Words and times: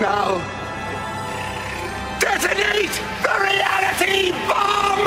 Now, 0.00 0.40
detonate 2.18 3.00
the 3.22 3.34
reality 3.42 4.30
bomb! 4.48 5.04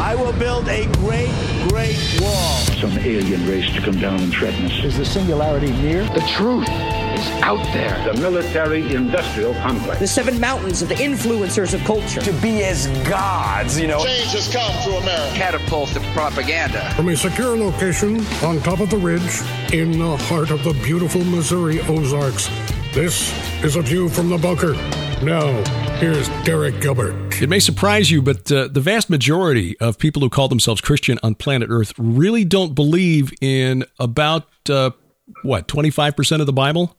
I 0.00 0.16
will 0.18 0.32
build 0.32 0.68
a 0.68 0.86
great, 0.94 1.51
great 1.82 2.20
wall. 2.20 2.58
Some 2.80 2.96
alien 2.98 3.48
race 3.48 3.72
to 3.74 3.80
come 3.80 3.98
down 3.98 4.20
and 4.20 4.32
threaten 4.32 4.66
us. 4.66 4.84
Is 4.84 4.98
the 4.98 5.04
singularity 5.04 5.72
near? 5.72 6.04
The 6.04 6.20
truth 6.36 6.68
is 6.68 7.26
out 7.42 7.64
there. 7.72 8.12
The 8.12 8.20
military 8.20 8.94
industrial 8.94 9.54
complex. 9.54 9.98
The 9.98 10.06
seven 10.06 10.38
mountains 10.38 10.82
of 10.82 10.88
the 10.88 10.94
influencers 10.94 11.74
of 11.74 11.80
culture. 11.82 12.20
To 12.20 12.32
be 12.34 12.62
as 12.62 12.86
gods, 13.08 13.80
you 13.80 13.88
know. 13.88 14.04
Change 14.04 14.32
has 14.32 14.52
come 14.52 14.72
to 14.84 14.98
America. 14.98 15.36
Catapult 15.36 15.96
of 15.96 16.02
propaganda. 16.14 16.88
From 16.94 17.08
a 17.08 17.16
secure 17.16 17.56
location 17.56 18.24
on 18.44 18.60
top 18.60 18.80
of 18.80 18.90
the 18.90 18.98
ridge 18.98 19.40
in 19.72 19.98
the 19.98 20.16
heart 20.16 20.50
of 20.50 20.62
the 20.62 20.74
beautiful 20.84 21.24
Missouri 21.24 21.80
Ozarks, 21.80 22.48
this 22.92 23.32
is 23.64 23.76
a 23.76 23.82
view 23.82 24.08
from 24.08 24.28
the 24.28 24.36
bunker. 24.36 24.74
Now, 25.24 25.46
here's 25.96 26.28
Derek 26.44 26.80
Gilbert. 26.80 27.40
It 27.40 27.48
may 27.48 27.58
surprise 27.58 28.10
you, 28.10 28.20
but 28.20 28.52
uh, 28.52 28.68
the 28.68 28.80
vast 28.80 29.08
majority 29.08 29.78
of 29.78 29.98
people 29.98 30.20
who 30.20 30.28
call 30.28 30.48
themselves 30.48 30.82
Christian 30.82 31.18
on 31.22 31.34
planet 31.34 31.70
Earth 31.70 31.94
really 31.96 32.44
don't 32.44 32.74
believe 32.74 33.32
in 33.40 33.84
about, 33.98 34.46
uh, 34.68 34.90
what, 35.42 35.68
25% 35.68 36.40
of 36.40 36.46
the 36.46 36.52
Bible? 36.52 36.94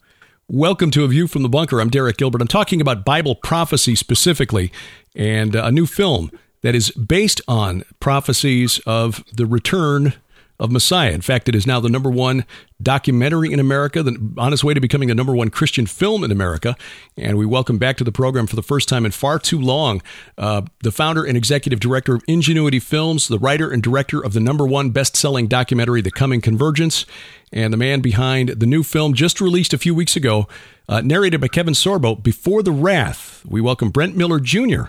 Welcome 0.47 0.89
to 0.91 1.03
A 1.03 1.07
View 1.07 1.27
from 1.27 1.43
the 1.43 1.49
Bunker. 1.49 1.79
I'm 1.79 1.89
Derek 1.89 2.17
Gilbert. 2.17 2.41
I'm 2.41 2.47
talking 2.47 2.81
about 2.81 3.05
Bible 3.05 3.35
prophecy 3.35 3.95
specifically 3.95 4.71
and 5.15 5.55
uh, 5.55 5.65
a 5.65 5.71
new 5.71 5.85
film 5.85 6.31
that 6.61 6.73
is 6.73 6.89
based 6.91 7.39
on 7.47 7.83
prophecies 7.99 8.79
of 8.87 9.23
the 9.31 9.45
return 9.45 10.13
of 10.59 10.71
Messiah. 10.71 11.11
In 11.11 11.21
fact, 11.21 11.49
it 11.49 11.55
is 11.55 11.65
now 11.65 11.79
the 11.79 11.89
number 11.89 12.09
one 12.09 12.45
documentary 12.81 13.51
in 13.51 13.59
America, 13.59 14.03
the, 14.03 14.33
on 14.37 14.53
its 14.53 14.63
way 14.63 14.73
to 14.73 14.79
becoming 14.79 15.09
the 15.09 15.15
number 15.15 15.33
one 15.33 15.49
Christian 15.49 15.85
film 15.85 16.23
in 16.23 16.31
America. 16.31 16.75
And 17.17 17.37
we 17.37 17.45
welcome 17.45 17.77
back 17.77 17.97
to 17.97 18.03
the 18.03 18.11
program 18.11 18.45
for 18.45 18.55
the 18.55 18.63
first 18.63 18.87
time 18.87 19.05
in 19.05 19.11
far 19.11 19.39
too 19.39 19.59
long 19.59 20.01
uh, 20.37 20.63
the 20.83 20.91
founder 20.91 21.23
and 21.23 21.35
executive 21.35 21.79
director 21.79 22.15
of 22.15 22.23
Ingenuity 22.27 22.79
Films, 22.79 23.27
the 23.27 23.39
writer 23.39 23.71
and 23.71 23.81
director 23.81 24.23
of 24.23 24.33
the 24.33 24.39
number 24.39 24.65
one 24.65 24.91
best 24.91 25.15
selling 25.15 25.47
documentary, 25.47 26.01
The 26.01 26.11
Coming 26.11 26.41
Convergence, 26.41 27.05
and 27.51 27.71
the 27.71 27.77
man 27.77 28.01
behind 28.01 28.49
the 28.49 28.65
new 28.65 28.83
film 28.83 29.13
just 29.13 29.41
released 29.41 29.73
a 29.73 29.77
few 29.77 29.95
weeks 29.95 30.15
ago, 30.15 30.47
uh, 30.87 31.01
narrated 31.01 31.41
by 31.41 31.47
Kevin 31.47 31.73
Sorbo, 31.73 32.21
Before 32.21 32.63
the 32.63 32.71
Wrath. 32.71 33.43
We 33.45 33.61
welcome 33.61 33.89
Brent 33.89 34.15
Miller 34.15 34.39
Jr. 34.39 34.85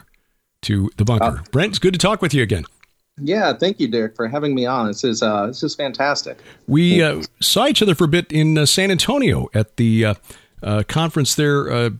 to 0.62 0.90
the 0.96 1.04
bunker. 1.04 1.24
Uh, 1.24 1.42
Brent, 1.50 1.70
it's 1.70 1.78
good 1.78 1.92
to 1.92 1.98
talk 1.98 2.20
with 2.20 2.34
you 2.34 2.42
again. 2.42 2.64
Yeah, 3.20 3.52
thank 3.52 3.78
you, 3.78 3.86
Derek, 3.86 4.16
for 4.16 4.26
having 4.26 4.54
me 4.54 4.66
on. 4.66 4.88
This 4.88 5.04
is 5.04 5.22
uh, 5.22 5.46
this 5.46 5.62
is 5.62 5.74
fantastic. 5.74 6.38
We 6.66 7.02
uh, 7.02 7.22
saw 7.40 7.66
each 7.66 7.80
other 7.80 7.94
for 7.94 8.04
a 8.04 8.08
bit 8.08 8.30
in 8.32 8.58
uh, 8.58 8.66
San 8.66 8.90
Antonio 8.90 9.48
at 9.54 9.76
the 9.76 10.04
uh, 10.04 10.14
uh, 10.62 10.82
conference 10.88 11.34
there 11.36 11.70
uh, 11.70 11.90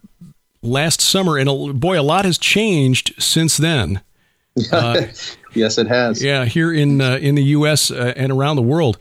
last 0.63 1.01
summer, 1.01 1.39
and 1.39 1.81
boy, 1.81 2.01
a 2.01 2.03
lot 2.03 2.25
has 2.25 2.37
changed 2.37 3.15
since 3.23 3.57
then. 3.57 4.01
yes, 4.57 5.79
it 5.79 5.87
has. 5.87 6.23
Yeah, 6.23 6.47
here 6.47 6.73
in 6.73 7.01
in 7.01 7.37
the 7.37 7.45
U.S. 7.45 7.93
and 7.93 8.33
around 8.33 8.57
the 8.57 8.63
world, 8.63 8.99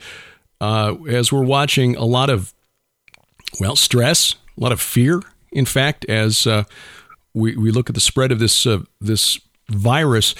as 0.60 1.32
we're 1.32 1.44
watching 1.44 1.96
a 1.96 2.04
lot 2.04 2.30
of 2.30 2.54
well 3.58 3.76
stress, 3.76 4.36
a 4.56 4.60
lot 4.60 4.70
of 4.70 4.80
fear. 4.80 5.20
In 5.50 5.64
fact, 5.64 6.04
as 6.08 6.46
we 7.34 7.56
we 7.56 7.72
look 7.72 7.88
at 7.88 7.94
the 7.94 8.00
spread 8.00 8.30
of 8.30 8.38
this 8.38 8.66
this 9.00 9.40
virus 9.68 10.34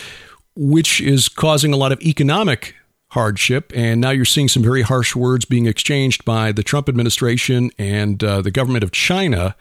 which 0.57 1.01
is 1.01 1.29
causing 1.29 1.73
a 1.73 1.77
lot 1.77 1.93
of 1.93 2.01
economic 2.03 2.75
hardship. 3.09 3.73
And 3.75 4.01
now 4.01 4.11
you're 4.11 4.25
seeing 4.25 4.49
some 4.49 4.63
very 4.63 4.83
harsh 4.83 5.15
words 5.15 5.45
being 5.45 5.67
exchanged 5.67 6.25
by 6.25 6.53
the 6.53 6.63
Trump 6.63 6.89
administration 6.89 7.71
and 7.79 8.23
uh, 8.23 8.43
the 8.43 8.51
government 8.51 8.85
of 8.85 8.91
China, 8.91 9.57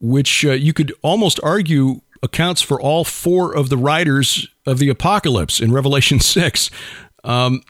which 0.00 0.44
uh, 0.44 0.52
you 0.52 0.72
could 0.72 0.92
almost 1.02 1.40
argue 1.42 2.02
accounts 2.22 2.60
for 2.62 2.80
all 2.80 3.04
four 3.04 3.56
of 3.56 3.68
the 3.68 3.76
riders 3.76 4.48
of 4.66 4.78
the 4.78 4.88
apocalypse 4.88 5.60
in 5.60 5.72
Revelation 5.72 6.20
6. 6.20 6.70
Um, 7.24 7.62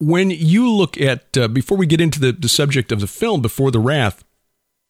when 0.00 0.30
you 0.30 0.70
look 0.70 1.00
at, 1.00 1.36
uh, 1.36 1.48
before 1.48 1.76
we 1.76 1.86
get 1.86 2.00
into 2.00 2.20
the, 2.20 2.32
the 2.32 2.48
subject 2.48 2.92
of 2.92 3.00
the 3.00 3.06
film, 3.06 3.42
Before 3.42 3.70
the 3.70 3.80
Wrath, 3.80 4.24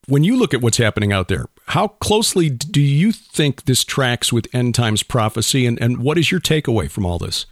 when 0.08 0.24
you 0.24 0.36
look 0.36 0.54
at 0.54 0.62
what's 0.62 0.78
happening 0.78 1.12
out 1.12 1.28
there, 1.28 1.46
how 1.66 1.88
closely 1.88 2.48
do 2.48 2.80
you 2.80 3.12
think 3.12 3.66
this 3.66 3.84
tracks 3.84 4.32
with 4.32 4.48
end 4.54 4.74
times 4.74 5.02
prophecy, 5.02 5.66
and, 5.66 5.80
and 5.80 5.98
what 5.98 6.16
is 6.16 6.30
your 6.30 6.40
takeaway 6.40 6.90
from 6.90 7.04
all 7.04 7.18
this? 7.18 7.44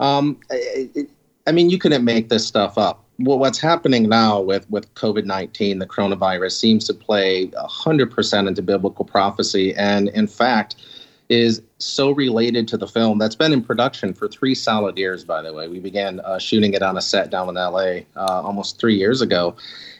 Um, 0.00 0.40
it, 0.50 1.10
I 1.46 1.52
mean, 1.52 1.68
you 1.68 1.78
couldn't 1.78 2.04
make 2.04 2.30
this 2.30 2.46
stuff 2.46 2.78
up. 2.78 3.04
Well, 3.18 3.38
what's 3.38 3.60
happening 3.60 4.08
now 4.08 4.40
with, 4.40 4.68
with 4.70 4.92
COVID 4.94 5.26
19, 5.26 5.78
the 5.78 5.86
coronavirus, 5.86 6.52
seems 6.52 6.84
to 6.86 6.94
play 6.94 7.48
100% 7.48 8.48
into 8.48 8.62
biblical 8.62 9.04
prophecy. 9.04 9.74
And 9.74 10.08
in 10.08 10.26
fact, 10.26 10.76
is 11.34 11.62
so 11.78 12.10
related 12.12 12.68
to 12.68 12.76
the 12.76 12.86
film 12.86 13.18
that's 13.18 13.34
been 13.34 13.52
in 13.52 13.62
production 13.62 14.14
for 14.14 14.28
three 14.28 14.54
solid 14.54 14.96
years, 14.96 15.24
by 15.24 15.42
the 15.42 15.52
way. 15.52 15.68
We 15.68 15.80
began 15.80 16.20
uh, 16.20 16.38
shooting 16.38 16.74
it 16.74 16.82
on 16.82 16.96
a 16.96 17.02
set 17.02 17.30
down 17.30 17.48
in 17.48 17.56
LA 17.56 18.04
uh, 18.16 18.42
almost 18.42 18.80
three 18.80 18.96
years 18.96 19.20
ago 19.20 19.56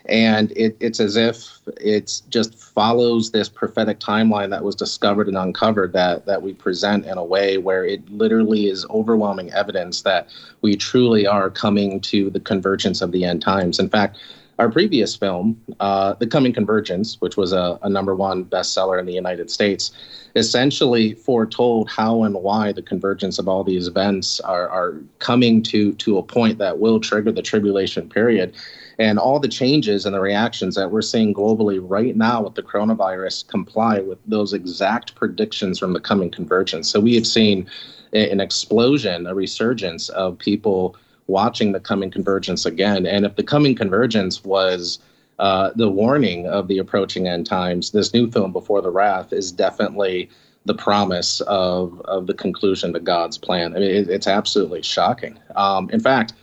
and 0.07 0.53
it, 0.53 0.77
it's 0.81 1.01
as 1.01 1.17
if 1.17 1.61
it 1.79 2.21
just 2.29 2.55
follows 2.55 3.31
this 3.31 3.49
prophetic 3.49 4.01
timeline 4.01 4.51
that 4.51 4.63
was 4.63 4.75
discovered 4.75 5.29
and 5.29 5.37
uncovered 5.37 5.93
that 5.95 6.27
that 6.27 6.43
we 6.43 6.53
present 6.53 7.07
in 7.07 7.17
a 7.17 7.25
way 7.25 7.57
where 7.57 7.85
it 7.85 8.07
literally 8.11 8.69
is 8.69 8.85
overwhelming 8.91 9.51
evidence 9.53 10.03
that 10.03 10.29
we 10.61 10.77
truly 10.77 11.27
are 11.27 11.49
coming 11.49 12.01
to 12.01 12.29
the 12.31 12.41
convergence 12.41 13.01
of 13.01 13.13
the 13.13 13.25
end 13.25 13.41
times. 13.41 13.79
In 13.79 13.89
fact, 13.89 14.19
our 14.59 14.71
previous 14.71 15.17
film, 15.17 15.61
uh, 15.81 16.15
The 16.15 16.27
Coming 16.27 16.53
Convergence, 16.53 17.21
which 17.21 17.37
was 17.37 17.53
a, 17.53 17.79
a 17.83 17.89
number 17.89 18.15
one 18.15 18.45
bestseller 18.45 18.99
in 18.99 19.07
the 19.07 19.13
United 19.13 19.51
States, 19.51 19.93
essentially 20.37 21.15
foretold 21.15 21.89
how 21.89 22.23
and 22.23 22.35
why 22.35 22.73
the 22.73 22.83
convergence 22.83 23.39
of 23.39 23.49
all 23.49 23.65
these 23.65 23.89
events 23.89 24.41
are, 24.41 24.69
are 24.69 25.01
coming 25.19 25.63
to, 25.63 25.93
to 25.95 26.19
a 26.19 26.23
point 26.23 26.59
that 26.59 26.79
will 26.79 27.01
trigger 27.01 27.33
the 27.33 27.43
tribulation 27.43 28.09
period 28.09 28.55
and 28.99 29.19
all 29.19 29.41
the 29.41 29.49
changes 29.49 30.07
and 30.07 30.15
the 30.15 30.21
reactions 30.21 30.75
that 30.77 30.91
we're 30.91 31.03
seeing 31.03 31.35
globally 31.35 31.81
right 31.83 32.17
now 32.17 32.43
with 32.43 32.55
the 32.55 32.63
coronavirus 32.63 33.47
comply 33.49 34.01
with 34.01 34.19
those 34.27 34.53
exact 34.53 35.15
predictions 35.15 35.79
from 35.79 35.93
the 35.93 36.01
coming 36.01 36.31
convergence. 36.31 36.89
So 36.89 37.01
we 37.01 37.15
have 37.17 37.27
seen 37.27 37.69
an 38.13 38.41
explosion, 38.41 39.27
a 39.27 39.35
resurgence 39.35 40.09
of 40.11 40.39
people 40.39 40.97
watching 41.27 41.73
the 41.73 41.81
coming 41.81 42.11
convergence 42.11 42.67
again. 42.67 43.07
And 43.07 43.25
if 43.25 43.37
the 43.37 43.43
coming 43.43 43.75
convergence 43.75 44.45
was 44.45 44.99
uh, 45.39 45.71
the 45.75 45.91
warning 45.91 46.47
of 46.47 46.69
the 46.69 46.79
approaching 46.79 47.27
end 47.27 47.47
times, 47.47 47.91
this 47.91 48.13
new 48.13 48.31
film, 48.31 48.53
Before 48.53 48.83
the 48.83 48.91
Wrath, 48.91 49.33
is 49.33 49.51
definitely 49.51 50.31
the 50.67 50.75
promise 50.75 51.41
of, 51.43 52.01
of 52.03 52.27
the 52.27 52.35
conclusion 52.35 52.93
to 52.93 53.01
God's 53.01 53.37
plan. 53.37 53.77
I 53.77 53.81
mean, 53.81 53.91
it, 53.91 54.09
it's 54.09 54.27
absolutely 54.27 54.83
shocking. 54.83 55.39
Um, 55.57 55.91
in 55.91 56.01
fact, 56.01 56.35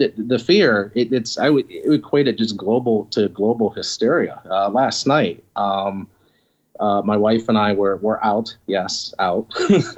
the, 0.00 0.12
the 0.16 0.38
fear 0.38 0.90
it, 0.94 1.12
it's 1.12 1.38
I 1.38 1.50
would 1.50 1.66
equate 1.70 2.26
it 2.26 2.38
just 2.38 2.56
global 2.56 3.04
to 3.06 3.28
global 3.28 3.70
hysteria. 3.70 4.40
Uh, 4.50 4.70
last 4.70 5.06
night, 5.06 5.44
um, 5.56 6.08
uh, 6.80 7.02
my 7.04 7.16
wife 7.16 7.48
and 7.48 7.58
I 7.58 7.74
were 7.74 7.96
were 7.98 8.24
out, 8.24 8.56
yes, 8.66 9.14
out, 9.18 9.46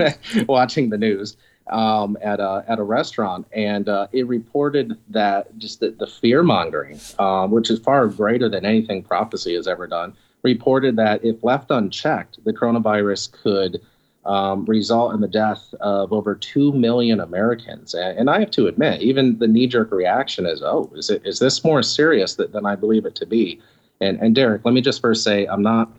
watching 0.48 0.90
the 0.90 0.98
news, 0.98 1.36
um, 1.68 2.18
at 2.22 2.40
a 2.40 2.64
at 2.68 2.78
a 2.78 2.82
restaurant, 2.82 3.46
and 3.52 3.88
uh, 3.88 4.06
it 4.12 4.26
reported 4.26 4.98
that 5.08 5.56
just 5.58 5.80
the, 5.80 5.90
the 5.90 6.06
fear 6.06 6.42
mongering, 6.42 7.00
um, 7.18 7.50
which 7.50 7.70
is 7.70 7.78
far 7.78 8.06
greater 8.08 8.48
than 8.48 8.64
anything 8.64 9.02
prophecy 9.02 9.54
has 9.54 9.68
ever 9.68 9.86
done, 9.86 10.14
reported 10.42 10.96
that 10.96 11.24
if 11.24 11.42
left 11.42 11.70
unchecked, 11.70 12.44
the 12.44 12.52
coronavirus 12.52 13.32
could 13.32 13.80
um, 14.24 14.64
result 14.66 15.14
in 15.14 15.20
the 15.20 15.28
death 15.28 15.74
of 15.80 16.12
over 16.12 16.34
two 16.34 16.72
million 16.72 17.20
Americans. 17.20 17.94
And, 17.94 18.18
and 18.18 18.30
I 18.30 18.40
have 18.40 18.50
to 18.52 18.66
admit, 18.66 19.00
even 19.00 19.38
the 19.38 19.48
knee 19.48 19.66
jerk 19.66 19.90
reaction 19.90 20.46
is, 20.46 20.62
"Oh, 20.62 20.90
is 20.94 21.10
it 21.10 21.22
is 21.24 21.38
this 21.38 21.64
more 21.64 21.82
serious 21.82 22.34
than, 22.36 22.50
than 22.52 22.66
I 22.66 22.76
believe 22.76 23.06
it 23.06 23.14
to 23.16 23.26
be?" 23.26 23.60
And 24.00 24.18
and 24.20 24.34
Derek, 24.34 24.64
let 24.64 24.74
me 24.74 24.80
just 24.80 25.00
first 25.00 25.24
say, 25.24 25.46
I'm 25.46 25.62
not. 25.62 25.90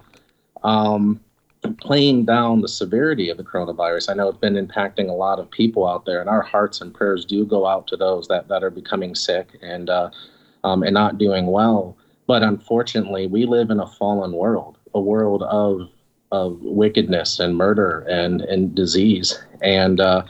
Um, 0.63 1.19
playing 1.79 2.25
down 2.25 2.61
the 2.61 2.67
severity 2.67 3.29
of 3.29 3.37
the 3.37 3.43
coronavirus. 3.43 4.09
I 4.09 4.13
know 4.13 4.29
it's 4.29 4.37
been 4.37 4.55
impacting 4.55 5.09
a 5.09 5.13
lot 5.13 5.39
of 5.39 5.49
people 5.51 5.87
out 5.87 6.05
there, 6.05 6.21
and 6.21 6.29
our 6.29 6.41
hearts 6.41 6.81
and 6.81 6.93
prayers 6.93 7.25
do 7.25 7.45
go 7.45 7.65
out 7.65 7.87
to 7.87 7.97
those 7.97 8.27
that, 8.27 8.47
that 8.47 8.63
are 8.63 8.69
becoming 8.69 9.15
sick 9.15 9.57
and 9.61 9.89
uh, 9.89 10.09
um, 10.63 10.83
and 10.83 10.93
not 10.93 11.17
doing 11.17 11.47
well. 11.47 11.97
But 12.27 12.43
unfortunately, 12.43 13.27
we 13.27 13.45
live 13.45 13.69
in 13.69 13.79
a 13.79 13.87
fallen 13.87 14.33
world, 14.33 14.77
a 14.93 15.01
world 15.01 15.43
of 15.43 15.89
of 16.31 16.59
wickedness 16.61 17.39
and 17.39 17.55
murder 17.55 17.99
and 18.09 18.41
and 18.41 18.73
disease. 18.73 19.39
And 19.61 19.99
uh, 19.99 20.23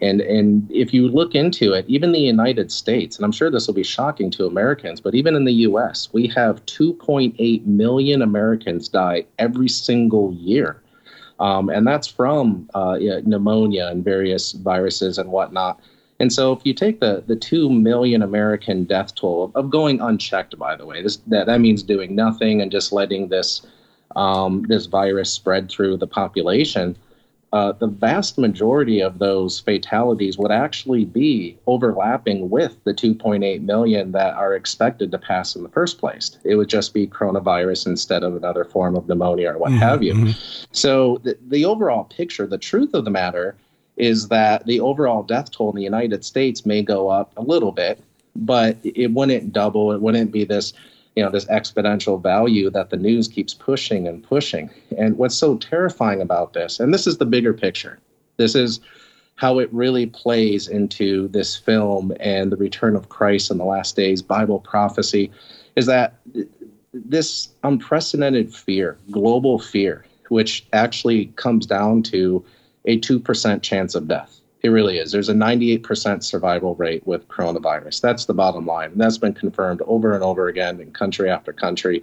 and 0.00 0.20
and 0.20 0.70
if 0.70 0.92
you 0.92 1.08
look 1.08 1.34
into 1.34 1.72
it, 1.72 1.84
even 1.88 2.12
the 2.12 2.18
United 2.18 2.72
States, 2.72 3.16
and 3.16 3.24
I'm 3.24 3.32
sure 3.32 3.50
this 3.50 3.66
will 3.66 3.74
be 3.74 3.84
shocking 3.84 4.30
to 4.32 4.46
Americans, 4.46 5.00
but 5.00 5.14
even 5.14 5.36
in 5.36 5.44
the 5.44 5.52
U.S., 5.52 6.08
we 6.12 6.26
have 6.28 6.64
2.8 6.66 7.64
million 7.66 8.22
Americans 8.22 8.88
die 8.88 9.24
every 9.38 9.68
single 9.68 10.32
year, 10.34 10.82
um, 11.38 11.68
and 11.68 11.86
that's 11.86 12.08
from 12.08 12.68
uh, 12.74 12.96
yeah, 13.00 13.20
pneumonia 13.24 13.86
and 13.88 14.04
various 14.04 14.52
viruses 14.52 15.18
and 15.18 15.30
whatnot. 15.30 15.80
And 16.18 16.32
so, 16.32 16.52
if 16.52 16.60
you 16.64 16.74
take 16.74 17.00
the 17.00 17.22
the 17.26 17.36
two 17.36 17.70
million 17.70 18.22
American 18.22 18.84
death 18.84 19.14
toll 19.14 19.52
of 19.54 19.70
going 19.70 20.00
unchecked, 20.00 20.58
by 20.58 20.74
the 20.74 20.86
way, 20.86 21.02
this 21.02 21.18
that 21.28 21.46
that 21.46 21.60
means 21.60 21.84
doing 21.84 22.16
nothing 22.16 22.60
and 22.62 22.70
just 22.70 22.92
letting 22.92 23.28
this 23.28 23.64
um, 24.16 24.64
this 24.68 24.86
virus 24.86 25.30
spread 25.30 25.68
through 25.68 25.98
the 25.98 26.06
population 26.06 26.96
uh, 27.54 27.70
the 27.70 27.86
vast 27.86 28.36
majority 28.36 29.00
of 29.00 29.20
those 29.20 29.60
fatalities 29.60 30.36
would 30.36 30.50
actually 30.50 31.04
be 31.04 31.56
overlapping 31.68 32.50
with 32.50 32.82
the 32.82 32.92
2.8 32.92 33.62
million 33.62 34.10
that 34.10 34.34
are 34.34 34.54
expected 34.54 35.12
to 35.12 35.18
pass 35.18 35.54
in 35.54 35.62
the 35.62 35.68
first 35.68 35.98
place. 35.98 36.36
It 36.42 36.56
would 36.56 36.68
just 36.68 36.92
be 36.92 37.06
coronavirus 37.06 37.86
instead 37.86 38.24
of 38.24 38.34
another 38.34 38.64
form 38.64 38.96
of 38.96 39.06
pneumonia 39.06 39.52
or 39.52 39.58
what 39.58 39.70
mm-hmm, 39.70 39.78
have 39.78 40.02
you. 40.02 40.14
Mm-hmm. 40.14 40.64
So, 40.72 41.20
the, 41.22 41.38
the 41.46 41.64
overall 41.64 42.02
picture, 42.02 42.44
the 42.48 42.58
truth 42.58 42.92
of 42.92 43.04
the 43.04 43.12
matter, 43.12 43.54
is 43.96 44.26
that 44.30 44.66
the 44.66 44.80
overall 44.80 45.22
death 45.22 45.52
toll 45.52 45.70
in 45.70 45.76
the 45.76 45.82
United 45.82 46.24
States 46.24 46.66
may 46.66 46.82
go 46.82 47.08
up 47.08 47.32
a 47.36 47.42
little 47.42 47.70
bit, 47.70 48.02
but 48.34 48.78
it 48.82 49.12
wouldn't 49.12 49.52
double. 49.52 49.92
It 49.92 50.00
wouldn't 50.00 50.32
be 50.32 50.42
this 50.42 50.72
you 51.16 51.22
know 51.22 51.30
this 51.30 51.46
exponential 51.46 52.20
value 52.22 52.70
that 52.70 52.90
the 52.90 52.96
news 52.96 53.28
keeps 53.28 53.54
pushing 53.54 54.08
and 54.08 54.22
pushing. 54.22 54.70
And 54.98 55.16
what's 55.16 55.36
so 55.36 55.56
terrifying 55.56 56.20
about 56.20 56.52
this 56.52 56.80
and 56.80 56.92
this 56.92 57.06
is 57.06 57.18
the 57.18 57.26
bigger 57.26 57.54
picture 57.54 57.98
this 58.36 58.54
is 58.54 58.80
how 59.36 59.58
it 59.58 59.72
really 59.72 60.06
plays 60.06 60.68
into 60.68 61.28
this 61.28 61.56
film 61.56 62.12
and 62.20 62.52
the 62.52 62.56
return 62.56 62.96
of 62.96 63.08
christ 63.08 63.50
in 63.50 63.58
the 63.58 63.64
last 63.64 63.96
days 63.96 64.22
bible 64.22 64.60
prophecy 64.60 65.30
is 65.76 65.86
that 65.86 66.20
this 66.92 67.48
unprecedented 67.62 68.54
fear 68.54 68.96
global 69.10 69.58
fear 69.58 70.04
which 70.28 70.66
actually 70.72 71.26
comes 71.36 71.66
down 71.66 72.02
to 72.02 72.44
a 72.86 72.98
2% 73.00 73.62
chance 73.62 73.94
of 73.94 74.08
death 74.08 74.40
it 74.64 74.70
really 74.70 74.96
is. 74.96 75.12
There's 75.12 75.28
a 75.28 75.34
98% 75.34 76.22
survival 76.22 76.74
rate 76.76 77.06
with 77.06 77.28
coronavirus. 77.28 78.00
That's 78.00 78.24
the 78.24 78.32
bottom 78.32 78.64
line. 78.64 78.92
And 78.92 79.00
that's 79.00 79.18
been 79.18 79.34
confirmed 79.34 79.82
over 79.86 80.14
and 80.14 80.24
over 80.24 80.48
again 80.48 80.80
in 80.80 80.90
country 80.90 81.28
after 81.28 81.52
country. 81.52 82.02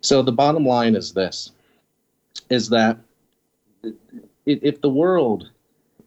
So 0.00 0.20
the 0.20 0.32
bottom 0.32 0.66
line 0.66 0.96
is 0.96 1.12
this 1.12 1.52
is 2.50 2.68
that 2.70 2.98
if 4.44 4.80
the 4.80 4.90
world 4.90 5.50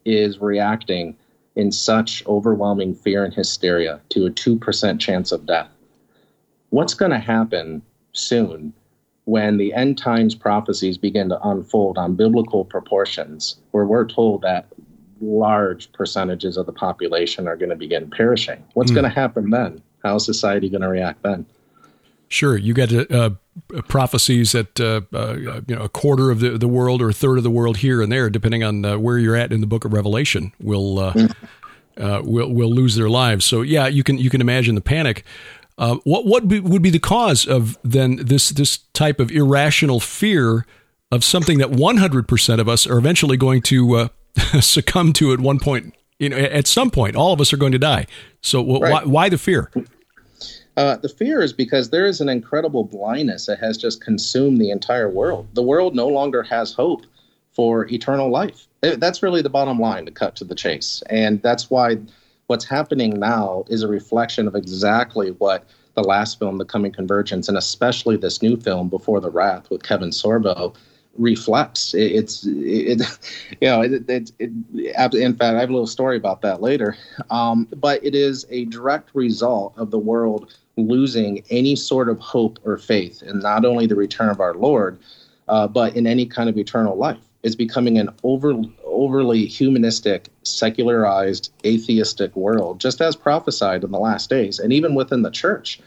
is 0.04 0.40
reacting 0.40 1.16
in 1.56 1.72
such 1.72 2.26
overwhelming 2.28 2.94
fear 2.94 3.24
and 3.24 3.34
hysteria 3.34 4.02
to 4.10 4.26
a 4.26 4.30
2% 4.30 5.00
chance 5.00 5.32
of 5.32 5.46
death, 5.46 5.70
what's 6.72 6.94
going 6.94 7.12
to 7.12 7.20
happen 7.20 7.82
soon 8.12 8.74
when 9.24 9.56
the 9.56 9.74
end 9.74 9.98
times 9.98 10.36
prophecies 10.36 10.98
begin 10.98 11.30
to 11.30 11.48
unfold 11.48 11.98
on 11.98 12.16
biblical 12.16 12.66
proportions, 12.66 13.58
where 13.72 13.86
we're 13.86 14.08
told 14.08 14.42
that 14.42 14.66
large 15.22 15.92
percentages 15.92 16.58
of 16.58 16.66
the 16.66 16.74
population 16.74 17.48
are 17.48 17.56
going 17.56 17.70
to 17.70 17.76
begin 17.76 18.10
perishing. 18.10 18.64
What's 18.74 18.92
mm. 18.92 18.96
going 18.96 19.04
to 19.04 19.10
happen 19.10 19.50
then? 19.50 19.82
How 20.04 20.16
is 20.16 20.26
society 20.26 20.70
going 20.70 20.82
to 20.82 20.88
react 20.88 21.24
then? 21.24 21.46
Sure, 22.28 22.58
you 22.58 22.74
get 22.74 23.12
uh, 23.12 23.32
prophecies 23.90 24.54
that 24.54 24.80
uh, 24.80 25.02
uh, 25.14 25.62
you 25.68 25.76
know 25.76 25.82
a 25.82 25.90
quarter 25.90 26.32
of 26.32 26.40
the, 26.40 26.58
the 26.58 26.68
world 26.68 27.02
or 27.02 27.10
a 27.10 27.14
third 27.14 27.38
of 27.38 27.44
the 27.44 27.52
world 27.52 27.78
here 27.78 28.02
and 28.02 28.10
there, 28.10 28.30
depending 28.30 28.64
on 28.64 28.86
uh, 28.86 28.98
where 28.98 29.18
you're 29.18 29.36
at 29.36 29.52
in 29.52 29.60
the 29.60 29.68
Book 29.68 29.84
of 29.84 29.92
Revelation, 29.92 30.54
will 30.62 31.00
uh, 31.00 31.14
mm. 31.14 31.34
Uh, 31.98 32.22
will 32.24 32.52
will 32.52 32.74
lose 32.74 32.96
their 32.96 33.10
lives. 33.10 33.44
So 33.44 33.62
yeah, 33.62 33.86
you 33.86 34.02
can 34.02 34.18
you 34.18 34.30
can 34.30 34.40
imagine 34.40 34.76
the 34.76 34.82
panic. 34.82 35.26
what 35.76 36.26
what 36.26 36.48
be, 36.48 36.62
would 36.62 36.82
be 36.82 36.90
the 36.90 37.00
cause 37.00 37.46
of 37.46 37.78
then 37.84 38.16
this 38.16 38.50
this 38.50 38.78
type 38.94 39.20
of 39.20 39.30
irrational 39.30 40.00
fear 40.00 40.66
of 41.12 41.26
something 41.26 41.58
that 41.58 41.72
100% 41.72 42.60
of 42.60 42.70
us 42.70 42.88
are 42.88 42.98
eventually 42.98 43.36
going 43.36 43.62
to 43.64 44.10
succumb 44.62 45.14
to 45.14 45.34
at 45.34 45.40
one 45.40 45.60
point. 45.60 45.94
You 46.20 46.30
know, 46.30 46.38
at 46.38 46.68
some 46.68 46.92
point, 46.92 47.16
all 47.16 47.34
of 47.34 47.42
us 47.42 47.52
are 47.52 47.58
going 47.58 47.72
to 47.72 47.80
die. 47.80 48.06
So, 48.42 48.64
wh- 48.64 48.80
right. 48.80 48.92
why, 48.92 49.04
why, 49.06 49.30
the 49.30 49.40
fear? 49.40 49.72
Uh, 50.78 50.96
the 50.98 51.10
fear 51.10 51.42
is 51.42 51.52
because 51.52 51.90
there 51.90 52.06
is 52.06 52.22
an 52.22 52.30
incredible 52.30 52.84
blindness 52.84 53.48
that 53.48 53.60
has 53.60 53.78
just 53.78 54.02
consumed 54.02 54.60
the 54.60 54.70
entire 54.70 55.10
world. 55.10 55.48
The 55.54 55.64
world 55.64 55.96
no 55.96 56.08
longer 56.08 56.44
has 56.44 56.74
hope 56.74 57.06
for 57.52 57.88
eternal 57.92 58.30
life. 58.30 58.68
That's 58.82 59.22
really 59.22 59.42
the 59.42 59.50
bottom 59.50 59.80
line 59.80 60.06
to 60.06 60.12
cut 60.12 60.36
to 60.38 60.44
the 60.44 60.56
chase. 60.56 61.04
And 61.10 61.42
that's 61.42 61.70
why 61.70 61.98
what's 62.48 62.66
happening 62.66 63.20
now 63.20 63.66
is 63.70 63.84
a 63.84 63.88
reflection 63.88 64.48
of 64.48 64.56
exactly 64.56 65.32
what 65.32 65.66
the 65.96 66.04
last 66.04 66.40
film, 66.40 66.58
The 66.58 66.66
Coming 66.66 66.92
Convergence, 66.92 67.50
and 67.50 67.58
especially 67.58 68.16
this 68.16 68.42
new 68.42 68.58
film, 68.58 68.90
Before 68.90 69.20
the 69.20 69.30
Wrath, 69.30 69.70
with 69.70 69.84
Kevin 69.84 70.10
Sorbo, 70.10 70.76
reflects. 71.18 71.94
It, 71.94 72.12
it's 72.12 72.46
it, 72.46 73.02
you 73.62 73.68
know 73.68 73.82
it, 73.82 74.10
it, 74.10 74.32
it, 74.40 75.14
in 75.14 75.36
fact 75.36 75.56
I 75.56 75.60
have 75.60 75.70
a 75.70 75.74
little 75.74 75.88
story 75.88 76.18
about 76.18 76.42
that 76.42 76.62
later. 76.62 76.98
Um, 77.30 77.68
but 77.76 78.04
it 78.04 78.16
is 78.16 78.46
a 78.50 78.66
direct 78.66 79.10
result 79.14 79.74
of 79.78 79.92
the 79.92 80.00
world 80.00 80.54
losing 80.78 81.44
any 81.50 81.76
sort 81.76 82.10
of 82.10 82.20
hope 82.20 82.60
or 82.64 82.78
faith 82.78 83.22
in 83.24 83.40
not 83.40 83.66
only 83.66 83.88
the 83.88 83.96
return 83.96 84.30
of 84.30 84.40
our 84.40 84.54
Lord, 84.54 85.00
uh, 85.48 85.68
but 85.68 85.96
in 85.96 86.08
any 86.08 86.26
kind 86.26 86.50
of 86.50 86.58
eternal 86.58 86.96
life. 86.96 87.20
It's 87.44 87.56
becoming 87.56 87.98
an 87.98 88.10
over, 88.24 88.54
overly 88.86 89.48
humanistic, 89.48 90.30
secularized, 90.44 91.52
atheistic 91.66 92.36
world, 92.36 92.80
just 92.80 93.02
as 93.02 93.16
prophesied 93.16 93.84
in 93.84 93.92
the 93.92 94.00
last 94.00 94.30
days, 94.30 94.60
and 94.60 94.72
even 94.72 94.94
within 94.94 95.24
the 95.24 95.32
church 95.32 95.80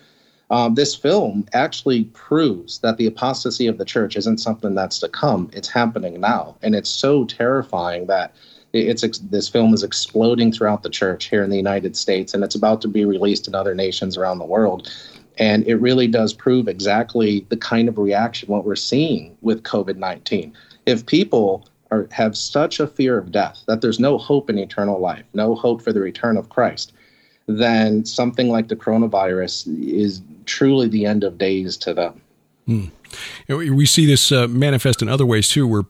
um, 0.51 0.75
this 0.75 0.95
film 0.95 1.47
actually 1.53 2.05
proves 2.05 2.79
that 2.81 2.97
the 2.97 3.07
apostasy 3.07 3.67
of 3.67 3.79
the 3.79 3.85
church 3.85 4.17
isn't 4.17 4.39
something 4.39 4.75
that's 4.75 4.99
to 5.01 5.09
come. 5.09 5.51
It's 5.53 5.69
happening 5.69 6.21
now. 6.21 6.57
And 6.63 6.75
it's 6.75 6.91
so 6.91 7.25
terrifying 7.25 8.07
that 8.07 8.35
it's 8.75 9.19
this 9.19 9.49
film 9.49 9.73
is 9.73 9.85
exploding 9.85 10.53
throughout 10.53 10.83
the 10.83 10.91
church 10.91 11.27
here 11.27 11.45
in 11.45 11.51
the 11.51 11.57
United 11.57 11.97
States, 11.97 12.35
and 12.35 12.43
it's 12.43 12.57
about 12.57 12.83
to 12.83 12.89
be 12.89 13.05
released 13.05 13.47
in 13.47 13.55
other 13.55 13.75
nations 13.75 14.17
around 14.17 14.39
the 14.39 14.45
world. 14.45 14.91
And 15.39 15.67
it 15.67 15.77
really 15.77 16.09
does 16.09 16.33
prove 16.33 16.69
exactly 16.69 17.47
the 17.49 17.57
kind 17.57 17.89
of 17.89 17.99
reaction 17.99 18.49
what 18.49 18.65
we're 18.65 18.77
seeing 18.77 19.37
with 19.43 19.63
COVID 19.63 19.97
19. 19.97 20.53
If 20.87 21.07
people 21.07 21.67
are, 21.91 22.09
have 22.11 22.37
such 22.37 22.81
a 22.81 22.87
fear 22.87 23.17
of 23.17 23.33
death 23.33 23.63
that 23.67 23.81
there's 23.81 24.01
no 24.01 24.19
hope 24.19 24.51
in 24.51 24.59
eternal 24.59 25.01
life, 25.01 25.25
no 25.35 25.55
hope 25.55 25.81
for 25.81 25.93
the 25.93 26.01
return 26.01 26.37
of 26.37 26.49
Christ, 26.49 26.93
then 27.47 28.05
something 28.05 28.49
like 28.49 28.69
the 28.69 28.77
coronavirus 28.77 29.67
is 29.87 30.23
truly 30.47 30.89
the 30.89 31.07
end 31.07 31.25
of 31.25 31.39
days 31.39 31.77
to 31.79 31.95
them. 31.95 32.21
Hmm. 32.67 32.87
We 33.49 33.87
see 33.87 34.07
this 34.07 34.33
uh, 34.33 34.49
manifest 34.49 35.03
in 35.03 35.09
other 35.09 35.27
ways 35.27 35.49
too, 35.49 35.67
where 35.67 35.85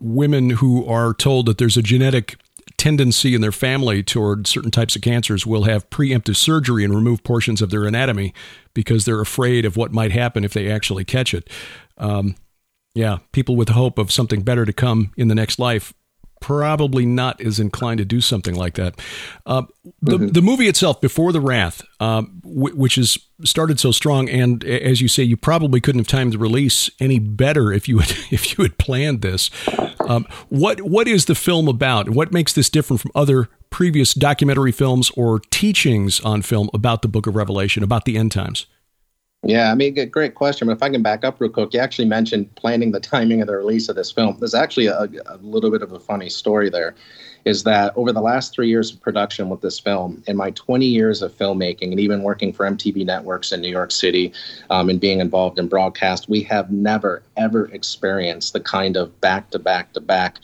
women 0.00 0.50
who 0.50 0.84
are 0.86 1.14
told 1.14 1.46
that 1.46 1.58
there's 1.58 1.76
a 1.76 1.82
genetic 1.82 2.36
tendency 2.76 3.34
in 3.34 3.40
their 3.40 3.52
family 3.52 4.02
toward 4.02 4.46
certain 4.46 4.70
types 4.70 4.96
of 4.96 5.02
cancers 5.02 5.46
will 5.46 5.64
have 5.64 5.88
preemptive 5.90 6.36
surgery 6.36 6.84
and 6.84 6.94
remove 6.94 7.22
portions 7.22 7.62
of 7.62 7.70
their 7.70 7.84
anatomy 7.84 8.34
because 8.74 9.04
they're 9.04 9.20
afraid 9.20 9.64
of 9.64 9.76
what 9.76 9.92
might 9.92 10.10
happen 10.10 10.44
if 10.44 10.52
they 10.52 10.70
actually 10.70 11.04
catch 11.04 11.32
it. 11.32 11.48
Um, 11.96 12.34
yeah, 12.94 13.18
people 13.30 13.54
with 13.54 13.70
hope 13.70 13.98
of 13.98 14.10
something 14.10 14.42
better 14.42 14.64
to 14.64 14.72
come 14.72 15.12
in 15.16 15.28
the 15.28 15.34
next 15.34 15.58
life 15.58 15.94
probably 16.42 17.06
not 17.06 17.40
as 17.40 17.58
inclined 17.58 17.98
to 17.98 18.04
do 18.04 18.20
something 18.20 18.54
like 18.54 18.74
that. 18.74 19.00
Uh, 19.46 19.62
the, 20.02 20.18
mm-hmm. 20.18 20.26
the 20.28 20.42
movie 20.42 20.68
itself, 20.68 21.00
Before 21.00 21.32
the 21.32 21.40
Wrath, 21.40 21.82
um, 22.00 22.42
w- 22.42 22.76
which 22.76 22.96
has 22.96 23.16
started 23.44 23.80
so 23.80 23.92
strong, 23.92 24.28
and 24.28 24.62
as 24.64 25.00
you 25.00 25.08
say, 25.08 25.22
you 25.22 25.36
probably 25.36 25.80
couldn't 25.80 26.00
have 26.00 26.08
timed 26.08 26.34
the 26.34 26.38
release 26.38 26.90
any 27.00 27.18
better 27.18 27.72
if 27.72 27.88
you 27.88 28.00
had 28.00 28.10
if 28.30 28.58
you 28.58 28.62
had 28.64 28.76
planned 28.76 29.22
this. 29.22 29.50
Um, 30.00 30.26
what 30.50 30.82
what 30.82 31.08
is 31.08 31.24
the 31.24 31.34
film 31.34 31.68
about? 31.68 32.10
What 32.10 32.32
makes 32.32 32.52
this 32.52 32.68
different 32.68 33.00
from 33.00 33.12
other 33.14 33.48
previous 33.70 34.12
documentary 34.12 34.72
films 34.72 35.10
or 35.16 35.38
teachings 35.50 36.20
on 36.20 36.42
film 36.42 36.68
about 36.74 37.00
the 37.02 37.08
Book 37.08 37.26
of 37.26 37.36
Revelation, 37.36 37.82
about 37.82 38.04
the 38.04 38.18
end 38.18 38.32
times? 38.32 38.66
Yeah, 39.44 39.72
I 39.72 39.74
mean, 39.74 40.08
great 40.10 40.36
question. 40.36 40.68
But 40.68 40.76
if 40.76 40.82
I 40.84 40.88
can 40.88 41.02
back 41.02 41.24
up 41.24 41.40
real 41.40 41.50
quick, 41.50 41.74
you 41.74 41.80
actually 41.80 42.04
mentioned 42.04 42.54
planning 42.54 42.92
the 42.92 43.00
timing 43.00 43.40
of 43.40 43.48
the 43.48 43.56
release 43.56 43.88
of 43.88 43.96
this 43.96 44.12
film. 44.12 44.36
There's 44.38 44.54
actually 44.54 44.86
a, 44.86 45.08
a, 45.26 45.36
little 45.42 45.72
bit 45.72 45.82
of 45.82 45.90
a 45.90 45.98
funny 45.98 46.28
story 46.28 46.70
there. 46.70 46.94
Is 47.44 47.64
that 47.64 47.92
over 47.96 48.12
the 48.12 48.20
last 48.20 48.54
three 48.54 48.68
years 48.68 48.92
of 48.92 49.00
production 49.00 49.48
with 49.48 49.60
this 49.60 49.80
film, 49.80 50.22
in 50.28 50.36
my 50.36 50.52
20 50.52 50.86
years 50.86 51.22
of 51.22 51.36
filmmaking, 51.36 51.90
and 51.90 51.98
even 51.98 52.22
working 52.22 52.52
for 52.52 52.70
MTV 52.70 53.04
Networks 53.04 53.50
in 53.50 53.60
New 53.60 53.68
York 53.68 53.90
City 53.90 54.32
um, 54.70 54.88
and 54.88 55.00
being 55.00 55.18
involved 55.18 55.58
in 55.58 55.66
broadcast, 55.66 56.28
we 56.28 56.44
have 56.44 56.70
never, 56.70 57.24
ever 57.36 57.66
experienced 57.72 58.52
the 58.52 58.60
kind 58.60 58.96
of 58.96 59.20
back 59.20 59.50
to 59.50 59.58
back 59.58 59.92
to 59.94 60.00
back 60.00 60.38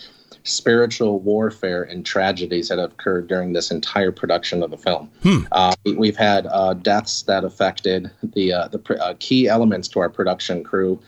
spiritual 0.48 1.20
warfare 1.20 1.82
and 1.82 2.04
tragedies 2.04 2.68
that 2.68 2.78
have 2.78 2.92
occurred 2.92 3.28
during 3.28 3.52
this 3.52 3.70
entire 3.70 4.12
production 4.12 4.62
of 4.62 4.70
the 4.70 4.76
film. 4.76 5.10
Hmm. 5.22 5.38
Uh, 5.52 5.74
we've 5.96 6.16
had 6.16 6.46
uh, 6.46 6.74
deaths 6.74 7.22
that 7.22 7.44
affected 7.44 8.10
the 8.22 8.52
uh, 8.52 8.68
the 8.68 8.80
uh, 9.02 9.14
key 9.18 9.48
elements 9.48 9.88
to 9.88 10.00
our 10.00 10.08
production 10.08 10.64
crew. 10.64 11.00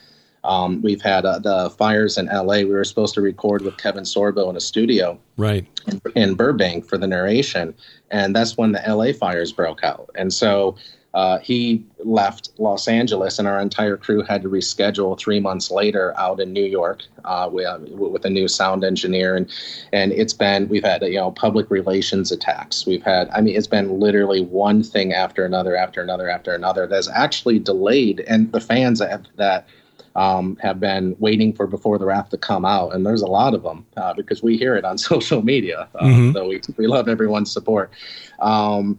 Um, 0.43 0.81
we've 0.81 1.01
had 1.01 1.25
uh, 1.25 1.37
the 1.39 1.69
fires 1.69 2.17
in 2.17 2.25
LA. 2.25 2.57
We 2.57 2.65
were 2.65 2.83
supposed 2.83 3.13
to 3.15 3.21
record 3.21 3.61
with 3.61 3.77
Kevin 3.77 4.03
Sorbo 4.03 4.49
in 4.49 4.55
a 4.55 4.59
studio, 4.59 5.19
right, 5.37 5.67
in, 5.87 6.01
in 6.15 6.33
Burbank 6.33 6.87
for 6.87 6.97
the 6.97 7.07
narration, 7.07 7.75
and 8.09 8.35
that's 8.35 8.57
when 8.57 8.71
the 8.71 8.81
LA 8.87 9.13
fires 9.13 9.51
broke 9.51 9.83
out. 9.83 10.09
And 10.15 10.33
so 10.33 10.77
uh, 11.13 11.39
he 11.39 11.83
left 12.03 12.51
Los 12.57 12.87
Angeles, 12.87 13.37
and 13.37 13.47
our 13.47 13.59
entire 13.59 13.97
crew 13.97 14.23
had 14.23 14.41
to 14.43 14.49
reschedule 14.49 15.19
three 15.19 15.39
months 15.41 15.69
later 15.69 16.17
out 16.17 16.39
in 16.39 16.53
New 16.53 16.63
York 16.63 17.03
uh, 17.25 17.49
with, 17.51 17.65
uh, 17.65 17.79
with, 17.81 18.23
a 18.23 18.29
new 18.29 18.47
sound 18.47 18.83
engineer. 18.83 19.35
And 19.35 19.51
and 19.91 20.13
it's 20.13 20.33
been 20.33 20.69
we've 20.69 20.83
had 20.83 21.01
you 21.01 21.15
know 21.15 21.31
public 21.31 21.69
relations 21.69 22.31
attacks. 22.31 22.85
We've 22.85 23.03
had 23.03 23.29
I 23.31 23.41
mean 23.41 23.57
it's 23.57 23.67
been 23.67 23.99
literally 23.99 24.41
one 24.41 24.83
thing 24.83 25.13
after 25.13 25.43
another 25.43 25.75
after 25.75 26.01
another 26.01 26.29
after 26.29 26.53
another 26.53 26.87
that's 26.87 27.09
actually 27.09 27.59
delayed, 27.59 28.21
and 28.21 28.51
the 28.53 28.61
fans 28.61 28.99
that 28.99 29.27
that 29.35 29.67
um, 30.15 30.57
have 30.61 30.79
been 30.79 31.15
waiting 31.19 31.53
for 31.53 31.67
Before 31.67 31.97
the 31.97 32.05
Wrath 32.05 32.29
to 32.29 32.37
come 32.37 32.65
out, 32.65 32.93
and 32.93 33.05
there's 33.05 33.21
a 33.21 33.27
lot 33.27 33.53
of 33.53 33.63
them 33.63 33.85
uh, 33.97 34.13
because 34.13 34.41
we 34.41 34.57
hear 34.57 34.75
it 34.75 34.85
on 34.85 34.97
social 35.11 35.41
media. 35.41 35.89
Uh, 35.95 36.05
mm-hmm. 36.05 36.31
So 36.31 36.47
we 36.47 36.61
we 36.77 36.87
love 36.87 37.09
everyone's 37.09 37.51
support. 37.51 37.91
Um, 38.39 38.97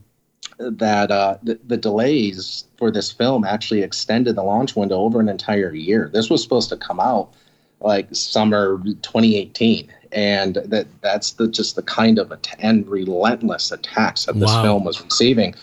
that 0.70 1.10
uh, 1.10 1.38
the, 1.42 1.58
the, 1.66 1.76
delays 1.76 2.64
for 2.76 2.90
this 2.90 3.10
film 3.10 3.44
actually 3.44 3.82
extended 3.82 4.36
the 4.36 4.42
launch 4.42 4.76
window 4.76 4.96
over 4.96 5.20
an 5.20 5.28
entire 5.28 5.72
year. 5.72 6.10
This 6.12 6.30
was 6.30 6.42
supposed 6.42 6.68
to 6.70 6.76
come 6.76 7.00
out 7.00 7.32
like 7.80 8.08
summer 8.12 8.78
2018, 8.84 9.92
and 10.12 10.56
that 10.56 10.86
that's 11.00 11.32
the 11.32 11.48
just 11.48 11.76
the 11.76 11.82
kind 11.82 12.18
of 12.18 12.30
att- 12.30 12.56
and 12.58 12.86
relentless 12.86 13.72
attacks 13.72 14.26
that 14.26 14.34
this 14.34 14.50
wow. 14.50 14.62
film 14.62 14.84
was 14.84 15.02
receiving. 15.02 15.54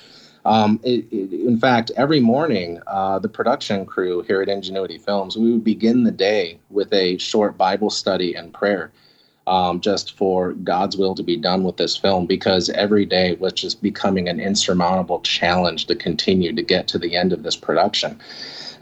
Um, 0.45 0.79
it, 0.83 1.05
it, 1.11 1.33
in 1.33 1.59
fact, 1.59 1.91
every 1.95 2.19
morning, 2.19 2.79
uh, 2.87 3.19
the 3.19 3.29
production 3.29 3.85
crew 3.85 4.21
here 4.23 4.41
at 4.41 4.49
Ingenuity 4.49 4.97
Films, 4.97 5.37
we 5.37 5.51
would 5.51 5.63
begin 5.63 6.03
the 6.03 6.11
day 6.11 6.59
with 6.69 6.91
a 6.93 7.17
short 7.17 7.57
Bible 7.57 7.89
study 7.89 8.35
and 8.35 8.53
prayer 8.53 8.91
um, 9.49 9.81
just 9.81 10.15
for 10.15 10.53
God's 10.53 10.95
will 10.95 11.15
to 11.15 11.23
be 11.23 11.35
done 11.35 11.63
with 11.63 11.77
this 11.77 11.97
film 11.97 12.27
because 12.27 12.69
every 12.69 13.03
day 13.03 13.33
was 13.39 13.53
just 13.53 13.81
becoming 13.81 14.29
an 14.29 14.39
insurmountable 14.39 15.21
challenge 15.21 15.87
to 15.87 15.95
continue 15.95 16.53
to 16.53 16.61
get 16.61 16.87
to 16.89 16.99
the 16.99 17.15
end 17.15 17.33
of 17.33 17.41
this 17.41 17.55
production. 17.55 18.19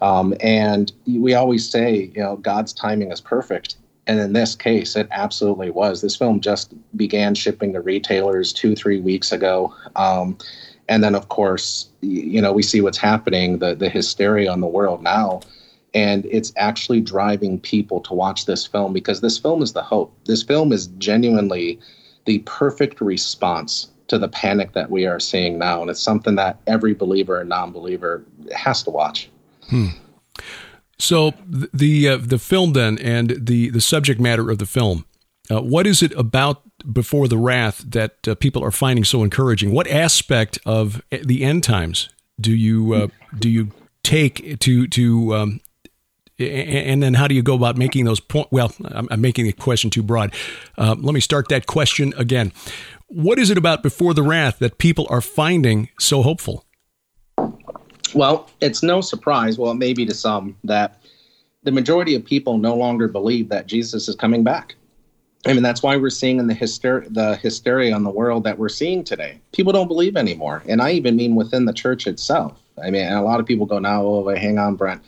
Um, 0.02 0.36
and 0.42 0.92
we 1.08 1.34
always 1.34 1.68
say, 1.68 2.12
you 2.14 2.22
know, 2.22 2.36
God's 2.36 2.74
timing 2.74 3.14
is 3.14 3.22
perfect. 3.22 3.78
And 4.08 4.20
in 4.20 4.34
this 4.34 4.56
case, 4.56 4.98
it 4.98 5.08
absolutely 5.12 5.70
was. 5.70 6.02
This 6.02 6.18
film 6.18 6.42
just 6.42 6.74
began 6.98 7.34
shipping 7.34 7.72
to 7.72 7.80
retailers 7.80 8.52
two, 8.52 8.76
three 8.76 9.00
weeks 9.00 9.32
ago. 9.32 9.74
Um, 9.96 10.38
and 10.90 11.02
then, 11.02 11.16
of 11.16 11.30
course, 11.30 11.90
you 12.02 12.42
know, 12.42 12.52
we 12.52 12.62
see 12.62 12.82
what's 12.82 12.98
happening, 12.98 13.60
the, 13.60 13.74
the 13.74 13.90
hysteria 13.90 14.52
on 14.52 14.60
the 14.60 14.68
world 14.68 15.02
now 15.02 15.40
and 15.98 16.28
it's 16.28 16.54
actually 16.58 17.02
driving 17.02 17.60
people 17.60 18.00
to 18.02 18.14
watch 18.14 18.46
this 18.46 18.68
film 18.68 18.94
because 18.94 19.20
this 19.20 19.40
film 19.40 19.64
is 19.64 19.74
the 19.74 19.82
hope. 19.82 20.14
This 20.26 20.44
film 20.44 20.72
is 20.72 20.88
genuinely 21.00 21.80
the 22.26 22.38
perfect 22.46 23.02
response 23.02 23.90
to 24.10 24.20
the 24.20 24.28
panic 24.28 24.74
that 24.74 24.92
we 24.92 25.08
are 25.08 25.20
seeing 25.20 25.58
now, 25.58 25.82
and 25.82 25.90
it's 25.90 26.00
something 26.00 26.36
that 26.36 26.60
every 26.68 26.94
believer 26.94 27.40
and 27.40 27.50
non-believer 27.50 28.24
has 28.56 28.84
to 28.84 28.92
watch. 28.92 29.28
Hmm. 29.70 29.88
So 31.00 31.34
the 31.48 32.10
uh, 32.10 32.18
the 32.18 32.38
film 32.38 32.74
then, 32.74 33.00
and 33.00 33.36
the 33.36 33.72
the 33.72 33.82
subject 33.82 34.22
matter 34.22 34.52
of 34.52 34.60
the 34.60 34.68
film, 34.68 35.04
uh, 35.50 35.62
what 35.62 35.88
is 35.88 36.04
it 36.04 36.12
about 36.14 36.62
before 36.94 37.28
the 37.28 37.40
wrath 37.40 37.84
that 37.88 38.28
uh, 38.28 38.36
people 38.36 38.64
are 38.64 38.72
finding 38.72 39.04
so 39.04 39.24
encouraging? 39.24 39.72
What 39.72 39.88
aspect 39.88 40.60
of 40.64 41.02
the 41.10 41.44
end 41.44 41.64
times 41.64 42.10
do 42.40 42.52
you 42.52 42.94
uh, 42.94 43.08
do 43.40 43.50
you 43.50 43.72
take 44.04 44.60
to 44.60 44.88
to 44.88 45.36
um, 45.36 45.60
and 46.40 47.02
then 47.02 47.16
how 47.16 47.28
do 47.28 47.36
you 47.36 47.42
go 47.42 47.56
about 47.56 47.78
making 47.78 48.06
those 48.06 48.20
point? 48.20 48.48
Well, 48.52 48.72
I'm, 48.86 49.08
I'm 49.10 49.22
making 49.22 49.46
the 49.46 49.54
question 49.54 49.90
too 49.90 50.04
broad. 50.04 50.34
Uh, 50.78 50.96
let 51.00 51.14
me 51.14 51.20
start 51.20 51.50
that 51.50 51.66
question 51.66 52.14
again. 52.18 52.52
What 53.08 53.40
is 53.40 53.50
it 53.50 53.58
about 53.58 53.84
before 53.84 54.14
the 54.14 54.24
wrath 54.24 54.60
that 54.60 54.78
people 54.78 55.08
are 55.10 55.22
finding 55.22 55.90
so 56.00 56.22
hopeful? 56.22 56.66
Well, 58.14 58.50
it's 58.62 58.84
no 58.84 59.02
surprise, 59.02 59.58
well, 59.58 59.72
it 59.72 59.76
may 59.76 59.94
be 59.94 60.06
to 60.06 60.14
some, 60.14 60.56
that 60.64 61.02
the 61.64 61.72
majority 61.72 62.16
of 62.16 62.24
people 62.24 62.58
no 62.58 62.76
longer 62.76 63.08
believe 63.08 63.50
that 63.50 63.68
Jesus 63.68 64.08
is 64.08 64.16
coming 64.16 64.44
back. 64.44 64.76
I 65.46 65.54
mean, 65.54 65.64
that's 65.64 65.84
why 65.84 65.98
we're 65.98 66.10
seeing 66.10 66.40
in 66.40 66.48
the 66.48 66.54
hysteria, 66.54 67.10
the 67.10 67.36
hysteria 67.38 67.96
in 67.96 68.04
the 68.04 68.10
world 68.10 68.44
that 68.44 68.58
we're 68.58 68.70
seeing 68.70 69.04
today. 69.04 69.40
People 69.52 69.72
don't 69.72 69.88
believe 69.88 70.18
anymore, 70.18 70.64
and 70.68 70.82
I 70.82 70.92
even 70.92 71.16
mean 71.16 71.36
within 71.36 71.66
the 71.66 71.74
church 71.74 72.08
itself. 72.08 72.60
I 72.82 72.90
mean, 72.90 73.12
a 73.12 73.22
lot 73.22 73.40
of 73.40 73.46
people 73.46 73.66
go 73.66 73.80
now, 73.80 74.04
"Oh, 74.04 74.36
hang 74.36 74.58
on, 74.58 74.76
Brent 74.76 75.02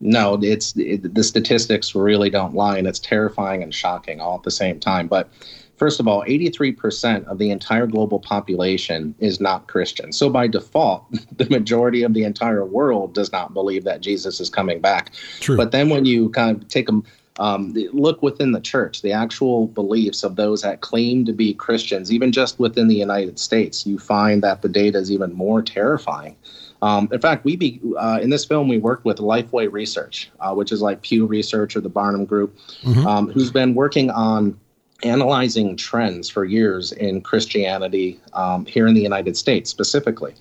no, 0.00 0.38
it's 0.42 0.74
it, 0.76 1.14
the 1.14 1.22
statistics 1.22 1.94
really 1.94 2.30
don't 2.30 2.54
lie, 2.54 2.78
and 2.78 2.86
it's 2.88 2.98
terrifying 2.98 3.62
and 3.62 3.74
shocking 3.74 4.20
all 4.20 4.36
at 4.36 4.42
the 4.42 4.50
same 4.50 4.80
time. 4.80 5.06
But 5.08 5.30
first 5.76 6.00
of 6.00 6.08
all, 6.08 6.24
83% 6.24 7.24
of 7.26 7.38
the 7.38 7.50
entire 7.50 7.86
global 7.86 8.18
population 8.18 9.14
is 9.18 9.40
not 9.40 9.68
Christian. 9.68 10.12
So 10.12 10.30
by 10.30 10.46
default, 10.46 11.04
the 11.36 11.48
majority 11.50 12.02
of 12.02 12.14
the 12.14 12.24
entire 12.24 12.64
world 12.64 13.14
does 13.14 13.30
not 13.30 13.52
believe 13.52 13.84
that 13.84 14.00
Jesus 14.00 14.40
is 14.40 14.48
coming 14.48 14.80
back. 14.80 15.12
True. 15.40 15.56
But 15.56 15.72
then 15.72 15.90
when 15.90 16.04
you 16.06 16.30
kind 16.30 16.62
of 16.62 16.68
take 16.68 16.86
them. 16.86 17.04
Um, 17.38 17.72
look 17.92 18.22
within 18.22 18.52
the 18.52 18.60
church, 18.60 19.02
the 19.02 19.12
actual 19.12 19.68
beliefs 19.68 20.24
of 20.24 20.36
those 20.36 20.62
that 20.62 20.80
claim 20.80 21.24
to 21.24 21.32
be 21.32 21.54
Christians, 21.54 22.12
even 22.12 22.32
just 22.32 22.58
within 22.58 22.88
the 22.88 22.96
United 22.96 23.38
States, 23.38 23.86
you 23.86 23.98
find 23.98 24.42
that 24.42 24.60
the 24.60 24.68
data 24.68 24.98
is 24.98 25.10
even 25.10 25.32
more 25.32 25.62
terrifying. 25.62 26.36
Um, 26.82 27.08
in 27.12 27.20
fact, 27.20 27.44
we 27.44 27.56
be, 27.56 27.80
uh, 27.98 28.18
in 28.20 28.30
this 28.30 28.44
film 28.44 28.68
we 28.68 28.78
worked 28.78 29.04
with 29.04 29.18
Lifeway 29.18 29.70
Research, 29.70 30.30
uh, 30.40 30.54
which 30.54 30.72
is 30.72 30.82
like 30.82 31.02
Pew 31.02 31.24
Research 31.26 31.76
or 31.76 31.80
the 31.80 31.90
Barna 31.90 32.26
Group, 32.26 32.58
mm-hmm. 32.82 33.06
um, 33.06 33.30
who's 33.30 33.50
been 33.50 33.74
working 33.74 34.10
on 34.10 34.58
analyzing 35.02 35.76
trends 35.76 36.28
for 36.28 36.44
years 36.44 36.92
in 36.92 37.20
Christianity 37.20 38.20
um, 38.32 38.66
here 38.66 38.86
in 38.86 38.94
the 38.94 39.02
United 39.02 39.36
States 39.36 39.70
specifically. 39.70 40.34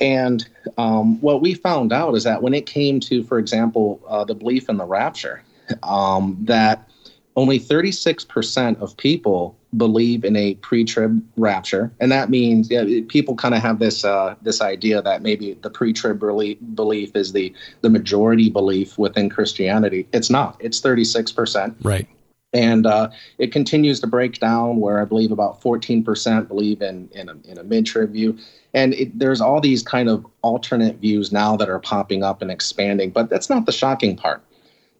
And 0.00 0.46
um, 0.76 1.20
what 1.20 1.40
we 1.40 1.54
found 1.54 1.92
out 1.92 2.14
is 2.14 2.24
that 2.24 2.42
when 2.42 2.54
it 2.54 2.66
came 2.66 3.00
to, 3.00 3.22
for 3.24 3.38
example, 3.38 4.00
uh, 4.08 4.24
the 4.24 4.34
belief 4.34 4.68
in 4.68 4.76
the 4.76 4.84
rapture, 4.84 5.42
um, 5.82 6.36
that 6.42 6.88
only 7.36 7.58
36% 7.58 8.80
of 8.80 8.96
people 8.96 9.56
believe 9.76 10.24
in 10.24 10.36
a 10.36 10.54
pre-trib 10.56 11.20
rapture, 11.36 11.92
and 11.98 12.12
that 12.12 12.30
means 12.30 12.70
yeah, 12.70 12.84
people 13.08 13.34
kind 13.34 13.54
of 13.54 13.62
have 13.62 13.80
this 13.80 14.04
uh, 14.04 14.36
this 14.42 14.60
idea 14.60 15.02
that 15.02 15.22
maybe 15.22 15.54
the 15.62 15.70
pre-trib 15.70 16.20
belief, 16.20 16.58
belief 16.74 17.16
is 17.16 17.32
the 17.32 17.52
the 17.80 17.90
majority 17.90 18.50
belief 18.50 18.98
within 18.98 19.28
Christianity. 19.28 20.06
It's 20.12 20.30
not. 20.30 20.56
It's 20.60 20.80
36%. 20.80 21.74
Right. 21.82 22.06
And 22.52 22.86
uh, 22.86 23.10
it 23.38 23.50
continues 23.50 23.98
to 23.98 24.06
break 24.06 24.38
down 24.38 24.76
where 24.76 25.00
I 25.00 25.04
believe 25.04 25.32
about 25.32 25.60
14% 25.60 26.46
believe 26.46 26.82
in 26.82 27.08
in 27.12 27.28
a, 27.28 27.36
in 27.44 27.58
a 27.58 27.64
mid-trib 27.64 28.12
view. 28.12 28.38
And 28.74 28.94
it, 28.94 29.18
there's 29.18 29.40
all 29.40 29.60
these 29.60 29.82
kind 29.82 30.08
of 30.08 30.24
alternate 30.42 30.98
views 30.98 31.32
now 31.32 31.56
that 31.56 31.68
are 31.68 31.80
popping 31.80 32.22
up 32.22 32.42
and 32.42 32.50
expanding. 32.52 33.10
But 33.10 33.28
that's 33.28 33.50
not 33.50 33.66
the 33.66 33.72
shocking 33.72 34.16
part. 34.16 34.44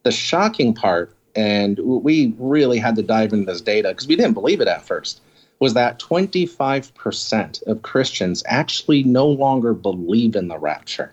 The 0.04 0.12
shocking 0.12 0.74
part 0.74 1.14
and 1.36 1.78
we 1.80 2.32
really 2.38 2.78
had 2.78 2.94
to 2.96 3.02
dive 3.02 3.32
into 3.32 3.46
this 3.46 3.60
data 3.60 3.88
because 3.88 4.06
we 4.06 4.16
didn't 4.16 4.34
believe 4.34 4.60
it 4.60 4.68
at 4.68 4.86
first 4.86 5.20
was 5.58 5.74
that 5.74 5.98
25% 5.98 7.66
of 7.66 7.82
christians 7.82 8.42
actually 8.46 9.02
no 9.02 9.26
longer 9.26 9.74
believe 9.74 10.36
in 10.36 10.48
the 10.48 10.58
rapture 10.58 11.12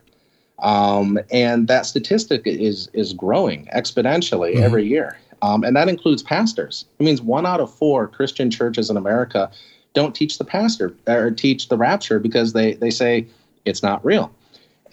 um, 0.60 1.18
and 1.32 1.68
that 1.68 1.88
statistic 1.88 2.44
is 2.46 2.88
is 2.94 3.14
growing 3.14 3.66
exponentially 3.76 4.54
mm-hmm. 4.54 4.64
every 4.64 4.86
year 4.86 5.18
Um, 5.42 5.64
and 5.64 5.76
that 5.76 5.90
includes 5.90 6.22
pastors. 6.22 6.86
It 7.00 7.04
means 7.04 7.22
one 7.22 7.46
out 7.46 7.60
of 7.60 7.74
four 7.74 8.08
Christian 8.08 8.52
churches 8.52 8.90
in 8.90 8.98
America 8.98 9.50
don't 9.94 10.16
teach 10.16 10.38
the 10.38 10.46
pastor 10.46 10.94
or 11.08 11.32
teach 11.32 11.68
the 11.68 11.78
rapture 11.78 12.20
because 12.20 12.54
they, 12.54 12.74
they 12.74 12.92
say 12.92 13.26
it's 13.66 13.84
not 13.84 14.04
real. 14.06 14.32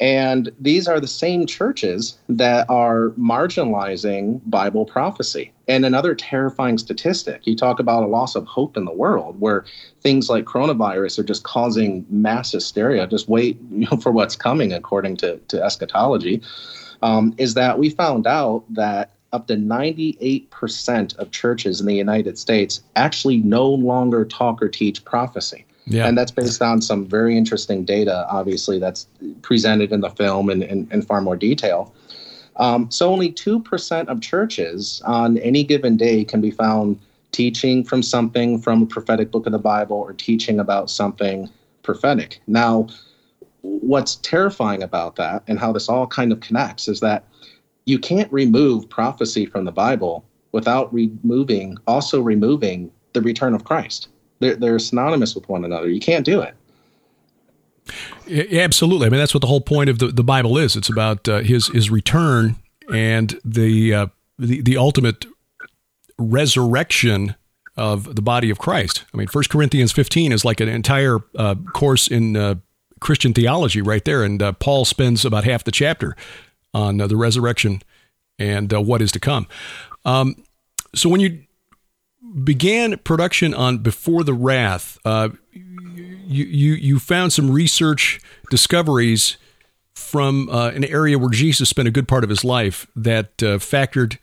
And 0.01 0.53
these 0.61 0.87
are 0.87 1.01
the 1.01 1.09
same 1.09 1.47
churches 1.47 2.19
that 2.29 2.69
are 2.71 3.11
marginalizing 3.19 4.41
Bible 4.47 4.85
prophecy. 4.85 5.53
And 5.67 5.85
another 5.85 6.15
terrifying 6.15 6.79
statistic 6.79 7.47
you 7.47 7.57
talk 7.57 7.81
about 7.81 8.05
a 8.05 8.07
loss 8.07 8.35
of 8.35 8.47
hope 8.47 8.77
in 8.77 8.85
the 8.85 8.93
world 8.93 9.41
where 9.41 9.65
things 10.01 10.31
like 10.31 10.45
coronavirus 10.45 11.19
are 11.19 11.25
just 11.25 11.43
causing 11.43 12.07
mass 12.09 12.53
hysteria. 12.53 13.07
Just 13.07 13.29
wait 13.29 13.59
you 13.71 13.89
know, 13.91 13.97
for 13.97 14.13
what's 14.13 14.37
coming, 14.37 14.73
according 14.73 15.17
to, 15.19 15.39
to 15.39 15.63
eschatology. 15.63 16.43
Um, 17.03 17.35
is 17.39 17.55
that 17.55 17.79
we 17.79 17.91
found 17.91 18.27
out 18.27 18.65
that 18.71 19.13
up 19.33 19.47
to 19.47 19.55
98% 19.55 21.17
of 21.19 21.31
churches 21.31 21.81
in 21.81 21.87
the 21.87 21.95
United 21.95 22.39
States 22.39 22.83
actually 22.97 23.37
no 23.39 23.69
longer 23.69 24.25
talk 24.25 24.63
or 24.63 24.69
teach 24.69 25.05
prophecy. 25.05 25.67
Yeah. 25.91 26.07
And 26.07 26.17
that's 26.17 26.31
based 26.31 26.61
on 26.61 26.83
some 26.83 27.07
very 27.07 27.37
interesting 27.37 27.85
data, 27.85 28.27
obviously, 28.29 28.79
that's 28.79 29.07
presented 29.43 29.91
in 29.91 30.01
the 30.01 30.11
film 30.11 30.51
in, 30.51 30.63
in, 30.63 30.89
in 30.91 31.03
far 31.03 31.21
more 31.21 31.37
detail. 31.37 31.95
Um, 32.57 32.91
so 32.91 33.11
only 33.11 33.33
2% 33.33 34.09
of 34.09 34.21
churches 34.21 35.01
on 35.07 35.39
any 35.39 35.65
given 35.65 35.97
day 35.97 36.25
can 36.25 36.41
be 36.41 36.51
found 36.51 36.99
teaching 37.33 37.85
from 37.85 38.03
something 38.03 38.61
from 38.61 38.83
a 38.83 38.87
prophetic 38.87 39.31
book 39.31 39.47
of 39.47 39.53
the 39.53 39.59
Bible 39.59 39.97
or 39.97 40.13
teaching 40.13 40.61
about 40.61 40.91
something 40.91 41.49
prophetic. 41.83 42.41
Now, 42.47 42.89
what's 43.63 44.17
terrifying 44.17 44.83
about 44.83 45.17
that 45.17 45.43
and 45.47 45.59
how 45.59 45.73
this 45.73 45.89
all 45.89 46.07
kind 46.07 46.33
of 46.33 46.41
connects 46.41 46.89
is 46.89 47.01
that 47.01 47.25
you 47.87 47.99
can't 47.99 48.31
remove 48.33 48.89
prophecy 48.91 49.47
from 49.47 49.65
the 49.65 49.73
Bible 49.73 50.25
without 50.53 50.93
removing, 50.93 51.77
also 51.87 52.21
removing 52.21 52.91
the 53.13 53.23
return 53.23 53.55
of 53.55 53.65
Christ. 53.65 54.09
They're, 54.41 54.57
they're 54.57 54.79
synonymous 54.79 55.35
with 55.35 55.49
one 55.49 55.65
another. 55.65 55.89
You 55.89 56.01
can't 56.01 56.25
do 56.25 56.41
it. 56.41 56.55
Yeah, 58.27 58.61
absolutely. 58.61 59.07
I 59.07 59.11
mean, 59.11 59.19
that's 59.19 59.35
what 59.35 59.41
the 59.41 59.47
whole 59.47 59.61
point 59.61 59.89
of 59.89 59.99
the, 59.99 60.09
the 60.09 60.25
Bible 60.25 60.59
is. 60.59 60.77
It's 60.77 60.91
about 60.91 61.27
uh, 61.29 61.39
his 61.39 61.69
his 61.69 61.91
return 61.91 62.57
and 62.93 63.39
the, 63.45 63.95
uh, 63.95 64.07
the 64.39 64.61
the 64.61 64.77
ultimate 64.77 65.27
resurrection 66.19 67.35
of 67.77 68.17
the 68.17 68.23
body 68.23 68.51
of 68.51 68.59
Christ. 68.59 69.05
I 69.15 69.17
mean, 69.17 69.29
First 69.29 69.51
Corinthians 69.51 69.93
15 69.93 70.33
is 70.33 70.45
like 70.45 70.61
an 70.61 70.69
entire 70.69 71.19
uh, 71.37 71.55
course 71.73 72.09
in 72.09 72.37
uh, 72.37 72.57
Christian 73.01 73.33
theology 73.33 73.81
right 73.81 74.05
there, 74.05 74.25
and 74.25 74.43
uh, 74.43 74.53
Paul 74.53 74.85
spends 74.85 75.25
about 75.25 75.45
half 75.45 75.65
the 75.65 75.71
chapter 75.71 76.17
on 76.75 77.01
uh, 77.01 77.07
the 77.07 77.17
resurrection 77.17 77.81
and 78.39 78.71
what 78.73 79.01
is 79.01 79.13
to 79.13 79.21
come. 79.21 79.47
Um, 80.05 80.43
so 80.95 81.09
when 81.09 81.21
you 81.21 81.45
began 82.45 82.99
production 82.99 83.55
on 83.55 83.79
Before 83.79 84.25
the 84.25 84.35
Wrath, 84.35 84.99
uh, 85.05 85.31
you, 85.53 86.45
you, 86.45 86.73
you 86.75 86.99
found 86.99 87.33
some 87.33 87.51
research 87.51 88.21
discoveries 88.51 89.37
from 89.95 90.49
uh, 90.49 90.71
an 90.71 90.85
area 90.85 91.19
where 91.19 91.31
Jesus 91.31 91.69
spent 91.69 91.89
a 91.89 91.91
good 91.91 92.07
part 92.07 92.25
of 92.25 92.31
his 92.31 92.45
life 92.45 92.87
that 92.95 93.43
uh, 93.43 93.59
factored 93.59 94.19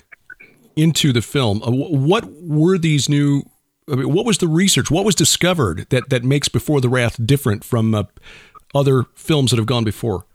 into 0.75 1.11
the 1.11 1.21
film. 1.21 1.61
Uh, 1.63 1.71
what 1.71 2.25
were 2.41 2.77
these 2.77 3.09
new? 3.09 3.43
I 3.91 3.95
mean, 3.95 4.11
what 4.11 4.25
was 4.25 4.39
the 4.39 4.47
research? 4.47 4.89
What 4.89 5.05
was 5.05 5.15
discovered 5.15 5.87
that 5.89 6.09
that 6.09 6.23
makes 6.23 6.47
Before 6.47 6.81
the 6.81 6.89
Wrath 6.89 7.23
different 7.23 7.63
from 7.63 7.93
uh, 7.93 8.03
other 8.73 9.05
films 9.15 9.51
that 9.51 9.57
have 9.57 9.67
gone 9.67 9.83
before? 9.83 10.25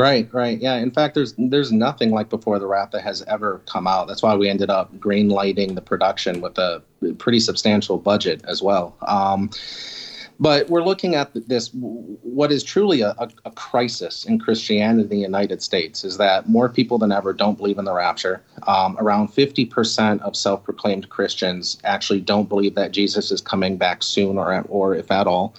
Right, 0.00 0.32
right. 0.32 0.58
Yeah. 0.58 0.76
In 0.76 0.90
fact, 0.90 1.14
there's 1.14 1.34
there's 1.36 1.72
nothing 1.72 2.10
like 2.10 2.30
Before 2.30 2.58
the 2.58 2.66
Wrath 2.66 2.90
that 2.92 3.02
has 3.02 3.22
ever 3.22 3.60
come 3.66 3.86
out. 3.86 4.08
That's 4.08 4.22
why 4.22 4.34
we 4.34 4.48
ended 4.48 4.70
up 4.70 4.98
green 4.98 5.28
lighting 5.28 5.74
the 5.74 5.82
production 5.82 6.40
with 6.40 6.58
a 6.58 6.82
pretty 7.18 7.40
substantial 7.40 7.98
budget 7.98 8.42
as 8.46 8.62
well. 8.62 8.96
Um, 9.06 9.50
but 10.40 10.70
we're 10.70 10.82
looking 10.82 11.16
at 11.16 11.30
this, 11.34 11.68
what 11.74 12.50
is 12.50 12.64
truly 12.64 13.02
a, 13.02 13.10
a, 13.18 13.28
a, 13.44 13.50
crisis 13.50 14.24
in 14.24 14.38
Christianity 14.38 15.02
in 15.02 15.08
the 15.10 15.18
United 15.18 15.60
States 15.60 16.02
is 16.02 16.16
that 16.16 16.48
more 16.48 16.70
people 16.70 16.96
than 16.96 17.12
ever 17.12 17.34
don't 17.34 17.58
believe 17.58 17.78
in 17.78 17.84
the 17.84 17.92
rapture. 17.92 18.42
Um, 18.66 18.96
around 18.98 19.28
50% 19.28 20.22
of 20.22 20.34
self 20.34 20.64
proclaimed 20.64 21.10
Christians 21.10 21.76
actually 21.84 22.22
don't 22.22 22.48
believe 22.48 22.74
that 22.74 22.92
Jesus 22.92 23.30
is 23.30 23.42
coming 23.42 23.76
back 23.76 24.02
soon 24.02 24.38
or, 24.38 24.62
or 24.70 24.94
if 24.94 25.10
at 25.10 25.26
all. 25.26 25.54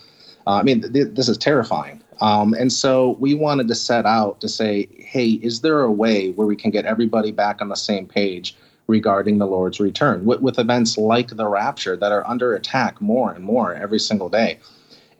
Uh, 0.47 0.53
I 0.53 0.63
mean, 0.63 0.81
th- 0.91 1.09
this 1.11 1.29
is 1.29 1.37
terrifying. 1.37 2.00
Um, 2.21 2.53
and 2.53 2.71
so 2.71 3.17
we 3.19 3.33
wanted 3.33 3.67
to 3.67 3.75
set 3.75 4.05
out 4.05 4.39
to 4.41 4.47
say, 4.47 4.87
hey, 4.97 5.31
is 5.41 5.61
there 5.61 5.81
a 5.81 5.91
way 5.91 6.31
where 6.31 6.47
we 6.47 6.55
can 6.55 6.69
get 6.69 6.85
everybody 6.85 7.31
back 7.31 7.61
on 7.61 7.69
the 7.69 7.75
same 7.75 8.05
page 8.05 8.55
regarding 8.87 9.39
the 9.39 9.47
Lord's 9.47 9.79
return 9.79 10.25
with, 10.25 10.41
with 10.41 10.59
events 10.59 10.97
like 10.97 11.29
the 11.29 11.47
rapture 11.47 11.95
that 11.97 12.11
are 12.11 12.27
under 12.27 12.53
attack 12.53 13.01
more 13.01 13.31
and 13.31 13.43
more 13.43 13.73
every 13.73 13.99
single 13.99 14.29
day? 14.29 14.59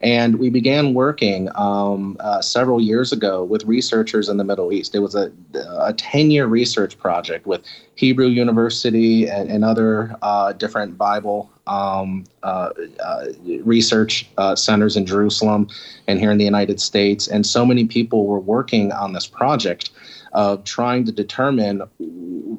And 0.02 0.40
we 0.40 0.50
began 0.50 0.94
working 0.94 1.48
um, 1.54 2.16
uh, 2.18 2.42
several 2.42 2.80
years 2.80 3.12
ago 3.12 3.44
with 3.44 3.64
researchers 3.64 4.28
in 4.28 4.36
the 4.36 4.44
Middle 4.44 4.72
East. 4.72 4.96
It 4.96 4.98
was 4.98 5.14
a, 5.14 5.30
a 5.78 5.92
10 5.92 6.32
year 6.32 6.46
research 6.46 6.98
project 6.98 7.46
with 7.46 7.62
Hebrew 7.94 8.26
University 8.26 9.28
and, 9.28 9.48
and 9.48 9.64
other 9.64 10.16
uh, 10.22 10.54
different 10.54 10.98
Bible 10.98 11.50
um, 11.68 12.24
uh, 12.42 12.70
uh 13.00 13.26
research 13.62 14.28
uh, 14.36 14.56
centers 14.56 14.96
in 14.96 15.06
Jerusalem 15.06 15.68
and 16.08 16.18
here 16.18 16.32
in 16.32 16.38
the 16.38 16.44
United 16.44 16.80
States. 16.80 17.28
And 17.28 17.46
so 17.46 17.64
many 17.64 17.84
people 17.84 18.26
were 18.26 18.40
working 18.40 18.90
on 18.90 19.12
this 19.12 19.28
project 19.28 19.90
of 20.32 20.64
trying 20.64 21.04
to 21.04 21.12
determine 21.12 21.82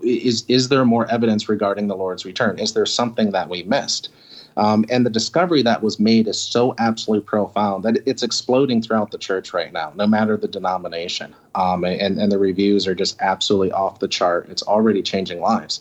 is, 0.03 0.45
is 0.47 0.69
there 0.69 0.85
more 0.85 1.09
evidence 1.11 1.49
regarding 1.49 1.87
the 1.87 1.95
Lord's 1.95 2.23
return? 2.23 2.59
Is 2.59 2.73
there 2.73 2.85
something 2.85 3.31
that 3.31 3.49
we 3.49 3.63
missed? 3.63 4.09
Um, 4.57 4.85
and 4.89 5.05
the 5.05 5.09
discovery 5.09 5.61
that 5.63 5.81
was 5.81 5.99
made 5.99 6.27
is 6.27 6.39
so 6.39 6.75
absolutely 6.77 7.25
profound 7.25 7.83
that 7.85 7.97
it's 8.05 8.23
exploding 8.23 8.81
throughout 8.81 9.11
the 9.11 9.17
church 9.17 9.53
right 9.53 9.73
now, 9.73 9.91
no 9.95 10.05
matter 10.05 10.37
the 10.37 10.47
denomination. 10.47 11.35
Um, 11.55 11.83
and, 11.83 12.19
and 12.19 12.31
the 12.31 12.37
reviews 12.37 12.87
are 12.87 12.95
just 12.95 13.19
absolutely 13.19 13.71
off 13.71 13.99
the 13.99 14.07
chart. 14.07 14.49
It's 14.49 14.63
already 14.63 15.01
changing 15.01 15.41
lives. 15.41 15.79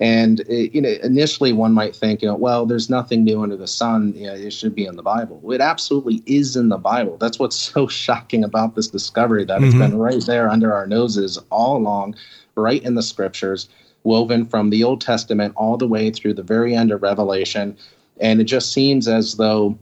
And 0.00 0.40
it, 0.40 0.74
you 0.74 0.80
know, 0.80 0.94
initially 1.02 1.52
one 1.52 1.72
might 1.72 1.94
think, 1.94 2.22
you 2.22 2.28
know, 2.28 2.36
well, 2.36 2.66
there's 2.66 2.88
nothing 2.88 3.24
new 3.24 3.42
under 3.42 3.56
the 3.56 3.66
sun. 3.66 4.12
You 4.14 4.28
know, 4.28 4.34
it 4.34 4.52
should 4.52 4.74
be 4.74 4.86
in 4.86 4.96
the 4.96 5.02
Bible. 5.02 5.40
It 5.52 5.60
absolutely 5.60 6.22
is 6.26 6.56
in 6.56 6.68
the 6.68 6.78
Bible. 6.78 7.16
That's 7.16 7.38
what's 7.38 7.56
so 7.72 7.86
shocking 7.86 8.44
about 8.44 8.74
this 8.74 8.88
discovery 8.88 9.44
that 9.44 9.56
mm-hmm. 9.56 9.64
it's 9.64 9.74
been 9.74 9.98
right 9.98 10.24
there 10.24 10.48
under 10.48 10.72
our 10.72 10.86
noses 10.86 11.38
all 11.50 11.76
along, 11.76 12.14
right 12.54 12.82
in 12.82 12.94
the 12.94 13.02
scriptures, 13.02 13.68
woven 14.04 14.46
from 14.46 14.70
the 14.70 14.84
Old 14.84 15.00
Testament 15.00 15.52
all 15.56 15.76
the 15.76 15.88
way 15.88 16.10
through 16.10 16.34
the 16.34 16.42
very 16.42 16.74
end 16.74 16.92
of 16.92 17.02
Revelation 17.02 17.76
and 18.20 18.40
it 18.40 18.44
just 18.44 18.72
seems 18.72 19.08
as 19.08 19.36
though 19.36 19.78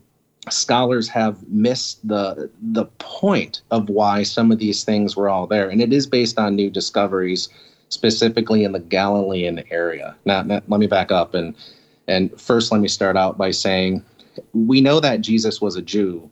scholars 0.50 1.08
have 1.08 1.46
missed 1.48 2.06
the 2.06 2.50
the 2.60 2.84
point 2.98 3.62
of 3.70 3.88
why 3.88 4.22
some 4.22 4.52
of 4.52 4.58
these 4.58 4.84
things 4.84 5.16
were 5.16 5.28
all 5.28 5.46
there 5.46 5.68
and 5.68 5.80
it 5.80 5.92
is 5.92 6.06
based 6.06 6.38
on 6.38 6.54
new 6.54 6.70
discoveries 6.70 7.48
specifically 7.88 8.62
in 8.62 8.72
the 8.72 8.80
galilean 8.80 9.62
area 9.70 10.14
now, 10.24 10.42
now 10.42 10.60
let 10.68 10.80
me 10.80 10.86
back 10.86 11.10
up 11.10 11.34
and 11.34 11.54
and 12.06 12.40
first 12.40 12.70
let 12.70 12.80
me 12.80 12.88
start 12.88 13.16
out 13.16 13.36
by 13.36 13.50
saying 13.50 14.04
we 14.52 14.80
know 14.80 15.00
that 15.00 15.20
jesus 15.20 15.60
was 15.60 15.74
a 15.74 15.82
jew 15.82 16.30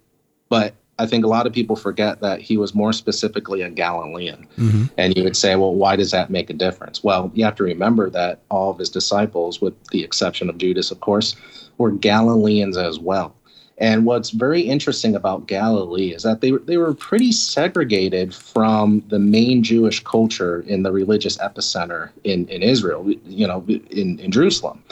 but 0.48 0.74
I 0.98 1.06
think 1.06 1.24
a 1.24 1.28
lot 1.28 1.46
of 1.46 1.52
people 1.52 1.74
forget 1.74 2.20
that 2.20 2.40
he 2.40 2.56
was 2.56 2.74
more 2.74 2.92
specifically 2.92 3.62
a 3.62 3.70
Galilean. 3.70 4.46
Mm-hmm. 4.56 4.84
And 4.96 5.16
you 5.16 5.24
would 5.24 5.36
say, 5.36 5.56
well, 5.56 5.74
why 5.74 5.96
does 5.96 6.12
that 6.12 6.30
make 6.30 6.50
a 6.50 6.52
difference? 6.52 7.02
Well, 7.02 7.32
you 7.34 7.44
have 7.44 7.56
to 7.56 7.64
remember 7.64 8.10
that 8.10 8.40
all 8.50 8.70
of 8.70 8.78
his 8.78 8.90
disciples, 8.90 9.60
with 9.60 9.74
the 9.88 10.04
exception 10.04 10.48
of 10.48 10.58
Judas, 10.58 10.90
of 10.90 11.00
course, 11.00 11.34
were 11.78 11.90
Galileans 11.90 12.76
as 12.76 12.98
well. 12.98 13.34
And 13.78 14.06
what's 14.06 14.30
very 14.30 14.60
interesting 14.60 15.16
about 15.16 15.48
Galilee 15.48 16.12
is 16.12 16.22
that 16.22 16.40
they, 16.40 16.52
they 16.52 16.76
were 16.76 16.94
pretty 16.94 17.32
segregated 17.32 18.32
from 18.32 19.02
the 19.08 19.18
main 19.18 19.64
Jewish 19.64 20.02
culture 20.04 20.60
in 20.60 20.84
the 20.84 20.92
religious 20.92 21.36
epicenter 21.38 22.10
in, 22.22 22.46
in 22.48 22.62
Israel, 22.62 23.10
you 23.24 23.46
know, 23.48 23.64
in, 23.68 24.20
in 24.20 24.30
Jerusalem. 24.30 24.82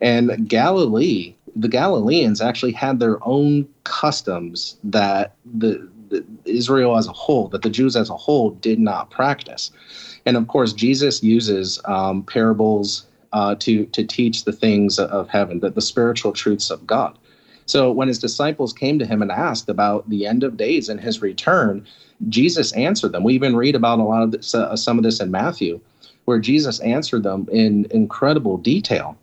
And 0.00 0.48
Galilee 0.48 1.34
the 1.56 1.68
Galileans 1.68 2.40
actually 2.40 2.72
had 2.72 2.98
their 2.98 3.18
own 3.26 3.68
customs 3.84 4.76
that 4.84 5.34
the, 5.44 5.88
the, 6.08 6.24
Israel 6.44 6.96
as 6.96 7.06
a 7.06 7.12
whole, 7.12 7.48
that 7.48 7.62
the 7.62 7.70
Jews 7.70 7.96
as 7.96 8.10
a 8.10 8.16
whole 8.16 8.50
did 8.50 8.78
not 8.78 9.10
practice. 9.10 9.70
And 10.26 10.36
of 10.36 10.48
course, 10.48 10.72
Jesus 10.72 11.22
uses 11.22 11.80
um, 11.84 12.22
parables 12.22 13.06
uh, 13.34 13.56
to 13.56 13.84
to 13.86 14.04
teach 14.04 14.44
the 14.44 14.52
things 14.52 14.98
of 14.98 15.28
heaven, 15.28 15.60
that 15.60 15.74
the 15.74 15.82
spiritual 15.82 16.32
truths 16.32 16.70
of 16.70 16.86
God. 16.86 17.18
So 17.66 17.90
when 17.90 18.08
his 18.08 18.18
disciples 18.18 18.72
came 18.72 18.98
to 18.98 19.06
him 19.06 19.22
and 19.22 19.32
asked 19.32 19.68
about 19.68 20.08
the 20.08 20.26
end 20.26 20.44
of 20.44 20.56
days 20.56 20.88
and 20.88 21.00
his 21.00 21.20
return, 21.20 21.86
Jesus 22.28 22.72
answered 22.72 23.12
them. 23.12 23.24
We 23.24 23.34
even 23.34 23.56
read 23.56 23.74
about 23.74 23.98
a 23.98 24.04
lot 24.04 24.22
of 24.22 24.30
this, 24.32 24.54
uh, 24.54 24.76
some 24.76 24.98
of 24.98 25.04
this 25.04 25.20
in 25.20 25.30
Matthew, 25.30 25.80
where 26.26 26.38
Jesus 26.38 26.78
answered 26.80 27.22
them 27.22 27.48
in 27.50 27.86
incredible 27.90 28.56
detail. 28.58 29.16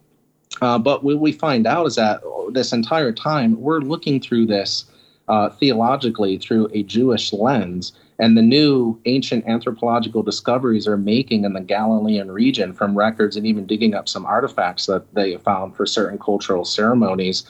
Uh, 0.61 0.77
but 0.77 1.03
what 1.03 1.19
we 1.19 1.31
find 1.31 1.65
out 1.65 1.85
is 1.85 1.95
that 1.95 2.21
this 2.51 2.73
entire 2.73 3.11
time 3.11 3.59
we're 3.61 3.79
looking 3.79 4.19
through 4.19 4.45
this 4.45 4.85
uh, 5.27 5.49
theologically 5.49 6.37
through 6.37 6.67
a 6.73 6.83
Jewish 6.83 7.31
lens, 7.31 7.93
And 8.21 8.37
the 8.37 8.41
new 8.43 9.01
ancient 9.05 9.47
anthropological 9.47 10.21
discoveries 10.21 10.87
are 10.87 10.95
making 10.95 11.43
in 11.43 11.53
the 11.53 11.59
Galilean 11.59 12.31
region 12.31 12.71
from 12.71 12.95
records 12.95 13.35
and 13.35 13.47
even 13.47 13.65
digging 13.65 13.95
up 13.95 14.07
some 14.07 14.27
artifacts 14.27 14.85
that 14.85 15.11
they 15.15 15.35
found 15.37 15.75
for 15.75 15.87
certain 15.87 16.19
cultural 16.19 16.63
ceremonies 16.63 17.43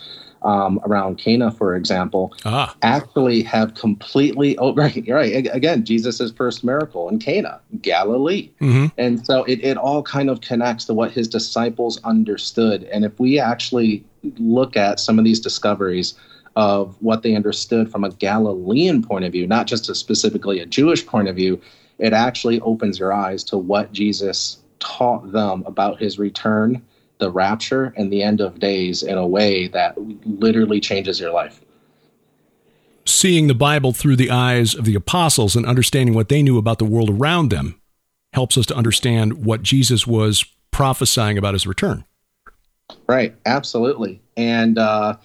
um, 0.44 0.80
around 0.86 1.18
Cana, 1.18 1.52
for 1.52 1.76
example, 1.76 2.34
ah. 2.46 2.76
actually 2.82 3.44
have 3.44 3.74
completely, 3.74 4.58
oh, 4.58 4.74
right, 4.76 5.04
right. 5.08 5.48
Again, 5.54 5.84
Jesus' 5.84 6.32
first 6.32 6.64
miracle 6.64 7.10
in 7.10 7.20
Cana, 7.20 7.60
Galilee. 7.82 8.50
Mm-hmm. 8.62 8.88
And 8.98 9.26
so 9.26 9.44
it, 9.44 9.64
it 9.64 9.78
all 9.78 10.02
kind 10.02 10.30
of 10.30 10.40
connects 10.40 10.86
to 10.86 10.94
what 10.94 11.12
his 11.12 11.28
disciples 11.28 12.00
understood. 12.06 12.84
And 12.86 13.06
if 13.06 13.20
we 13.20 13.40
actually 13.40 14.06
look 14.38 14.78
at 14.78 15.02
some 15.02 15.20
of 15.20 15.26
these 15.26 15.42
discoveries, 15.42 16.14
of 16.56 16.96
what 17.02 17.24
they 17.24 17.36
understood 17.36 17.92
from 17.92 18.04
a 18.04 18.12
Galilean 18.12 19.04
point 19.04 19.26
of 19.26 19.32
view, 19.32 19.48
not 19.48 19.68
just 19.68 19.90
a 19.90 19.96
specifically 19.96 20.60
a 20.60 20.66
Jewish 20.66 21.06
point 21.06 21.28
of 21.28 21.36
view, 21.36 21.62
it 21.98 22.14
actually 22.14 22.60
opens 22.62 23.00
your 23.00 23.14
eyes 23.14 23.44
to 23.46 23.58
what 23.58 23.94
Jesus 23.94 24.58
taught 24.80 25.32
them 25.32 25.64
about 25.66 26.00
his 26.00 26.20
return 26.20 26.82
the 27.22 27.32
rapture 27.32 27.94
and 27.96 28.12
the 28.12 28.24
end 28.24 28.42
of 28.42 28.60
days 28.60 29.04
in 29.04 29.18
a 29.18 29.26
way 29.26 29.68
that 29.68 29.96
literally 30.26 30.82
changes 30.82 31.20
your 31.20 31.32
life. 31.32 31.62
Seeing 33.06 33.48
the 33.48 33.54
Bible 33.54 33.94
through 33.94 34.16
the 34.16 34.32
eyes 34.32 34.74
of 34.74 34.86
the 34.86 34.96
apostles 34.96 35.56
and 35.56 35.66
understanding 35.66 36.16
what 36.16 36.30
they 36.30 36.42
knew 36.42 36.58
about 36.58 36.80
the 36.80 36.86
world 36.86 37.10
around 37.10 37.50
them 37.50 37.80
helps 38.34 38.58
us 38.58 38.66
to 38.66 38.76
understand 38.76 39.46
what 39.46 39.62
Jesus 39.62 40.08
was 40.08 40.44
prophesying 40.72 41.38
about 41.38 41.54
his 41.54 41.68
return. 41.68 42.06
Right, 43.08 43.36
absolutely. 43.46 44.20
And 44.36 44.78
uh, 44.78 45.18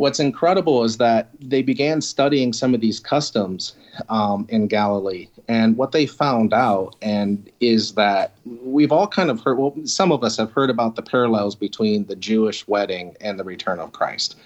what's 0.00 0.20
incredible 0.20 0.84
is 0.84 0.96
that 0.98 1.28
they 1.40 1.62
began 1.62 2.00
studying 2.00 2.52
some 2.52 2.74
of 2.74 2.80
these 2.80 2.98
customs 2.98 3.74
um, 4.08 4.46
in 4.48 4.66
Galilee. 4.66 5.28
And 5.48 5.76
what 5.76 5.92
they 5.92 6.06
found 6.06 6.54
out 6.54 6.96
and 7.02 7.50
is 7.60 7.92
that 7.94 8.32
we've 8.44 8.92
all 8.92 9.06
kind 9.06 9.30
of 9.30 9.40
heard, 9.40 9.58
well, 9.58 9.74
some 9.84 10.10
of 10.10 10.24
us 10.24 10.36
have 10.38 10.50
heard 10.52 10.70
about 10.70 10.96
the 10.96 11.02
parallels 11.02 11.54
between 11.54 12.06
the 12.06 12.16
Jewish 12.16 12.66
wedding 12.66 13.16
and 13.20 13.38
the 13.38 13.44
return 13.44 13.80
of 13.80 13.92
Christ. 13.92 14.36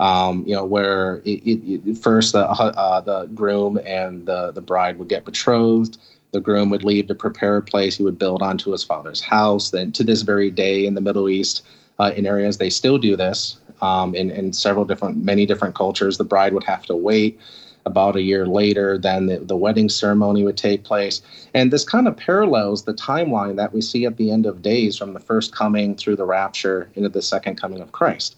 Um, 0.00 0.44
you 0.44 0.54
know, 0.54 0.64
where 0.64 1.22
it, 1.24 1.40
it, 1.46 1.98
first 1.98 2.32
the, 2.32 2.48
uh, 2.48 3.00
the 3.00 3.26
groom 3.26 3.78
and 3.84 4.26
the, 4.26 4.50
the 4.50 4.60
bride 4.60 4.98
would 4.98 5.08
get 5.08 5.24
betrothed. 5.24 5.98
The 6.32 6.40
groom 6.40 6.68
would 6.70 6.82
leave 6.82 7.06
to 7.06 7.14
prepare 7.14 7.58
a 7.58 7.62
place. 7.62 7.96
He 7.96 8.02
would 8.02 8.18
build 8.18 8.42
onto 8.42 8.72
his 8.72 8.82
father's 8.82 9.20
house. 9.20 9.70
Then, 9.70 9.92
to 9.92 10.02
this 10.02 10.22
very 10.22 10.50
day 10.50 10.84
in 10.84 10.94
the 10.94 11.00
Middle 11.00 11.28
East, 11.28 11.62
uh, 12.00 12.10
in 12.16 12.26
areas 12.26 12.58
they 12.58 12.70
still 12.70 12.98
do 12.98 13.16
this 13.16 13.58
um, 13.84 14.14
in, 14.14 14.30
in 14.30 14.52
several 14.52 14.86
different, 14.86 15.22
many 15.22 15.44
different 15.44 15.74
cultures. 15.74 16.16
The 16.16 16.24
bride 16.24 16.54
would 16.54 16.64
have 16.64 16.86
to 16.86 16.96
wait 16.96 17.38
about 17.86 18.16
a 18.16 18.22
year 18.22 18.46
later, 18.46 18.96
then 18.96 19.26
the, 19.26 19.40
the 19.40 19.56
wedding 19.56 19.90
ceremony 19.90 20.42
would 20.42 20.56
take 20.56 20.84
place. 20.84 21.20
And 21.52 21.70
this 21.70 21.84
kind 21.84 22.08
of 22.08 22.16
parallels 22.16 22.84
the 22.84 22.94
timeline 22.94 23.56
that 23.56 23.74
we 23.74 23.82
see 23.82 24.06
at 24.06 24.16
the 24.16 24.30
end 24.30 24.46
of 24.46 24.62
days 24.62 24.96
from 24.96 25.12
the 25.12 25.20
first 25.20 25.54
coming 25.54 25.94
through 25.94 26.16
the 26.16 26.24
rapture 26.24 26.88
into 26.94 27.10
the 27.10 27.20
second 27.20 27.56
coming 27.56 27.82
of 27.82 27.92
Christ. 27.92 28.36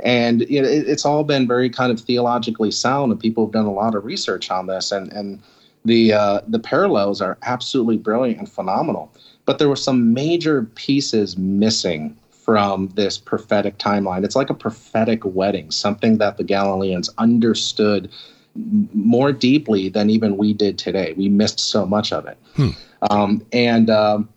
And 0.00 0.48
you 0.48 0.62
know, 0.62 0.68
it, 0.68 0.88
it's 0.88 1.04
all 1.04 1.24
been 1.24 1.46
very 1.46 1.68
kind 1.68 1.92
of 1.92 2.00
theologically 2.00 2.70
sound, 2.70 3.12
and 3.12 3.20
people 3.20 3.44
have 3.44 3.52
done 3.52 3.66
a 3.66 3.72
lot 3.72 3.94
of 3.94 4.06
research 4.06 4.50
on 4.50 4.66
this. 4.66 4.92
And, 4.92 5.12
and 5.12 5.42
the, 5.84 6.14
uh, 6.14 6.40
the 6.48 6.58
parallels 6.58 7.20
are 7.20 7.36
absolutely 7.42 7.98
brilliant 7.98 8.38
and 8.38 8.48
phenomenal. 8.48 9.12
But 9.44 9.58
there 9.58 9.68
were 9.68 9.76
some 9.76 10.14
major 10.14 10.64
pieces 10.74 11.36
missing 11.36 12.16
from 12.46 12.86
this 12.94 13.18
prophetic 13.18 13.76
timeline. 13.76 14.24
It's 14.24 14.36
like 14.36 14.50
a 14.50 14.54
prophetic 14.54 15.24
wedding, 15.24 15.72
something 15.72 16.18
that 16.18 16.36
the 16.36 16.44
Galileans 16.44 17.10
understood 17.18 18.08
more 18.54 19.32
deeply 19.32 19.88
than 19.88 20.08
even 20.08 20.36
we 20.36 20.54
did 20.54 20.78
today. 20.78 21.12
We 21.16 21.28
missed 21.28 21.58
so 21.58 21.84
much 21.84 22.12
of 22.12 22.24
it, 22.26 22.38
hmm. 22.54 22.70
um, 23.10 23.44
and 23.52 23.90
um, 23.90 24.28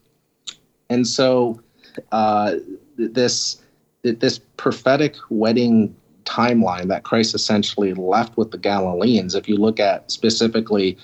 and 0.89 1.07
so 1.07 1.61
uh, 2.11 2.55
this 2.97 3.61
this 4.01 4.39
prophetic 4.57 5.15
wedding 5.29 5.95
timeline 6.25 6.87
that 6.87 7.03
Christ 7.03 7.35
essentially 7.35 7.93
left 7.93 8.37
with 8.37 8.49
the 8.49 8.57
Galileans. 8.57 9.35
If 9.35 9.47
you 9.47 9.55
look 9.55 9.79
at 9.79 10.09
specifically 10.11 10.97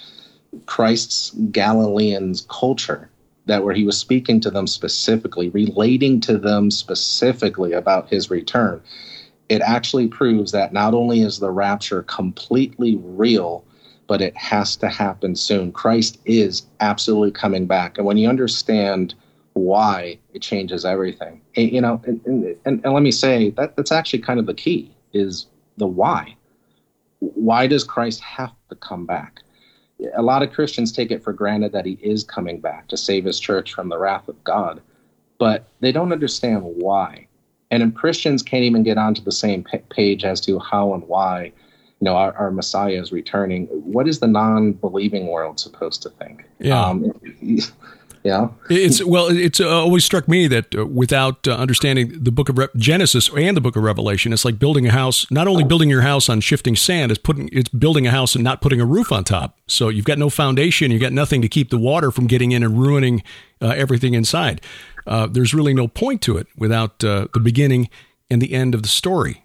Christ's 0.65 1.31
Galileans 1.51 2.47
culture, 2.49 3.09
that 3.45 3.63
where 3.63 3.73
he 3.73 3.83
was 3.83 3.97
speaking 3.97 4.39
to 4.41 4.51
them 4.51 4.67
specifically, 4.67 5.49
relating 5.49 6.19
to 6.21 6.37
them 6.37 6.71
specifically 6.71 7.73
about 7.73 8.09
his 8.09 8.29
return, 8.29 8.81
it 9.49 9.61
actually 9.61 10.07
proves 10.07 10.51
that 10.51 10.73
not 10.73 10.93
only 10.93 11.21
is 11.21 11.39
the 11.39 11.51
rapture 11.51 12.03
completely 12.03 12.97
real, 13.03 13.63
but 14.07 14.21
it 14.21 14.35
has 14.35 14.75
to 14.77 14.89
happen 14.89 15.35
soon. 15.35 15.71
Christ 15.71 16.19
is 16.25 16.63
absolutely 16.79 17.31
coming 17.31 17.65
back. 17.65 17.97
And 17.97 18.05
when 18.05 18.17
you 18.17 18.29
understand 18.29 19.13
why, 19.53 20.19
it 20.33 20.41
changes 20.41 20.85
everything. 20.85 21.41
And, 21.55 21.71
you 21.71 21.81
know, 21.81 22.01
and, 22.05 22.21
and, 22.25 22.57
and 22.83 22.93
let 22.93 23.03
me 23.03 23.11
say 23.11 23.51
that 23.51 23.75
that's 23.75 23.91
actually 23.91 24.19
kind 24.19 24.39
of 24.39 24.45
the 24.45 24.53
key 24.53 24.91
is 25.13 25.47
the 25.77 25.87
why. 25.87 26.35
Why 27.19 27.65
does 27.67 27.83
Christ 27.83 28.19
have 28.21 28.51
to 28.69 28.75
come 28.75 29.05
back? 29.05 29.41
A 30.15 30.21
lot 30.21 30.43
of 30.43 30.51
Christians 30.51 30.91
take 30.91 31.11
it 31.11 31.23
for 31.23 31.33
granted 31.33 31.71
that 31.71 31.85
he 31.85 31.93
is 32.01 32.23
coming 32.23 32.59
back 32.59 32.87
to 32.89 32.97
save 32.97 33.25
his 33.25 33.39
church 33.39 33.73
from 33.73 33.89
the 33.89 33.97
wrath 33.97 34.27
of 34.27 34.43
God, 34.43 34.81
but 35.37 35.67
they 35.79 35.91
don't 35.91 36.11
understand 36.11 36.63
why. 36.63 37.27
And 37.71 37.95
Christians 37.95 38.43
can't 38.43 38.63
even 38.63 38.83
get 38.83 38.97
onto 38.97 39.21
the 39.21 39.31
same 39.31 39.65
page 39.89 40.23
as 40.23 40.39
to 40.41 40.59
how 40.59 40.93
and 40.93 41.07
why, 41.07 41.45
you 41.45 42.05
know, 42.05 42.15
our, 42.15 42.33
our 42.33 42.51
Messiah 42.51 43.01
is 43.01 43.11
returning. 43.11 43.65
What 43.67 44.07
is 44.07 44.19
the 44.19 44.27
non-believing 44.27 45.27
world 45.27 45.59
supposed 45.59 46.01
to 46.03 46.09
think? 46.09 46.45
Yeah. 46.59 46.85
Um, 46.85 47.11
Yeah. 48.25 48.47
It's 48.71 49.05
well. 49.05 49.27
It's 49.27 49.59
uh, 49.59 49.69
always 49.69 50.03
struck 50.03 50.27
me 50.27 50.47
that 50.47 50.73
uh, 50.73 50.87
without 50.87 51.47
uh, 51.47 51.51
understanding 51.51 52.23
the 52.23 52.31
book 52.31 52.49
of 52.49 52.57
Re- 52.57 52.67
Genesis 52.75 53.29
and 53.29 53.55
the 53.55 53.61
book 53.61 53.75
of 53.75 53.83
Revelation, 53.83 54.33
it's 54.33 54.43
like 54.43 54.57
building 54.57 54.87
a 54.87 54.91
house. 54.91 55.29
Not 55.29 55.47
only 55.47 55.63
building 55.63 55.91
your 55.91 56.01
house 56.01 56.27
on 56.27 56.41
shifting 56.41 56.75
sand, 56.75 57.11
it's 57.11 57.21
putting 57.21 57.49
it's 57.51 57.69
building 57.69 58.07
a 58.07 58.09
house 58.09 58.33
and 58.33 58.43
not 58.43 58.61
putting 58.61 58.81
a 58.81 58.85
roof 58.85 59.11
on 59.11 59.25
top. 59.25 59.59
So 59.67 59.89
you've 59.89 60.05
got 60.05 60.17
no 60.17 60.31
foundation. 60.31 60.89
You've 60.89 61.03
got 61.03 61.13
nothing 61.13 61.43
to 61.43 61.47
keep 61.47 61.69
the 61.69 61.77
water 61.77 62.09
from 62.09 62.25
getting 62.25 62.51
in 62.51 62.63
and 62.63 62.75
ruining 62.75 63.21
uh, 63.61 63.75
everything 63.77 64.15
inside. 64.15 64.59
Uh, 65.05 65.27
there's 65.27 65.53
really 65.53 65.75
no 65.75 65.87
point 65.87 66.23
to 66.23 66.35
it 66.37 66.47
without 66.57 67.03
uh, 67.03 67.27
the 67.31 67.39
beginning 67.39 67.89
and 68.31 68.41
the 68.41 68.53
end 68.53 68.73
of 68.73 68.81
the 68.81 68.89
story. 68.89 69.43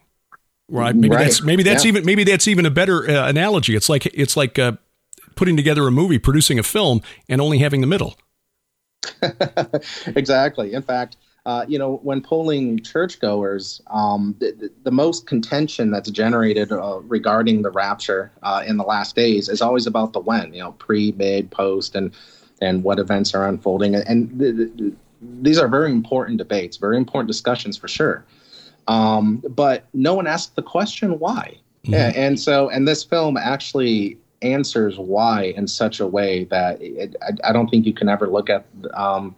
Right? 0.67 0.95
Maybe 0.95 1.13
right. 1.15 1.25
that's 1.25 1.43
maybe 1.43 1.61
that's 1.61 1.85
yeah. 1.85 1.89
even 1.89 2.03
maybe 2.03 2.23
that's 2.23 2.47
even 2.47 2.65
a 2.65 2.71
better 2.71 3.03
analogy. 3.03 3.75
It's 3.75 3.89
like 3.89 4.07
it's 4.07 4.35
like 4.35 4.57
putting 5.35 5.55
together 5.55 5.87
a 5.87 5.91
movie, 5.91 6.17
producing 6.17 6.57
a 6.57 6.63
film, 6.63 7.03
and 7.29 7.39
only 7.39 7.59
having 7.59 7.81
the 7.81 7.87
middle. 7.87 8.17
exactly. 10.07 10.73
In 10.73 10.81
fact, 10.81 11.17
uh, 11.45 11.65
you 11.67 11.79
know, 11.79 11.99
when 12.03 12.21
polling 12.21 12.81
churchgoers, 12.83 13.81
um, 13.87 14.35
the, 14.39 14.69
the, 14.83 14.91
most 14.91 15.25
contention 15.25 15.89
that's 15.89 16.11
generated 16.11 16.71
uh, 16.71 16.99
regarding 17.01 17.63
the 17.63 17.71
rapture 17.71 18.31
uh, 18.43 18.63
in 18.65 18.77
the 18.77 18.83
last 18.83 19.15
days 19.15 19.49
is 19.49 19.59
always 19.59 19.87
about 19.87 20.13
the 20.13 20.19
when, 20.19 20.53
you 20.53 20.59
know, 20.59 20.73
pre, 20.73 21.11
mid, 21.13 21.49
post, 21.49 21.95
and 21.95 22.13
and 22.61 22.83
what 22.83 22.99
events 22.99 23.33
are 23.33 23.47
unfolding. 23.47 23.95
And 23.95 24.39
th- 24.39 24.55
th- 24.77 24.93
these 25.41 25.57
are 25.57 25.67
very 25.67 25.91
important 25.91 26.37
debates, 26.37 26.77
very 26.77 26.95
important 26.95 27.27
discussions 27.27 27.75
for 27.75 27.87
sure. 27.87 28.23
Um, 28.87 29.43
but 29.49 29.87
no 29.93 30.13
one 30.13 30.27
asked 30.27 30.55
the 30.55 30.61
question 30.61 31.17
why. 31.17 31.57
Mm-hmm. 31.85 31.93
And, 31.95 32.15
and 32.15 32.39
so, 32.39 32.69
and 32.69 32.87
this 32.87 33.03
film 33.03 33.35
actually 33.35 34.19
answers 34.41 34.97
why 34.97 35.53
in 35.55 35.67
such 35.67 35.99
a 35.99 36.07
way 36.07 36.45
that 36.45 36.81
it, 36.81 37.15
I, 37.21 37.49
I, 37.49 37.53
don't 37.53 37.69
think 37.69 37.85
you 37.85 37.93
can 37.93 38.09
ever 38.09 38.27
look 38.27 38.49
at 38.49 38.65
um, 38.93 39.35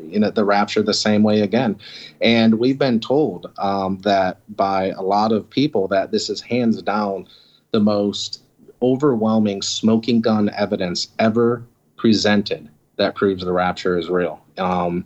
you 0.00 0.18
know 0.18 0.30
the 0.30 0.44
rapture 0.44 0.82
the 0.82 0.94
same 0.94 1.22
way 1.22 1.40
again. 1.40 1.78
And 2.20 2.58
we've 2.58 2.78
been 2.78 3.00
told 3.00 3.52
um, 3.58 3.98
that 3.98 4.38
by 4.56 4.90
a 4.90 5.02
lot 5.02 5.32
of 5.32 5.48
people 5.48 5.88
that 5.88 6.10
this 6.10 6.30
is 6.30 6.40
hands 6.40 6.80
down 6.82 7.26
the 7.72 7.80
most 7.80 8.42
overwhelming 8.82 9.62
smoking 9.62 10.20
gun 10.20 10.50
evidence 10.50 11.08
ever 11.18 11.62
presented 11.96 12.68
that 12.96 13.14
proves 13.14 13.44
the 13.44 13.52
rapture 13.52 13.98
is 13.98 14.08
real. 14.08 14.40
Um, 14.58 15.04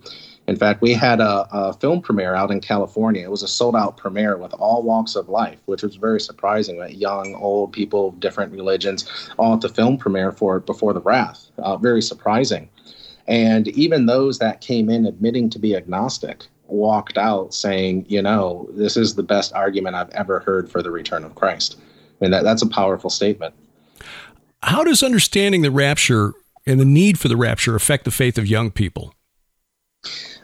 in 0.50 0.56
fact, 0.56 0.82
we 0.82 0.92
had 0.92 1.20
a, 1.20 1.46
a, 1.52 1.72
film 1.74 2.02
premiere 2.02 2.34
out 2.34 2.50
in 2.50 2.60
California. 2.60 3.22
It 3.22 3.30
was 3.30 3.44
a 3.44 3.48
sold 3.48 3.76
out 3.76 3.96
premiere 3.96 4.36
with 4.36 4.52
all 4.54 4.82
walks 4.82 5.14
of 5.14 5.28
life, 5.28 5.60
which 5.66 5.84
was 5.84 5.94
very 5.94 6.20
surprising. 6.20 6.76
Right? 6.76 6.92
Young, 6.92 7.36
old 7.36 7.72
people, 7.72 8.10
different 8.10 8.52
religions, 8.52 9.08
all 9.38 9.54
at 9.54 9.60
the 9.60 9.68
film 9.68 9.96
premiere 9.96 10.32
for 10.32 10.58
Before 10.58 10.92
the 10.92 11.00
Wrath. 11.00 11.46
Uh, 11.58 11.76
very 11.76 12.02
surprising. 12.02 12.68
And 13.28 13.68
even 13.68 14.06
those 14.06 14.40
that 14.40 14.60
came 14.60 14.90
in 14.90 15.06
admitting 15.06 15.50
to 15.50 15.60
be 15.60 15.76
agnostic 15.76 16.46
walked 16.66 17.16
out 17.16 17.54
saying, 17.54 18.06
you 18.08 18.20
know, 18.20 18.68
this 18.72 18.96
is 18.96 19.14
the 19.14 19.22
best 19.22 19.52
argument 19.52 19.94
I've 19.94 20.10
ever 20.10 20.40
heard 20.40 20.68
for 20.68 20.82
the 20.82 20.90
return 20.90 21.22
of 21.22 21.36
Christ. 21.36 21.76
I 21.78 22.24
mean, 22.24 22.32
that, 22.32 22.42
that's 22.42 22.62
a 22.62 22.68
powerful 22.68 23.08
statement. 23.08 23.54
How 24.64 24.82
does 24.82 25.04
understanding 25.04 25.62
the 25.62 25.70
rapture 25.70 26.32
and 26.66 26.80
the 26.80 26.84
need 26.84 27.20
for 27.20 27.28
the 27.28 27.36
rapture 27.36 27.76
affect 27.76 28.04
the 28.04 28.10
faith 28.10 28.36
of 28.36 28.48
young 28.48 28.72
people? 28.72 29.14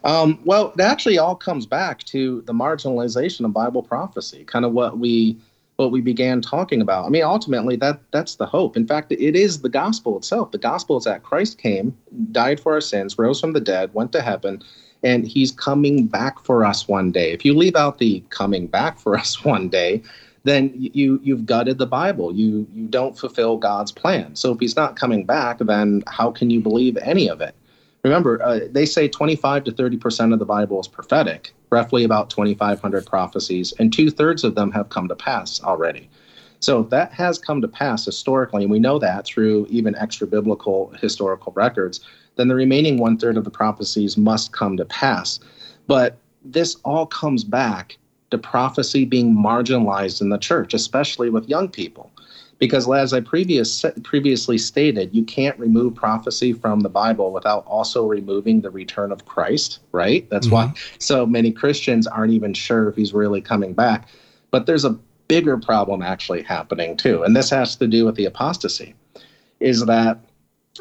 Um, 0.07 0.38
well, 0.45 0.73
it 0.73 0.81
actually 0.81 1.19
all 1.19 1.35
comes 1.35 1.66
back 1.66 2.05
to 2.05 2.40
the 2.42 2.53
marginalization 2.53 3.45
of 3.45 3.53
Bible 3.53 3.83
prophecy, 3.83 4.45
kind 4.45 4.64
of 4.64 4.73
what 4.73 4.99
we 4.99 5.37
what 5.75 5.90
we 5.90 6.01
began 6.01 6.40
talking 6.40 6.81
about. 6.81 7.05
I 7.05 7.09
mean, 7.09 7.25
ultimately, 7.25 7.75
that 7.77 8.01
that's 8.12 8.37
the 8.37 8.47
hope. 8.47 8.77
In 8.77 8.87
fact, 8.87 9.11
it 9.11 9.35
is 9.35 9.62
the 9.62 9.69
gospel 9.69 10.16
itself. 10.16 10.53
The 10.53 10.59
gospel 10.59 10.97
is 10.97 11.05
that 11.05 11.25
Christ 11.25 11.59
came, 11.59 11.97
died 12.31 12.61
for 12.61 12.75
our 12.75 12.81
sins, 12.81 13.19
rose 13.19 13.40
from 13.40 13.53
the 13.53 13.61
dead, 13.61 13.92
went 13.95 14.12
to 14.12 14.23
heaven, 14.23 14.62
and 15.03 15.27
he's 15.27 15.51
coming 15.51 16.07
back 16.07 16.38
for 16.38 16.64
us 16.64 16.87
one 16.87 17.11
day. 17.11 17.33
If 17.33 17.45
you 17.45 17.53
leave 17.55 17.75
out 17.75 17.99
the 17.99 18.23
coming 18.31 18.69
back 18.69 19.01
for 19.01 19.19
us 19.19 19.45
one 19.45 19.69
day, 19.69 20.03
then 20.45 20.73
you 20.77 21.19
you've 21.25 21.47
gutted 21.47 21.79
the 21.79 21.87
Bible. 21.87 22.33
You 22.33 22.64
you 22.73 22.87
don't 22.87 23.19
fulfill 23.19 23.57
God's 23.57 23.90
plan. 23.90 24.37
So 24.37 24.53
if 24.53 24.61
he's 24.61 24.77
not 24.77 24.95
coming 24.95 25.25
back, 25.25 25.59
then 25.59 26.05
how 26.07 26.31
can 26.31 26.49
you 26.49 26.61
believe 26.61 26.97
any 26.99 27.29
of 27.29 27.40
it? 27.40 27.57
Remember, 28.07 28.40
uh, 28.40 28.61
they 28.71 28.87
say 28.87 29.09
25 29.09 29.64
to 29.64 29.73
30 29.73 29.97
percent 29.97 30.33
of 30.33 30.38
the 30.38 30.45
Bible 30.45 30.79
is 30.79 30.87
prophetic, 30.87 31.53
roughly 31.71 32.05
about 32.05 32.31
2,500 32.31 33.05
prophecies, 33.05 33.75
and 33.81 33.92
two 33.92 34.11
thirds 34.11 34.45
of 34.45 34.55
them 34.55 34.71
have 34.71 34.90
come 34.90 35.09
to 35.09 35.16
pass 35.16 35.61
already. 35.61 36.09
So 36.61 36.85
that 36.85 37.12
has 37.14 37.37
come 37.37 37.61
to 37.62 37.66
pass 37.66 38.05
historically, 38.05 38.62
and 38.62 38.71
we 38.71 38.79
know 38.79 39.01
that 39.01 39.27
through 39.27 39.66
even 39.71 39.97
extra 39.97 40.29
biblical 40.29 40.92
historical 41.01 41.53
records. 41.57 41.99
Then 42.37 42.47
the 42.47 42.55
remaining 42.55 42.99
one 42.99 43.19
third 43.19 43.37
of 43.37 43.42
the 43.42 43.51
prophecies 43.51 44.16
must 44.16 44.53
come 44.53 44.77
to 44.77 44.85
pass. 44.85 45.40
But 45.88 46.16
this 46.45 46.77
all 46.85 47.07
comes 47.07 47.42
back 47.42 47.99
to 48.31 48.38
prophecy 48.38 49.05
being 49.05 49.35
marginalized 49.35 50.21
in 50.21 50.29
the 50.29 50.38
church, 50.38 50.75
especially 50.75 51.29
with 51.29 51.49
young 51.49 51.69
people. 51.69 52.12
Because, 52.59 52.90
as 52.90 53.12
I 53.12 53.21
previous, 53.21 53.85
previously 54.03 54.57
stated, 54.57 55.14
you 55.14 55.25
can't 55.25 55.59
remove 55.59 55.95
prophecy 55.95 56.55
from 56.55 56.81
the 56.81 56.88
Bible 56.88 57.33
without 57.33 57.66
also 57.66 58.07
removing 58.07 58.62
the 58.62 58.71
return 58.71 59.12
of 59.12 59.27
Christ, 59.27 59.81
right? 59.92 60.29
That's 60.31 60.47
mm-hmm. 60.47 60.71
why 60.71 60.75
so 60.99 61.27
many 61.27 61.53
Christians 61.53 62.07
aren't 62.07 62.33
even 62.33 62.55
sure 62.55 62.88
if 62.88 62.97
he's 62.97 63.12
really 63.12 63.42
coming 63.42 63.75
back. 63.75 64.09
But 64.51 64.64
there's 64.64 64.87
a 64.87 64.99
bigger 65.29 65.59
problem 65.59 66.03
actually 66.03 66.42
happening 66.42 66.97
too, 66.97 67.23
and 67.23 67.37
this 67.37 67.51
has 67.51 67.77
to 67.77 67.87
do 67.87 68.07
with 68.07 68.14
the 68.14 68.25
apostasy, 68.25 68.95
is 69.61 69.85
that 69.85 70.19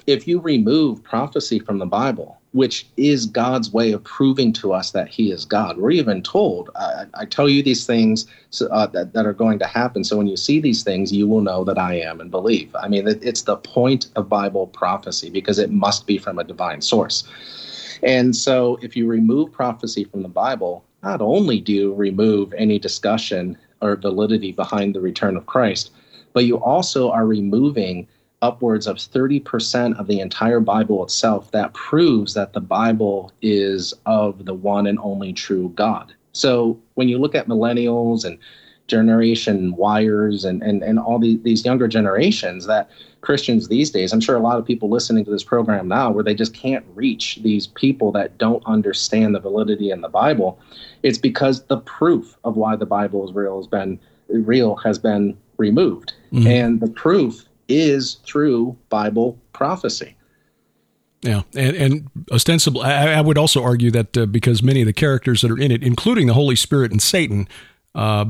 if 0.08 0.28
you 0.28 0.40
remove 0.40 1.04
prophecy 1.04 1.60
from 1.60 1.80
the 1.80 1.86
Bible, 1.86 2.40
which 2.56 2.88
is 2.96 3.26
God's 3.26 3.74
way 3.74 3.92
of 3.92 4.02
proving 4.06 4.54
to 4.54 4.72
us 4.72 4.92
that 4.92 5.10
He 5.10 5.30
is 5.30 5.44
God. 5.44 5.78
We're 5.78 5.92
even 5.92 6.24
told, 6.24 6.70
I, 6.78 7.04
I 7.14 7.26
tell 7.26 7.50
you 7.50 7.62
these 7.62 7.86
things 7.86 8.26
uh, 8.72 8.88
that, 8.88 9.12
that 9.12 9.26
are 9.26 9.34
going 9.34 9.60
to 9.60 9.68
happen. 9.68 10.06
So 10.06 10.16
when 10.16 10.28
you 10.28 10.38
see 10.38 10.62
these 10.62 10.82
things, 10.82 11.12
you 11.12 11.28
will 11.28 11.42
know 11.42 11.66
that 11.66 11.78
I 11.78 11.96
am 12.00 12.22
and 12.22 12.32
believe. 12.32 12.74
I 12.74 12.88
mean, 12.88 13.10
it, 13.10 13.22
it's 13.22 13.42
the 13.42 13.58
point 13.58 14.08
of 14.16 14.30
Bible 14.30 14.68
prophecy 14.68 15.30
because 15.30 15.60
it 15.60 15.70
must 15.70 16.08
be 16.08 16.18
from 16.18 16.40
a 16.40 16.46
divine 16.46 16.80
source. 16.80 17.26
And 18.04 18.34
so 18.34 18.80
if 18.82 18.96
you 18.96 19.06
remove 19.06 19.52
prophecy 19.52 20.06
from 20.06 20.22
the 20.22 20.30
Bible, 20.30 20.86
not 21.04 21.20
only 21.20 21.60
do 21.60 21.74
you 21.74 21.94
remove 21.94 22.54
any 22.54 22.80
discussion 22.80 23.58
or 23.82 23.98
validity 23.98 24.54
behind 24.54 24.96
the 24.96 25.02
return 25.02 25.36
of 25.36 25.46
Christ, 25.46 25.92
but 26.32 26.46
you 26.46 26.56
also 26.56 27.12
are 27.12 27.26
removing 27.26 28.08
upwards 28.46 28.86
of 28.86 28.98
30% 28.98 30.00
of 30.00 30.06
the 30.06 30.20
entire 30.20 30.60
Bible 30.60 31.04
itself 31.04 31.50
that 31.52 31.74
proves 31.74 32.36
that 32.36 32.54
the 32.54 32.62
Bible 32.62 33.32
is 33.42 33.92
of 34.06 34.46
the 34.46 34.54
one 34.54 34.86
and 34.86 35.00
only 35.00 35.34
true 35.34 35.74
God. 35.76 36.14
So 36.32 36.80
when 36.94 37.10
you 37.10 37.18
look 37.18 37.34
at 37.34 37.48
millennials 37.48 38.24
and 38.24 38.38
generation 38.88 39.76
wires 39.76 40.46
and, 40.46 40.62
and, 40.62 40.84
and 40.84 41.00
all 41.00 41.18
the, 41.18 41.38
these 41.38 41.66
younger 41.66 41.88
generations 41.88 42.68
that 42.68 42.92
Christians 43.22 43.68
these 43.68 43.90
days, 43.90 44.14
I'm 44.14 44.22
sure 44.22 44.36
a 44.36 44.40
lot 44.40 44.60
of 44.60 44.66
people 44.66 44.90
listening 44.90 45.26
to 45.26 45.32
this 45.32 45.44
program 45.44 45.88
now 45.88 46.12
where 46.12 46.24
they 46.24 46.36
just 46.36 46.54
can't 46.54 46.86
reach 46.94 47.40
these 47.42 47.66
people 47.66 48.12
that 48.12 48.38
don't 48.38 48.62
understand 48.68 49.34
the 49.34 49.40
validity 49.40 49.90
in 49.90 50.02
the 50.02 50.10
Bible. 50.10 50.60
It's 51.02 51.18
because 51.18 51.64
the 51.64 51.78
proof 51.78 52.38
of 52.44 52.58
why 52.58 52.76
the 52.76 52.86
Bible 52.86 53.28
is 53.28 53.34
real 53.34 53.58
has 53.58 53.68
been 53.68 54.00
real 54.30 54.76
has 54.76 55.00
been 55.00 55.36
removed. 55.58 56.14
Mm-hmm. 56.32 56.48
And 56.48 56.80
the 56.80 56.90
proof 56.90 57.46
is 57.68 58.16
through 58.26 58.78
Bible 58.90 59.40
prophecy. 59.54 60.16
Yeah, 61.22 61.42
and, 61.56 61.76
and 61.76 62.10
ostensibly, 62.32 62.84
I, 62.84 63.18
I 63.18 63.22
would 63.22 63.38
also 63.38 63.64
argue 63.64 63.90
that 63.92 64.16
uh, 64.16 64.26
because 64.28 64.62
many 64.62 64.82
of 64.82 64.86
the 64.86 64.94
characters 64.94 65.42
that 65.42 65.50
are 65.50 65.58
in 65.58 65.72
it, 65.72 65.82
including 65.82 66.28
the 66.28 66.34
Holy 66.34 66.56
Spirit 66.56 66.92
and 66.92 67.02
Satan, 67.02 67.48
uh, 67.96 68.26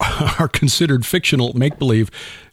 are 0.38 0.48
considered 0.48 1.06
fictional 1.06 1.54
make 1.54 1.78
believe 1.78 2.10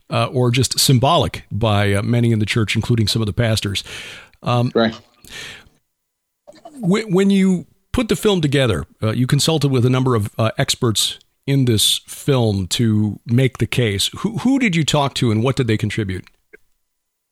uh, 0.10 0.28
or 0.28 0.52
just 0.52 0.80
symbolic 0.80 1.44
by 1.52 1.94
uh, 1.94 2.02
many 2.02 2.32
in 2.32 2.40
the 2.40 2.46
church, 2.46 2.76
including 2.76 3.08
some 3.08 3.22
of 3.22 3.26
the 3.26 3.34
pastors. 3.34 3.84
Um, 4.44 4.72
right. 4.74 4.96
When 6.78 7.30
you 7.30 7.66
put 7.92 8.10
the 8.10 8.16
film 8.16 8.42
together, 8.42 8.86
uh, 9.02 9.12
you 9.12 9.28
consulted 9.28 9.72
with 9.72 9.86
a 9.86 9.90
number 9.90 10.16
of 10.16 10.30
uh, 10.38 10.52
experts 10.58 11.20
in 11.48 11.66
this 11.66 12.00
film 12.08 12.68
to 12.68 13.20
make 13.26 13.60
the 13.60 13.68
case. 13.68 14.10
Who, 14.20 14.38
who 14.40 14.60
did 14.60 14.76
you 14.76 14.84
talk 14.84 15.14
to 15.16 15.32
and 15.32 15.44
what 15.44 15.56
did 15.56 15.68
they 15.68 15.78
contribute? 15.78 16.26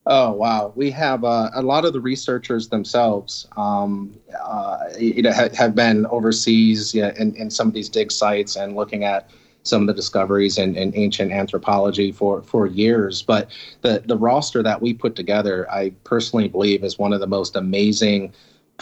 Oh 0.06 0.34
wow, 0.34 0.74
we 0.76 0.92
have 0.92 1.24
uh, 1.24 1.50
a 1.54 1.62
lot 1.62 1.86
of 1.86 1.94
the 1.94 2.02
researchers 2.02 2.68
themselves. 2.68 3.48
Um, 3.56 4.14
uh, 4.38 4.80
you 5.00 5.22
know, 5.22 5.32
have, 5.32 5.76
been 5.76 6.06
overseas 6.08 6.94
in, 6.94 7.34
in 7.38 7.50
some 7.50 7.70
of 7.70 7.74
these 7.74 7.88
dig 7.88 8.12
sites 8.12 8.58
and 8.58 8.76
looking 8.76 9.06
at 9.06 9.30
some 9.64 9.80
of 9.80 9.88
the 9.88 9.94
discoveries 9.94 10.58
in, 10.58 10.76
in 10.76 10.92
ancient 10.94 11.32
anthropology 11.32 12.12
for, 12.12 12.44
for 12.44 12.68
years. 12.68 13.22
But 13.22 13.50
the 13.82 14.04
the 14.06 14.18
roster 14.18 14.62
that 14.62 14.82
we 14.82 14.94
put 14.94 15.16
together, 15.16 15.72
I 15.72 15.92
personally 16.04 16.50
believe, 16.50 16.84
is 16.84 17.00
one 17.00 17.14
of 17.14 17.22
the 17.22 17.28
most 17.28 17.56
amazing 17.56 18.34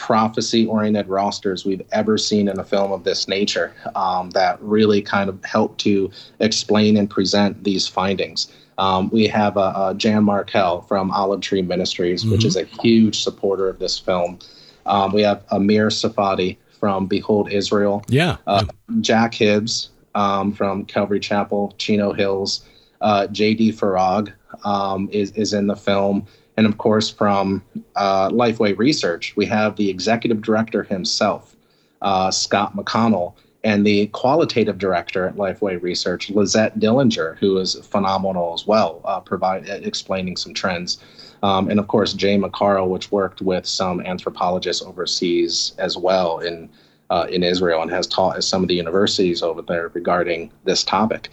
prophecy 0.01 0.65
oriented 0.65 1.07
rosters 1.07 1.63
we've 1.63 1.83
ever 1.91 2.17
seen 2.17 2.47
in 2.47 2.57
a 2.57 2.63
film 2.63 2.91
of 2.91 3.03
this 3.03 3.27
nature 3.27 3.71
um, 3.93 4.31
that 4.31 4.59
really 4.59 4.99
kind 4.99 5.29
of 5.29 5.45
help 5.45 5.77
to 5.77 6.09
explain 6.39 6.97
and 6.97 7.07
present 7.07 7.63
these 7.63 7.87
findings. 7.87 8.51
Um, 8.79 9.11
we 9.11 9.27
have 9.27 9.57
uh, 9.57 9.73
uh, 9.75 9.93
Jan 9.93 10.23
Markell 10.23 10.87
from 10.87 11.11
Olive 11.11 11.41
Tree 11.41 11.61
Ministries, 11.61 12.23
mm-hmm. 12.23 12.31
which 12.31 12.45
is 12.45 12.55
a 12.55 12.63
huge 12.63 13.21
supporter 13.21 13.69
of 13.69 13.77
this 13.77 13.99
film. 13.99 14.39
Um, 14.87 15.13
we 15.13 15.21
have 15.21 15.43
Amir 15.51 15.89
Tsarfati 15.89 16.57
from 16.79 17.05
Behold 17.05 17.51
Israel. 17.51 18.03
Yeah. 18.07 18.37
Uh, 18.47 18.65
Jack 19.01 19.35
Hibbs 19.35 19.89
um, 20.15 20.51
from 20.51 20.83
Calvary 20.85 21.19
Chapel, 21.19 21.75
Chino 21.77 22.11
Hills. 22.11 22.65
Uh, 23.01 23.27
J.D. 23.27 23.73
Farag 23.73 24.33
um, 24.65 25.09
is, 25.11 25.29
is 25.33 25.53
in 25.53 25.67
the 25.67 25.75
film. 25.75 26.25
And 26.57 26.65
of 26.65 26.77
course, 26.77 27.09
from 27.09 27.63
uh, 27.95 28.29
Lifeway 28.29 28.77
Research, 28.77 29.33
we 29.35 29.45
have 29.45 29.75
the 29.75 29.89
executive 29.89 30.41
director 30.41 30.83
himself, 30.83 31.55
uh, 32.01 32.31
Scott 32.31 32.75
McConnell, 32.75 33.33
and 33.63 33.85
the 33.85 34.07
qualitative 34.07 34.77
director 34.77 35.27
at 35.27 35.35
Lifeway 35.35 35.81
Research, 35.81 36.29
Lizette 36.29 36.79
Dillinger, 36.79 37.37
who 37.37 37.57
is 37.57 37.75
phenomenal 37.75 38.53
as 38.53 38.65
well, 38.65 39.01
uh, 39.05 39.19
provide 39.19 39.69
uh, 39.69 39.73
explaining 39.73 40.35
some 40.35 40.53
trends. 40.53 40.97
Um, 41.43 41.69
and 41.69 41.79
of 41.79 41.87
course, 41.87 42.13
Jay 42.13 42.37
McCarroll, 42.37 42.89
which 42.89 43.11
worked 43.11 43.41
with 43.41 43.65
some 43.65 44.01
anthropologists 44.01 44.83
overseas 44.83 45.73
as 45.77 45.97
well 45.97 46.39
in 46.39 46.69
uh, 47.11 47.27
in 47.29 47.43
Israel 47.43 47.81
and 47.81 47.91
has 47.91 48.07
taught 48.07 48.37
at 48.37 48.43
some 48.43 48.63
of 48.63 48.69
the 48.69 48.75
universities 48.75 49.43
over 49.43 49.61
there 49.61 49.89
regarding 49.89 50.49
this 50.63 50.81
topic. 50.81 51.29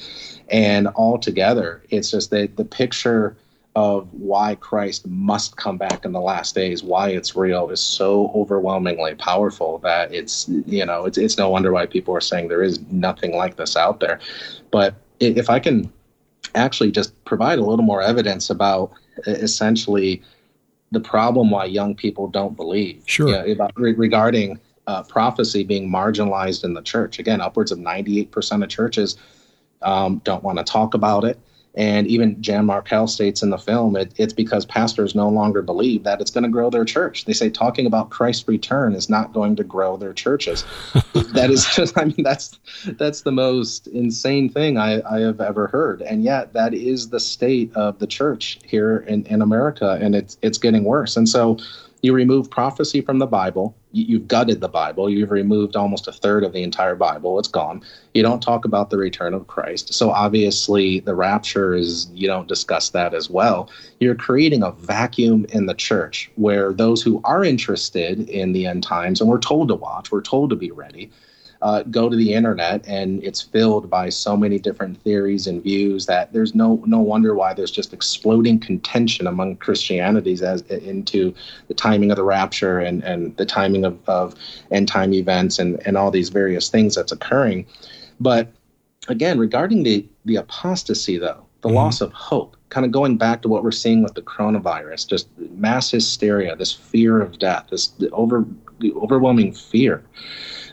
And 0.48 0.88
altogether, 0.88 1.82
it's 1.90 2.10
just 2.10 2.30
that 2.30 2.56
the 2.56 2.64
picture 2.64 3.36
of 3.78 4.12
why 4.12 4.56
Christ 4.56 5.06
must 5.06 5.56
come 5.56 5.78
back 5.78 6.04
in 6.04 6.10
the 6.10 6.20
last 6.20 6.52
days, 6.52 6.82
why 6.82 7.10
it's 7.10 7.36
real, 7.36 7.70
is 7.70 7.78
so 7.78 8.32
overwhelmingly 8.34 9.14
powerful 9.14 9.78
that 9.84 10.12
it's 10.12 10.48
you 10.66 10.84
know 10.84 11.04
it's 11.04 11.16
it's 11.16 11.38
no 11.38 11.48
wonder 11.48 11.70
why 11.70 11.86
people 11.86 12.12
are 12.12 12.20
saying 12.20 12.48
there 12.48 12.64
is 12.64 12.80
nothing 12.90 13.36
like 13.36 13.54
this 13.54 13.76
out 13.76 14.00
there. 14.00 14.18
But 14.72 14.96
if 15.20 15.48
I 15.48 15.60
can 15.60 15.92
actually 16.56 16.90
just 16.90 17.12
provide 17.24 17.60
a 17.60 17.64
little 17.64 17.84
more 17.84 18.02
evidence 18.02 18.50
about 18.50 18.90
essentially 19.28 20.22
the 20.90 20.98
problem 20.98 21.52
why 21.52 21.66
young 21.66 21.94
people 21.94 22.26
don't 22.26 22.56
believe, 22.56 23.04
sure, 23.06 23.28
you 23.28 23.34
know, 23.34 23.52
about, 23.52 23.72
re- 23.76 23.92
regarding 23.92 24.58
uh, 24.88 25.04
prophecy 25.04 25.62
being 25.62 25.88
marginalized 25.88 26.64
in 26.64 26.74
the 26.74 26.82
church. 26.82 27.20
Again, 27.20 27.40
upwards 27.40 27.70
of 27.70 27.78
ninety 27.78 28.18
eight 28.18 28.32
percent 28.32 28.64
of 28.64 28.70
churches 28.70 29.16
um, 29.82 30.20
don't 30.24 30.42
want 30.42 30.58
to 30.58 30.64
talk 30.64 30.94
about 30.94 31.22
it. 31.24 31.38
And 31.78 32.08
even 32.08 32.42
Jan 32.42 32.66
Markell 32.66 33.08
states 33.08 33.40
in 33.40 33.50
the 33.50 33.56
film, 33.56 33.94
it, 33.94 34.12
it's 34.16 34.32
because 34.32 34.66
pastors 34.66 35.14
no 35.14 35.28
longer 35.28 35.62
believe 35.62 36.02
that 36.02 36.20
it's 36.20 36.32
going 36.32 36.42
to 36.42 36.50
grow 36.50 36.70
their 36.70 36.84
church. 36.84 37.24
They 37.24 37.32
say 37.32 37.50
talking 37.50 37.86
about 37.86 38.10
Christ's 38.10 38.48
return 38.48 38.94
is 38.94 39.08
not 39.08 39.32
going 39.32 39.54
to 39.54 39.62
grow 39.62 39.96
their 39.96 40.12
churches. 40.12 40.64
that 41.34 41.50
is 41.52 41.64
just, 41.76 41.96
I 41.98 42.06
mean, 42.06 42.24
that's 42.24 42.58
that's 42.98 43.20
the 43.20 43.30
most 43.30 43.86
insane 43.86 44.48
thing 44.48 44.76
I, 44.76 45.00
I 45.08 45.20
have 45.20 45.40
ever 45.40 45.68
heard. 45.68 46.02
And 46.02 46.24
yet, 46.24 46.52
that 46.52 46.74
is 46.74 47.10
the 47.10 47.20
state 47.20 47.72
of 47.76 48.00
the 48.00 48.08
church 48.08 48.58
here 48.64 48.98
in, 49.06 49.24
in 49.26 49.40
America, 49.40 49.98
and 50.00 50.16
it's 50.16 50.36
it's 50.42 50.58
getting 50.58 50.82
worse. 50.82 51.16
And 51.16 51.28
so, 51.28 51.58
you 52.02 52.12
remove 52.12 52.50
prophecy 52.50 53.00
from 53.00 53.18
the 53.18 53.26
Bible. 53.26 53.76
You've 53.90 54.28
gutted 54.28 54.60
the 54.60 54.68
Bible. 54.68 55.10
You've 55.10 55.30
removed 55.30 55.74
almost 55.74 56.06
a 56.06 56.12
third 56.12 56.44
of 56.44 56.52
the 56.52 56.62
entire 56.62 56.94
Bible. 56.94 57.38
It's 57.38 57.48
gone. 57.48 57.82
You 58.14 58.22
don't 58.22 58.42
talk 58.42 58.64
about 58.64 58.90
the 58.90 58.98
return 58.98 59.34
of 59.34 59.46
Christ. 59.46 59.94
So 59.94 60.10
obviously, 60.10 61.00
the 61.00 61.14
rapture 61.14 61.74
is, 61.74 62.08
you 62.12 62.28
don't 62.28 62.46
discuss 62.46 62.90
that 62.90 63.14
as 63.14 63.28
well. 63.28 63.70
You're 63.98 64.14
creating 64.14 64.62
a 64.62 64.72
vacuum 64.72 65.46
in 65.50 65.66
the 65.66 65.74
church 65.74 66.30
where 66.36 66.72
those 66.72 67.02
who 67.02 67.20
are 67.24 67.44
interested 67.44 68.28
in 68.28 68.52
the 68.52 68.66
end 68.66 68.84
times, 68.84 69.20
and 69.20 69.28
we're 69.28 69.38
told 69.38 69.68
to 69.68 69.74
watch, 69.74 70.12
we're 70.12 70.20
told 70.20 70.50
to 70.50 70.56
be 70.56 70.70
ready, 70.70 71.10
uh, 71.62 71.82
go 71.84 72.08
to 72.08 72.16
the 72.16 72.32
internet 72.32 72.86
and 72.86 73.22
it's 73.24 73.40
filled 73.40 73.90
by 73.90 74.08
so 74.08 74.36
many 74.36 74.58
different 74.58 75.00
theories 75.02 75.46
and 75.46 75.62
views 75.62 76.06
that 76.06 76.32
there's 76.32 76.54
no 76.54 76.82
no 76.86 77.00
wonder 77.00 77.34
why 77.34 77.52
there's 77.52 77.70
just 77.70 77.92
exploding 77.92 78.58
contention 78.60 79.26
among 79.26 79.56
Christianities 79.56 80.42
as 80.42 80.62
into 80.62 81.34
the 81.66 81.74
timing 81.74 82.10
of 82.10 82.16
the 82.16 82.22
rapture 82.22 82.78
and 82.78 83.02
and 83.02 83.36
the 83.36 83.46
timing 83.46 83.84
of, 83.84 83.98
of 84.08 84.34
end 84.70 84.86
time 84.88 85.12
events 85.12 85.58
and 85.58 85.84
and 85.86 85.96
all 85.96 86.10
these 86.10 86.28
various 86.28 86.68
things 86.68 86.94
that's 86.94 87.12
occurring. 87.12 87.66
But 88.20 88.52
again, 89.08 89.38
regarding 89.38 89.82
the 89.82 90.06
the 90.26 90.36
apostasy 90.36 91.18
though, 91.18 91.44
the 91.62 91.68
mm-hmm. 91.68 91.76
loss 91.76 92.00
of 92.00 92.12
hope, 92.12 92.56
kind 92.68 92.86
of 92.86 92.92
going 92.92 93.16
back 93.16 93.42
to 93.42 93.48
what 93.48 93.64
we're 93.64 93.72
seeing 93.72 94.04
with 94.04 94.14
the 94.14 94.22
coronavirus, 94.22 95.08
just 95.08 95.28
mass 95.50 95.90
hysteria, 95.90 96.54
this 96.54 96.72
fear 96.72 97.20
of 97.20 97.38
death, 97.40 97.66
this 97.70 97.92
over 98.12 98.46
overwhelming 98.94 99.52
fear. 99.52 100.04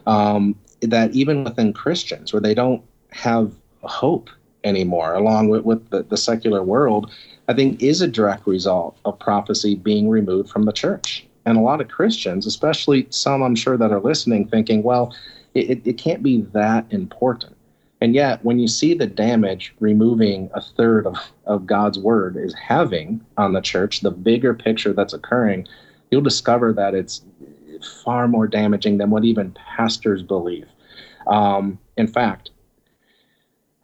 Um, 0.06 0.56
that 0.82 1.12
even 1.12 1.44
within 1.44 1.74
Christians, 1.74 2.34
where 2.34 2.42
they 2.42 2.54
don't 2.54 2.84
have 3.12 3.54
hope 3.84 4.30
anymore, 4.64 5.14
along 5.14 5.50
with, 5.50 5.64
with 5.64 5.90
the, 5.90 6.04
the 6.04 6.18
secular 6.18 6.64
world, 6.64 7.12
I 7.48 7.54
think 7.54 7.82
is 7.82 8.02
a 8.02 8.08
direct 8.08 8.48
result 8.48 8.98
of 9.06 9.20
prophecy 9.20 9.76
being 9.76 10.10
removed 10.10 10.50
from 10.50 10.66
the 10.66 10.74
church. 10.74 11.26
And 11.46 11.58
a 11.58 11.62
lot 11.62 11.82
of 11.82 11.88
Christians, 11.88 12.48
especially 12.48 13.08
some 13.12 13.44
I'm 13.44 13.56
sure 13.56 13.78
that 13.78 13.92
are 13.92 14.00
listening, 14.00 14.48
thinking, 14.48 14.82
well, 14.82 15.16
it, 15.54 15.86
it 15.86 15.98
can't 15.98 16.24
be 16.24 16.42
that 16.54 16.86
important. 16.90 17.56
And 18.02 18.14
yet, 18.14 18.44
when 18.44 18.60
you 18.60 18.68
see 18.68 18.94
the 18.94 19.08
damage 19.08 19.74
removing 19.80 20.50
a 20.54 20.62
third 20.62 21.08
of, 21.08 21.18
of 21.46 21.66
God's 21.66 21.98
word 21.98 22.36
is 22.36 22.54
having 22.54 23.22
on 23.38 23.54
the 23.54 23.62
church, 23.62 24.02
the 24.02 24.12
bigger 24.12 24.54
picture 24.54 24.92
that's 24.92 25.14
occurring, 25.14 25.68
you'll 26.12 26.22
discover 26.22 26.74
that 26.74 26.94
it's 26.94 27.22
far 27.86 28.28
more 28.28 28.48
damaging 28.48 28.98
than 28.98 29.10
what 29.10 29.24
even 29.24 29.52
pastors 29.54 30.24
believe. 30.24 30.68
Um, 31.28 31.80
in 31.98 32.08
fact, 32.08 32.52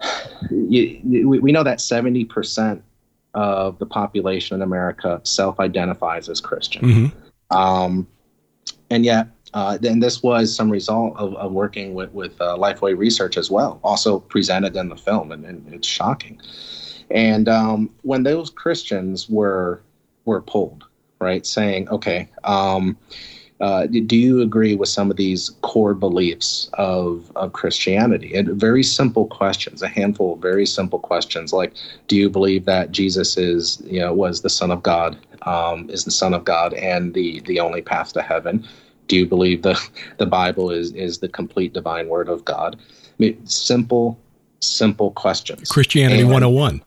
you, 0.51 1.27
we 1.27 1.51
know 1.51 1.63
that 1.63 1.79
70% 1.79 2.81
of 3.33 3.79
the 3.79 3.85
population 3.85 4.55
in 4.55 4.61
America 4.61 5.21
self 5.23 5.59
identifies 5.59 6.27
as 6.29 6.41
Christian. 6.41 6.81
Mm-hmm. 6.81 7.57
Um, 7.57 8.07
and 8.89 9.05
yet, 9.05 9.27
uh, 9.53 9.77
and 9.83 10.01
this 10.01 10.23
was 10.23 10.53
some 10.53 10.69
result 10.69 11.15
of, 11.17 11.33
of 11.35 11.51
working 11.51 11.93
with, 11.93 12.11
with 12.11 12.39
uh, 12.41 12.57
Lifeway 12.57 12.97
Research 12.97 13.37
as 13.37 13.49
well, 13.51 13.79
also 13.83 14.19
presented 14.19 14.75
in 14.75 14.89
the 14.89 14.95
film, 14.95 15.31
and, 15.31 15.45
and 15.45 15.73
it's 15.73 15.87
shocking. 15.87 16.41
And 17.09 17.49
um, 17.49 17.89
when 18.03 18.23
those 18.23 18.49
Christians 18.49 19.29
were 19.29 19.81
were 20.23 20.41
pulled, 20.41 20.85
right, 21.19 21.45
saying, 21.45 21.89
okay, 21.89 22.29
um, 22.43 22.97
uh, 23.62 23.86
do 23.86 24.17
you 24.17 24.41
agree 24.41 24.76
with 24.76 24.89
some 24.89 25.12
of 25.12 25.17
these 25.17 25.52
core 25.62 25.93
beliefs 25.93 26.67
of, 26.74 27.32
of 27.36 27.54
Christianity? 27.54 28.34
And 28.34 28.50
very 28.50 28.82
simple 28.82 29.28
questions, 29.28 29.84
a 29.84 29.88
handful 29.88 30.34
of 30.34 30.39
very 30.39 30.65
simple 30.65 30.97
questions, 30.97 31.54
like, 31.54 31.74
do 32.08 32.15
you 32.15 32.28
believe 32.28 32.65
that 32.65 32.91
Jesus 32.91 33.38
is, 33.38 33.80
you 33.86 34.00
know, 34.00 34.13
was 34.13 34.41
the 34.41 34.50
Son 34.50 34.71
of 34.71 34.82
God, 34.82 35.15
um, 35.43 35.88
is 35.91 36.06
the 36.06 36.12
Son 36.12 36.34
of 36.34 36.43
God, 36.43 36.74
and 36.74 37.13
the 37.13 37.39
the 37.41 37.60
only 37.60 37.84
path 37.84 38.13
to 38.13 38.24
heaven? 38.24 38.67
Do 39.08 39.15
you 39.15 39.28
believe 39.28 39.62
the 39.62 39.80
the 40.17 40.26
Bible 40.26 40.71
is 40.71 40.91
is 40.93 41.19
the 41.19 41.30
complete 41.30 41.71
divine 41.71 42.08
Word 42.08 42.30
of 42.30 42.43
God? 42.43 42.80
I 42.80 43.13
mean, 43.19 43.45
simple, 43.45 44.17
simple 44.60 45.12
questions. 45.12 45.69
Christianity 45.69 46.21
and, 46.21 46.32
101. 46.32 46.82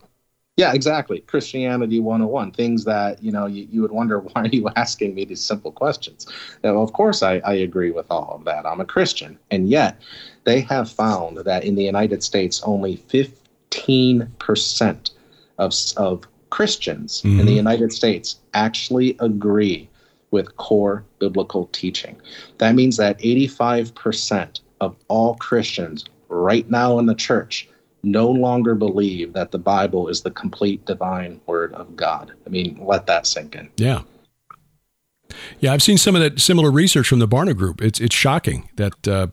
Yeah, 0.57 0.73
exactly. 0.73 1.21
Christianity 1.21 1.99
101. 1.99 2.53
Things 2.53 2.85
that, 2.85 3.21
you 3.23 3.33
know, 3.33 3.47
you, 3.47 3.67
you 3.71 3.83
would 3.83 3.91
wonder, 3.91 4.21
why 4.21 4.43
are 4.43 4.47
you 4.47 4.69
asking 4.77 5.15
me 5.15 5.25
these 5.25 5.41
simple 5.41 5.73
questions? 5.73 6.27
Now, 6.63 6.79
of 6.79 6.93
course, 6.93 7.23
I, 7.23 7.39
I 7.39 7.55
agree 7.55 7.91
with 7.91 8.07
all 8.11 8.37
of 8.37 8.45
that. 8.45 8.65
I'm 8.65 8.81
a 8.81 8.85
Christian. 8.85 9.39
And 9.51 9.69
yet, 9.69 10.01
they 10.45 10.61
have 10.61 10.91
found 10.91 11.39
that 11.39 11.65
in 11.65 11.75
the 11.75 11.83
United 11.83 12.23
States, 12.23 12.63
only 12.63 12.99
15% 13.09 15.11
of, 15.59 15.75
of 15.97 16.25
Christians 16.51 17.19
mm-hmm. 17.19 17.29
in 17.29 17.37
the 17.39 17.43
mm-hmm. 17.43 17.57
United 17.57 17.93
States 17.93 18.37
actually 18.53 19.17
agree 19.19 19.89
with 20.31 20.57
core 20.57 21.05
biblical 21.19 21.69
teaching. 21.73 22.21
That 22.59 22.75
means 22.75 22.97
that 22.97 23.19
85% 23.19 24.61
of 24.81 24.97
all 25.09 25.35
Christians 25.37 26.05
right 26.29 26.69
now 26.71 26.99
in 26.99 27.07
the 27.07 27.15
church 27.15 27.69
no 28.05 28.31
longer 28.31 28.75
believe 28.75 29.33
that 29.33 29.51
the 29.51 29.59
Bible 29.59 30.09
is 30.09 30.23
the 30.23 30.31
complete 30.31 30.85
divine 30.85 31.41
word 31.47 31.73
of 31.75 31.97
God. 31.97 32.33
I 32.47 32.51
mean, 32.51 32.79
let 32.83 33.07
that 33.07 33.27
sink 33.27 33.55
in. 33.55 33.71
Yeah. 33.77 34.03
Yeah, 35.59 35.73
I've 35.73 35.83
seen 35.83 35.99
some 35.99 36.15
of 36.15 36.23
that 36.23 36.41
similar 36.41 36.71
research 36.71 37.09
from 37.09 37.19
the 37.19 37.29
Barna 37.29 37.57
Group. 37.57 37.83
It's 37.83 38.01
it's 38.01 38.15
shocking 38.15 38.69
that 38.77 39.09
uh, 39.09 39.29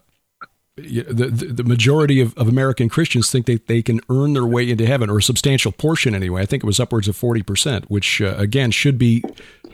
the, 0.75 1.51
the, 1.53 1.63
majority 1.63 2.19
of, 2.21 2.35
of 2.37 2.47
American 2.47 2.89
Christians 2.89 3.29
think 3.29 3.45
that 3.45 3.67
they 3.67 3.81
can 3.81 3.99
earn 4.09 4.33
their 4.33 4.45
way 4.45 4.69
into 4.69 4.85
heaven, 4.85 5.09
or 5.09 5.19
a 5.19 5.23
substantial 5.23 5.71
portion 5.71 6.15
anyway. 6.15 6.41
I 6.41 6.45
think 6.45 6.63
it 6.63 6.65
was 6.65 6.79
upwards 6.79 7.07
of 7.07 7.15
forty 7.15 7.43
percent, 7.43 7.91
which 7.91 8.21
uh, 8.21 8.35
again 8.37 8.71
should 8.71 8.97
be 8.97 9.23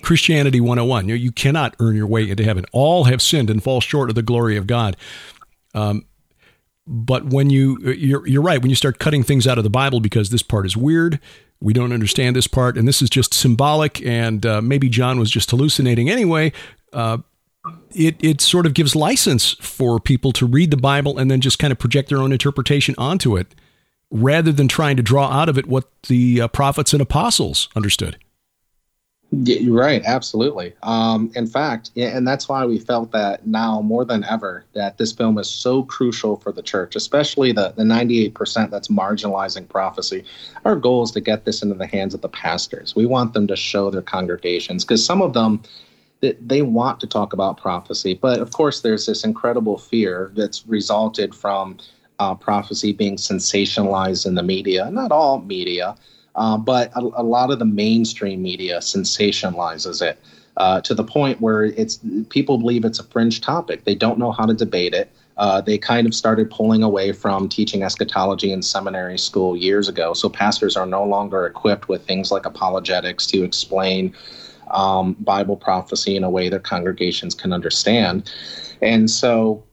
Christianity 0.01 0.60
101. 0.60 1.07
You, 1.07 1.13
know, 1.15 1.21
you 1.21 1.31
cannot 1.31 1.75
earn 1.79 1.95
your 1.95 2.07
way 2.07 2.29
into 2.29 2.43
heaven. 2.43 2.65
All 2.71 3.05
have 3.05 3.21
sinned 3.21 3.49
and 3.49 3.63
fall 3.63 3.81
short 3.81 4.10
of 4.10 4.15
the 4.15 4.21
glory 4.21 4.57
of 4.57 4.67
God. 4.67 4.97
Um, 5.73 6.05
but 6.88 7.26
when 7.26 7.50
you 7.50 7.78
you're, 7.91 8.26
you're 8.28 8.41
right. 8.41 8.62
When 8.62 8.69
you 8.69 8.76
start 8.76 8.97
cutting 9.00 9.23
things 9.23 9.45
out 9.45 9.58
of 9.58 9.63
the 9.63 9.69
bible 9.69 10.00
because 10.00 10.30
this 10.30 10.41
part 10.41 10.65
is 10.65 10.76
weird 10.78 11.19
we 11.60 11.73
don't 11.73 11.91
understand 11.91 12.36
this 12.36 12.47
part 12.47 12.78
and 12.78 12.88
this 12.88 13.02
is 13.02 13.10
just 13.10 13.34
symbolic 13.34 14.04
and 14.06 14.45
uh, 14.45 14.62
maybe 14.62 14.89
john 14.89 15.19
was 15.19 15.32
just 15.32 15.50
hallucinating 15.50 16.10
anyway 16.10 16.52
uh, 16.93 17.17
it, 17.93 18.15
it 18.23 18.41
sort 18.41 18.65
of 18.65 18.73
gives 18.73 18.95
license 18.95 19.54
for 19.60 20.00
people 20.00 20.32
to 20.32 20.45
read 20.45 20.71
the 20.71 20.78
bible 20.78 21.17
and 21.17 21.30
then 21.30 21.41
just 21.41 21.60
kind 21.60 21.71
of 21.71 21.80
project 21.80 22.10
their 22.10 22.19
own 22.19 22.32
interpretation 22.32 22.95
onto 22.97 23.36
it 23.36 23.47
rather 24.10 24.52
than 24.52 24.67
trying 24.67 24.95
to 24.95 25.04
draw 25.04 25.30
out 25.30 25.50
of 25.50 25.58
it 25.58 25.67
what 25.67 25.89
the 26.04 26.41
uh, 26.41 26.47
prophets 26.47 26.93
and 26.93 27.02
apostles 27.02 27.69
understood 27.76 28.17
yeah, 29.31 29.59
right, 29.69 30.01
absolutely. 30.05 30.73
Um, 30.83 31.31
in 31.35 31.47
fact, 31.47 31.91
and 31.97 32.25
that's 32.25 32.47
why 32.47 32.65
we 32.65 32.79
felt 32.79 33.11
that 33.11 33.45
now 33.45 33.81
more 33.81 34.05
than 34.05 34.23
ever 34.23 34.63
that 34.73 34.97
this 34.97 35.11
film 35.11 35.37
is 35.37 35.49
so 35.49 35.83
crucial 35.83 36.37
for 36.37 36.53
the 36.53 36.61
church, 36.61 36.95
especially 36.95 37.51
the, 37.51 37.73
the 37.75 37.83
98% 37.83 38.69
that's 38.69 38.87
marginalizing 38.87 39.67
prophecy. 39.67 40.23
Our 40.63 40.77
goal 40.77 41.03
is 41.03 41.11
to 41.11 41.19
get 41.19 41.43
this 41.43 41.61
into 41.61 41.75
the 41.75 41.87
hands 41.87 42.13
of 42.13 42.21
the 42.21 42.29
pastors. 42.29 42.95
We 42.95 43.05
want 43.05 43.33
them 43.33 43.47
to 43.47 43.55
show 43.57 43.91
their 43.91 44.01
congregations 44.01 44.85
because 44.85 45.05
some 45.05 45.21
of 45.21 45.33
them 45.33 45.61
that 46.21 46.47
they 46.47 46.61
want 46.61 46.99
to 47.01 47.07
talk 47.07 47.33
about 47.33 47.57
prophecy, 47.57 48.13
but 48.15 48.39
of 48.39 48.51
course, 48.51 48.81
there's 48.81 49.05
this 49.05 49.23
incredible 49.23 49.77
fear 49.77 50.31
that's 50.35 50.65
resulted 50.65 51.35
from 51.35 51.77
uh, 52.19 52.33
prophecy 52.33 52.91
being 52.93 53.17
sensationalized 53.17 54.25
in 54.25 54.35
the 54.35 54.41
media. 54.41 54.89
Not 54.89 55.11
all 55.11 55.41
media, 55.41 55.95
uh, 56.38 56.58
but 56.58 56.91
a, 56.95 57.00
a, 57.00 57.23
lot 57.23 57.52
of 57.52 57.60
the 57.60 57.65
mainstream 57.65 58.41
media 58.41 58.78
sensationalizes 58.78 60.02
it 60.02 60.19
uh, 60.58 60.80
to 60.82 60.93
the 60.93 61.04
point 61.04 61.41
where 61.41 61.63
it's 61.63 62.00
people 62.30 62.60
believe 62.60 62.86
it's 62.86 63.00
a 63.00 63.04
fringe 63.04 63.41
topic. 63.41 63.84
They 63.84 63.95
don't 63.95 64.19
know 64.19 64.32
how 64.32 64.45
to 64.45 64.54
debate 64.54 64.93
it. 64.93 65.12
Uh, 65.38 65.62
they 65.62 65.78
kind 65.78 66.08
of 66.08 66.15
started 66.15 66.50
pulling 66.50 66.84
away 66.84 67.12
from 67.12 67.50
teaching 67.50 67.84
eschatology 67.84 68.52
in 68.52 68.62
seminary 68.62 69.17
school 69.17 69.58
years 69.58 69.88
ago. 69.88 70.13
So 70.13 70.30
pastors 70.30 70.78
are 70.78 70.86
no 70.86 71.04
longer 71.04 71.45
equipped 71.45 71.89
with 71.89 72.06
things 72.06 72.32
like 72.32 72.45
apologetics 72.45 73.26
to 73.28 73.43
explain 73.43 74.15
um, 74.71 75.13
Bible 75.19 75.56
prophecy 75.56 76.15
in 76.15 76.23
a 76.23 76.30
way 76.30 76.50
that 76.50 76.63
congregations 76.63 77.34
can 77.36 77.54
understand. 77.54 78.32
And 78.82 79.10
so 79.10 79.63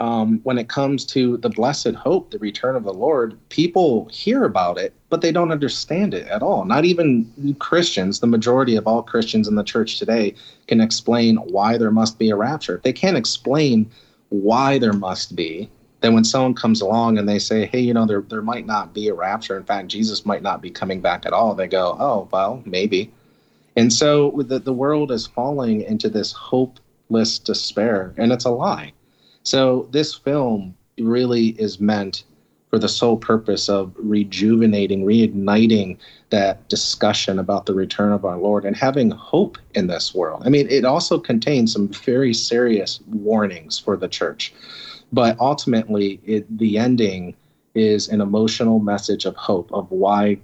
um, 0.00 0.40
when 0.44 0.56
it 0.56 0.70
comes 0.70 1.04
to 1.04 1.36
the 1.36 1.50
blessed 1.50 1.94
hope, 1.94 2.30
the 2.30 2.38
return 2.38 2.74
of 2.74 2.84
the 2.84 2.92
Lord, 2.92 3.38
people 3.50 4.08
hear 4.10 4.44
about 4.44 4.78
it, 4.78 4.94
but 5.10 5.20
they 5.20 5.30
don't 5.30 5.52
understand 5.52 6.14
it 6.14 6.26
at 6.28 6.42
all. 6.42 6.64
Not 6.64 6.86
even 6.86 7.56
Christians, 7.58 8.20
the 8.20 8.26
majority 8.26 8.76
of 8.76 8.86
all 8.86 9.02
Christians 9.02 9.46
in 9.46 9.56
the 9.56 9.62
church 9.62 9.98
today, 9.98 10.34
can 10.66 10.80
explain 10.80 11.36
why 11.36 11.76
there 11.76 11.90
must 11.90 12.18
be 12.18 12.30
a 12.30 12.36
rapture. 12.36 12.80
They 12.82 12.94
can't 12.94 13.18
explain 13.18 13.90
why 14.30 14.78
there 14.78 14.94
must 14.94 15.36
be. 15.36 15.68
Then 16.00 16.14
when 16.14 16.24
someone 16.24 16.54
comes 16.54 16.80
along 16.80 17.18
and 17.18 17.28
they 17.28 17.38
say, 17.38 17.66
hey, 17.66 17.80
you 17.80 17.92
know, 17.92 18.06
there, 18.06 18.22
there 18.22 18.40
might 18.40 18.64
not 18.64 18.94
be 18.94 19.08
a 19.08 19.14
rapture. 19.14 19.58
In 19.58 19.64
fact, 19.64 19.88
Jesus 19.88 20.24
might 20.24 20.42
not 20.42 20.62
be 20.62 20.70
coming 20.70 21.02
back 21.02 21.26
at 21.26 21.34
all. 21.34 21.54
They 21.54 21.68
go, 21.68 21.94
oh, 22.00 22.26
well, 22.32 22.62
maybe. 22.64 23.12
And 23.76 23.92
so 23.92 24.30
the, 24.46 24.60
the 24.60 24.72
world 24.72 25.12
is 25.12 25.26
falling 25.26 25.82
into 25.82 26.08
this 26.08 26.32
hopeless 26.32 27.38
despair, 27.38 28.14
and 28.16 28.32
it's 28.32 28.46
a 28.46 28.50
lie 28.50 28.94
so 29.42 29.88
this 29.90 30.14
film 30.14 30.74
really 30.98 31.48
is 31.60 31.80
meant 31.80 32.24
for 32.70 32.78
the 32.78 32.88
sole 32.88 33.16
purpose 33.16 33.68
of 33.68 33.92
rejuvenating, 33.96 35.04
reigniting 35.04 35.98
that 36.30 36.68
discussion 36.68 37.38
about 37.40 37.66
the 37.66 37.74
return 37.74 38.12
of 38.12 38.24
our 38.24 38.38
Lord 38.38 38.64
and 38.64 38.76
having 38.76 39.10
hope 39.10 39.58
in 39.74 39.88
this 39.88 40.14
world. 40.14 40.42
I 40.46 40.50
mean, 40.50 40.68
it 40.70 40.84
also 40.84 41.18
contains 41.18 41.72
some 41.72 41.88
very 41.88 42.32
serious 42.32 43.00
warnings 43.08 43.78
for 43.78 43.96
the 43.96 44.08
church, 44.08 44.54
but 45.12 45.38
ultimately, 45.40 46.20
it, 46.24 46.58
the 46.58 46.78
ending 46.78 47.34
is 47.74 48.08
an 48.08 48.20
emotional 48.20 48.78
message 48.78 49.24
of 49.24 49.34
hope 49.34 49.72
of 49.72 49.90
why 49.90 50.38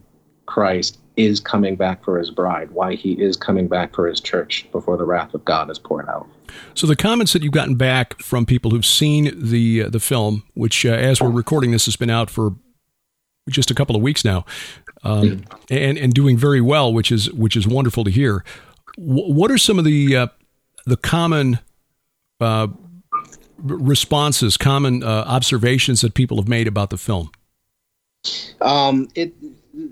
Christ 0.47 0.99
is 1.17 1.39
coming 1.39 1.77
back 1.77 2.05
for 2.05 2.19
his 2.19 2.31
bride, 2.31 2.73
why 2.73 2.95
he 2.95 3.13
is 3.13 3.37
coming 3.37 3.69
back 3.69 3.95
for 3.95 4.07
his 4.09 4.21
church 4.21 4.67
before 4.73 4.97
the 4.97 5.05
wrath 5.05 5.33
of 5.33 5.45
God 5.45 5.71
is 5.71 5.79
poured 5.79 6.09
out. 6.09 6.29
So 6.75 6.87
the 6.87 6.97
comments 6.97 7.33
that 7.33 7.43
you've 7.43 7.53
gotten 7.53 7.77
back 7.77 8.21
from 8.21 8.47
people 8.47 8.71
who've 8.71 8.87
seen 8.87 9.33
the 9.35 9.85
uh, 9.85 9.89
the 9.89 10.01
film, 10.01 10.43
which 10.55 10.85
uh, 10.85 10.91
as 10.91 11.21
we're 11.21 11.31
recording 11.31 11.71
this 11.71 11.87
has 11.87 11.97
been 11.97 12.11
out 12.11 12.31
for 12.31 12.55
just 13.49 13.71
a 13.71 13.75
couple 13.75 13.97
of 13.97 14.03
weeks 14.03 14.25
now, 14.25 14.45
um, 15.05 15.45
and 15.71 15.99
and 15.99 16.15
doing 16.15 16.37
very 16.37 16.61
well, 16.61 16.93
which 16.93 17.13
is 17.13 17.31
which 17.33 17.57
is 17.57 17.67
wonderful 17.67 18.05
to 18.05 18.11
hear. 18.11 18.45
W- 18.97 19.33
what 19.33 19.51
are 19.51 19.59
some 19.59 19.79
of 19.79 19.85
the 19.85 20.17
uh, 20.17 20.27
the 20.85 20.97
common 20.97 21.59
uh, 22.41 22.69
responses, 23.59 24.57
common 24.57 25.03
uh, 25.03 25.25
observations 25.27 26.01
that 26.01 26.15
people 26.15 26.37
have 26.39 26.49
made 26.49 26.67
about 26.67 26.91
the 26.91 26.99
film? 26.99 27.31
Um, 28.61 29.09
it 29.15 29.35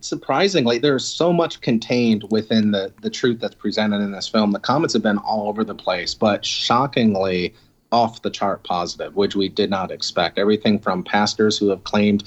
surprisingly, 0.01 0.79
there's 0.79 1.05
so 1.05 1.33
much 1.33 1.61
contained 1.61 2.25
within 2.31 2.71
the 2.71 2.93
the 3.03 3.11
truth 3.11 3.41
that's 3.41 3.55
presented 3.55 4.01
in 4.01 4.13
this 4.13 4.29
film. 4.29 4.53
The 4.53 4.59
comments 4.59 4.95
have 4.95 5.03
been 5.03 5.19
all 5.19 5.49
over 5.49 5.65
the 5.65 5.75
place, 5.75 6.15
but 6.15 6.45
shockingly 6.45 7.55
off 7.93 8.23
the 8.23 8.31
chart 8.31 8.65
positive, 8.65 9.15
which 9.15 9.37
we 9.37 9.49
did 9.49 9.71
not 9.71 9.91
expect. 9.91 10.39
Everything 10.39 10.79
from 10.79 11.05
pastors 11.05 11.59
who 11.59 11.69
have 11.69 11.85
claimed 11.85 12.25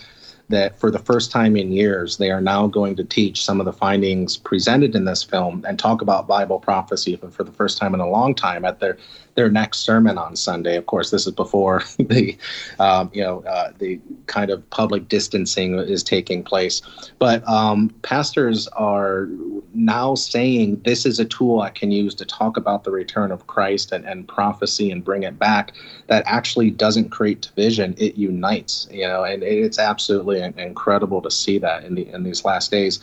that 0.50 0.80
for 0.80 0.90
the 0.90 1.00
first 1.00 1.30
time 1.30 1.58
in 1.58 1.74
years, 1.74 2.18
they 2.18 2.32
are 2.32 2.40
now 2.40 2.68
going 2.68 2.96
to 2.96 3.04
teach 3.04 3.44
some 3.44 3.60
of 3.60 3.66
the 3.66 3.74
findings 3.74 4.38
presented 4.38 4.96
in 4.96 5.04
this 5.04 5.22
film 5.22 5.66
and 5.68 5.78
talk 5.78 6.02
about 6.02 6.26
Bible 6.26 6.58
prophecy 6.58 7.18
for, 7.18 7.44
the 7.44 7.52
first 7.52 7.78
time 7.78 7.94
in 7.94 8.00
a 8.00 8.10
long 8.10 8.34
time 8.34 8.64
at 8.64 8.80
their 8.80 8.98
their 9.38 9.50
next 9.50 9.80
sermon 9.80 10.18
on 10.18 10.36
Sunday. 10.36 10.76
Of 10.76 10.88
course, 10.88 11.12
this 11.12 11.28
is 11.28 11.34
before 11.34 11.84
the 12.00 12.36
um, 12.80 13.10
you 13.14 13.24
know 13.24 13.44
uh, 13.44 13.72
the 13.78 14.02
kind 14.26 14.50
of 14.50 14.68
public 14.72 15.08
distancing 15.08 15.76
is 15.80 16.04
taking 16.04 16.44
place. 16.44 16.82
But 17.20 17.48
um, 17.48 17.96
pastors 18.02 18.68
are 18.70 19.30
now 19.74 20.16
saying 20.16 20.82
this 20.84 21.06
is 21.06 21.20
a 21.20 21.26
tool 21.26 21.62
I 21.62 21.70
can 21.70 21.92
use 21.92 22.16
to 22.16 22.26
talk 22.26 22.58
about 22.58 22.84
the 22.84 22.92
return 22.92 23.32
of 23.32 23.48
Christ 23.48 23.92
and, 23.92 24.04
and 24.06 24.28
prophecy 24.28 24.92
and 24.92 25.06
bring 25.06 25.24
it 25.24 25.38
back. 25.38 25.74
That 26.08 26.24
actually 26.26 26.72
doesn't 26.72 27.12
create 27.12 27.42
division; 27.42 27.94
it 27.98 28.16
unites. 28.16 28.88
You 28.92 29.08
know, 29.08 29.24
and 29.24 29.44
it's 29.44 29.80
absolutely 29.80 30.42
incredible 30.42 31.22
to 31.22 31.32
see 31.32 31.60
that 31.60 31.86
in 31.86 31.94
the 31.94 32.10
in 32.10 32.24
these 32.24 32.44
last 32.44 32.72
days. 32.72 33.00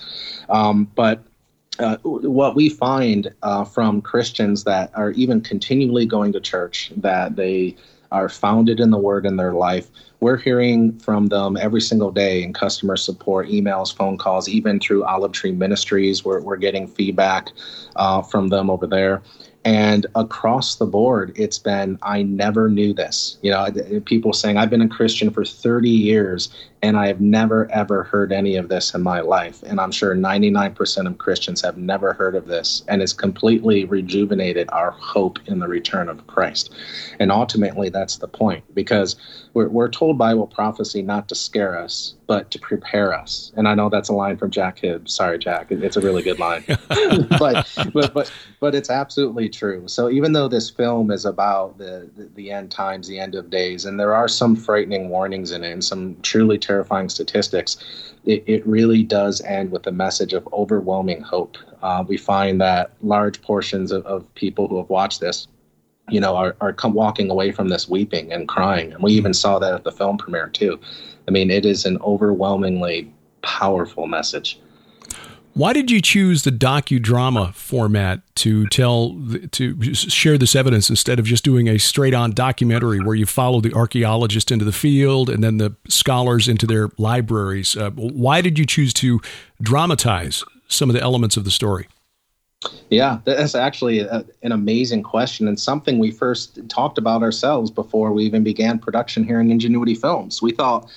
Um, 0.49 0.91
but 0.97 1.23
uh, 1.79 1.97
what 2.03 2.55
we 2.55 2.69
find 2.69 3.33
uh, 3.43 3.65
from 3.65 4.01
Christians 4.01 4.65
that 4.65 4.91
are 4.95 5.11
even 5.13 5.41
continually 5.41 6.07
going 6.07 6.33
to 6.33 6.41
church, 6.41 6.93
that 6.97 7.37
they 7.37 7.77
are 8.13 8.29
founded 8.29 8.79
in 8.79 8.91
the 8.91 8.99
Word 8.99 9.27
in 9.27 9.37
their 9.37 9.55
life, 9.55 9.91
we're 10.21 10.37
hearing 10.37 10.99
from 11.01 11.27
them 11.27 11.57
every 11.57 11.81
single 11.81 12.11
day 12.11 12.43
in 12.43 12.53
customer 12.53 12.97
support, 12.97 13.49
emails, 13.49 13.95
phone 13.95 14.17
calls, 14.17 14.49
even 14.49 14.79
through 14.81 15.05
Olive 15.05 15.33
Tree 15.33 15.53
Ministries. 15.53 16.25
We're, 16.25 16.41
we're 16.41 16.57
getting 16.57 16.87
feedback 16.87 17.51
uh, 17.97 18.23
from 18.23 18.49
them 18.49 18.71
over 18.71 18.87
there. 18.87 19.23
And 19.67 20.07
across 20.15 20.77
the 20.77 20.87
board, 20.87 21.33
it's 21.37 21.59
been, 21.59 21.99
I 22.03 22.23
never 22.23 22.69
knew 22.69 22.93
this. 22.93 23.39
You 23.43 23.51
know, 23.51 23.67
people 24.05 24.33
saying, 24.33 24.59
I've 24.59 24.71
been 24.71 24.83
a 24.83 24.89
Christian 24.89 25.31
for 25.31 25.45
30 25.45 25.89
years 25.89 26.55
and 26.85 26.99
I 26.99 27.07
have 27.07 27.19
never, 27.19 27.67
ever 27.71 28.03
heard 28.03 28.31
any 28.31 28.57
of 28.57 28.69
this 28.69 28.93
in 28.93 29.03
my 29.03 29.21
life. 29.21 29.63
And 29.63 29.81
I'm 29.81 29.91
sure 29.91 30.15
99% 30.15 31.07
of 31.07 31.17
Christians 31.17 31.63
have 31.63 31.79
never 31.79 32.13
heard 32.13 32.35
of 32.35 32.47
this. 32.47 32.85
And 32.89 33.01
it's 33.01 33.15
completely 33.15 33.87
rejuvenated 33.87 34.69
our 34.71 34.91
hope 34.91 35.39
in 35.47 35.61
the 35.61 35.67
return 35.67 36.11
of 36.11 36.27
Christ. 36.27 36.75
And 37.19 37.33
ultimately, 37.33 37.89
that's 37.89 38.19
the 38.19 38.29
point 38.29 38.63
because 38.75 39.17
we're, 39.55 39.69
we're 39.69 39.89
told 39.89 40.19
Bible 40.19 40.47
prophecy 40.47 41.01
not 41.01 41.27
to 41.31 41.35
scare 41.35 41.79
us, 41.79 42.17
but 42.27 42.51
to 42.51 42.59
prepare 42.59 43.15
us. 43.15 43.51
And 43.57 43.67
I 43.67 43.75
know 43.75 43.89
that's 43.89 44.11
a 44.11 44.15
line 44.15 44.37
from 44.37 44.51
Jack 44.51 44.81
Hibbs. 44.81 45.15
Sorry, 45.15 45.39
Jack. 45.39 45.69
It's 45.71 45.97
a 45.97 46.03
really 46.03 46.23
good 46.23 46.39
line. 46.39 46.65
but, 47.39 47.67
but, 47.95 48.13
but, 48.13 48.33
but 48.61 48.75
it's 48.75 48.91
absolutely 48.91 49.49
true. 49.49 49.89
So 49.89 50.11
even 50.11 50.33
though 50.33 50.49
this 50.49 50.69
film 50.69 51.11
is 51.11 51.25
about 51.25 51.79
the, 51.79 52.11
the, 52.17 52.31
the 52.35 52.51
end 52.51 52.71
times, 52.71 53.09
the 53.09 53.19
end 53.19 53.35
of 53.35 53.49
days, 53.49 53.87
and 53.87 53.99
there 53.99 54.15
are 54.15 54.29
some 54.29 54.55
frightening 54.55 55.09
warnings 55.09 55.51
in 55.51 55.65
it 55.65 55.73
and 55.73 55.85
some 55.85 56.17
truly 56.23 56.59
terrible 56.59 56.74
terrifying 56.75 57.09
statistics, 57.09 57.77
it, 58.25 58.43
it 58.47 58.67
really 58.67 59.03
does 59.03 59.41
end 59.43 59.71
with 59.71 59.87
a 59.87 59.93
message 59.93 60.33
of 60.33 60.49
overwhelming 60.53 61.21
hope. 61.21 61.57
Uh, 61.83 62.05
we 62.07 62.17
find 62.17 62.61
that 62.61 62.91
large 63.03 63.41
portions 63.43 63.93
of, 63.93 64.05
of 64.07 64.35
people 64.35 64.67
who 64.69 64.79
have 64.79 64.91
watched 64.91 65.21
this 65.21 65.49
you 66.11 66.21
know, 66.21 66.37
are, 66.37 66.55
are 66.61 66.73
come 66.73 66.93
walking 66.93 67.31
away 67.31 67.51
from 67.51 67.69
this 67.69 67.89
weeping 67.89 68.33
and 68.33 68.47
crying. 68.47 68.93
And 68.93 69.03
we 69.03 69.13
even 69.13 69.33
saw 69.33 69.59
that 69.59 69.73
at 69.73 69.85
the 69.85 69.93
film 69.93 70.19
premiere, 70.19 70.49
too. 70.49 70.79
I 71.27 71.31
mean, 71.31 71.51
it 71.51 71.65
is 71.65 71.87
an 71.87 71.99
overwhelmingly 72.03 73.11
powerful 73.41 74.07
message. 74.07 74.61
Why 75.55 75.73
did 75.73 75.89
you 75.89 76.03
choose 76.03 76.43
the 76.43 76.51
docudrama 76.51 77.55
format 77.55 78.23
to 78.37 78.67
tell 78.67 79.17
to 79.53 79.95
share 79.95 80.37
this 80.37 80.57
evidence 80.57 80.91
instead 80.91 81.21
of 81.21 81.27
just 81.27 81.45
doing 81.45 81.69
a 81.69 81.79
straight-on 81.79 82.33
documentary 82.33 82.99
where 82.99 83.15
you 83.15 83.25
follow 83.25 83.61
the 83.61 83.73
archaeologist 83.73 84.51
into 84.51 84.65
the 84.65 84.73
field 84.73 85.31
and 85.31 85.45
then 85.45 85.59
the 85.59 85.77
scholars 85.87 86.49
into 86.49 86.67
their 86.67 86.91
libraries? 86.99 87.77
Uh, 87.77 87.91
why 87.91 88.41
did 88.41 88.59
you 88.59 88.67
choose 88.67 88.93
to 88.95 89.21
dramatize 89.63 90.43
some 90.67 90.91
of 90.91 90.95
the 90.95 91.03
elements 91.03 91.37
of 91.37 91.45
the 91.45 91.53
story? 91.53 91.87
Yeah, 92.91 93.21
that's 93.25 93.55
actually 93.55 94.01
a, 94.01 94.25
an 94.43 94.51
amazing 94.51 95.05
question 95.05 95.47
and 95.47 95.61
something 95.61 96.01
we 96.01 96.11
first 96.11 96.69
talked 96.69 96.99
about 96.99 97.23
ourselves 97.23 97.71
before 97.71 98.13
we 98.13 98.25
even 98.25 98.43
began 98.43 98.81
production 98.81 99.23
here 99.23 99.41
in 99.41 99.53
Ingenuity 99.53 99.95
Films. 99.95 100.43
We 100.43 100.51
thought 100.51 100.91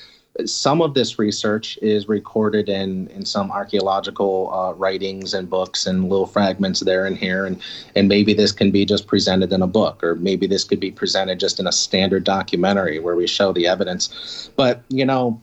some 0.46 0.82
of 0.82 0.94
this 0.94 1.18
research 1.18 1.78
is 1.82 2.08
recorded 2.08 2.70
in 2.70 3.08
in 3.08 3.26
some 3.26 3.52
archaeological 3.52 4.54
uh, 4.54 4.74
writings 4.74 5.34
and 5.34 5.50
books 5.50 5.86
and 5.88 6.10
little 6.10 6.28
fragments 6.28 6.82
there 6.82 7.06
and 7.06 7.18
here 7.18 7.46
and 7.46 7.62
and 7.96 8.08
maybe 8.08 8.34
this 8.34 8.52
can 8.52 8.72
be 8.72 8.86
just 8.86 9.08
presented 9.08 9.52
in 9.52 9.62
a 9.62 9.68
book 9.68 10.04
or 10.04 10.16
maybe 10.16 10.48
this 10.48 10.64
could 10.64 10.80
be 10.80 10.92
presented 10.92 11.40
just 11.40 11.60
in 11.60 11.68
a 11.68 11.72
standard 11.72 12.24
documentary 12.24 13.00
where 13.00 13.16
we 13.16 13.28
show 13.28 13.52
the 13.52 13.68
evidence. 13.68 14.50
But 14.56 14.84
you 14.90 15.06
know 15.06 15.42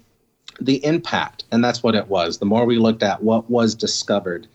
the 0.60 0.84
impact 0.84 1.44
and 1.50 1.64
that's 1.64 1.82
what 1.82 1.94
it 1.94 2.08
was. 2.08 2.38
The 2.38 2.46
more 2.46 2.64
we 2.64 2.78
looked 2.78 3.02
at 3.02 3.22
what 3.22 3.50
was 3.50 3.74
discovered 3.74 4.46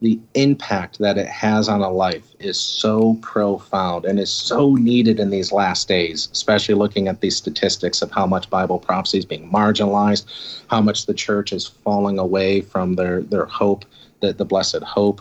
the 0.00 0.20
impact 0.34 0.98
that 0.98 1.18
it 1.18 1.26
has 1.26 1.68
on 1.68 1.80
a 1.80 1.90
life 1.90 2.34
is 2.38 2.58
so 2.58 3.14
profound 3.20 4.04
and 4.04 4.20
is 4.20 4.30
so 4.30 4.74
needed 4.74 5.18
in 5.18 5.30
these 5.30 5.50
last 5.50 5.88
days, 5.88 6.28
especially 6.32 6.76
looking 6.76 7.08
at 7.08 7.20
these 7.20 7.36
statistics 7.36 8.00
of 8.00 8.10
how 8.12 8.24
much 8.24 8.48
Bible 8.48 8.78
prophecy 8.78 9.18
is 9.18 9.24
being 9.24 9.50
marginalized, 9.50 10.26
how 10.68 10.80
much 10.80 11.06
the 11.06 11.14
church 11.14 11.52
is 11.52 11.66
falling 11.66 12.18
away 12.18 12.60
from 12.60 12.94
their, 12.94 13.22
their 13.22 13.46
hope, 13.46 13.84
the, 14.20 14.32
the 14.32 14.44
blessed 14.44 14.82
hope, 14.82 15.20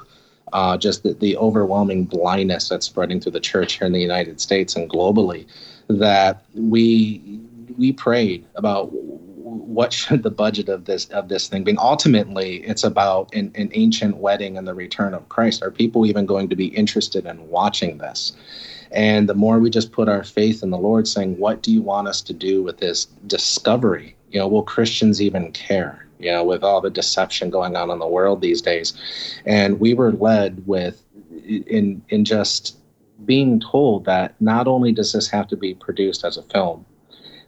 uh, 0.53 0.77
just 0.77 1.01
the, 1.01 1.13
the 1.13 1.35
overwhelming 1.37 2.05
blindness 2.05 2.69
that's 2.69 2.85
spreading 2.85 3.19
through 3.19 3.31
the 3.31 3.39
church 3.39 3.79
here 3.79 3.87
in 3.87 3.93
the 3.93 3.99
United 3.99 4.39
States 4.39 4.75
and 4.75 4.89
globally, 4.89 5.47
that 5.87 6.43
we 6.53 7.39
we 7.77 7.91
prayed 7.93 8.45
about 8.55 8.91
what 9.47 9.93
should 9.93 10.23
the 10.23 10.31
budget 10.31 10.69
of 10.69 10.85
this 10.85 11.05
of 11.09 11.29
this 11.29 11.47
thing 11.47 11.63
be? 11.63 11.75
Ultimately, 11.77 12.57
it's 12.57 12.83
about 12.83 13.33
an, 13.33 13.51
an 13.55 13.69
ancient 13.73 14.17
wedding 14.17 14.57
and 14.57 14.67
the 14.67 14.73
return 14.73 15.13
of 15.13 15.29
Christ. 15.29 15.63
Are 15.63 15.71
people 15.71 16.05
even 16.05 16.25
going 16.25 16.49
to 16.49 16.55
be 16.55 16.67
interested 16.67 17.25
in 17.25 17.49
watching 17.49 17.97
this? 17.97 18.33
And 18.91 19.27
the 19.27 19.33
more 19.33 19.59
we 19.59 19.69
just 19.69 19.91
put 19.91 20.07
our 20.07 20.23
faith 20.23 20.63
in 20.63 20.69
the 20.69 20.77
Lord, 20.77 21.07
saying, 21.07 21.37
"What 21.37 21.61
do 21.61 21.71
you 21.71 21.81
want 21.81 22.07
us 22.07 22.21
to 22.23 22.33
do 22.33 22.63
with 22.63 22.77
this 22.77 23.05
discovery?" 23.27 24.15
You 24.31 24.39
know, 24.39 24.47
will 24.47 24.63
Christians 24.63 25.21
even 25.21 25.51
care? 25.51 26.07
You 26.19 26.31
know, 26.31 26.43
with 26.43 26.63
all 26.63 26.81
the 26.81 26.89
deception 26.89 27.49
going 27.49 27.75
on 27.75 27.91
in 27.91 27.99
the 27.99 28.07
world 28.07 28.41
these 28.41 28.61
days, 28.61 28.93
and 29.45 29.79
we 29.79 29.93
were 29.93 30.11
led 30.13 30.65
with 30.65 31.03
in 31.45 32.01
in 32.09 32.25
just 32.25 32.77
being 33.25 33.59
told 33.59 34.05
that 34.05 34.39
not 34.39 34.67
only 34.67 34.91
does 34.91 35.13
this 35.13 35.27
have 35.27 35.47
to 35.47 35.57
be 35.57 35.73
produced 35.73 36.23
as 36.23 36.37
a 36.37 36.43
film, 36.43 36.85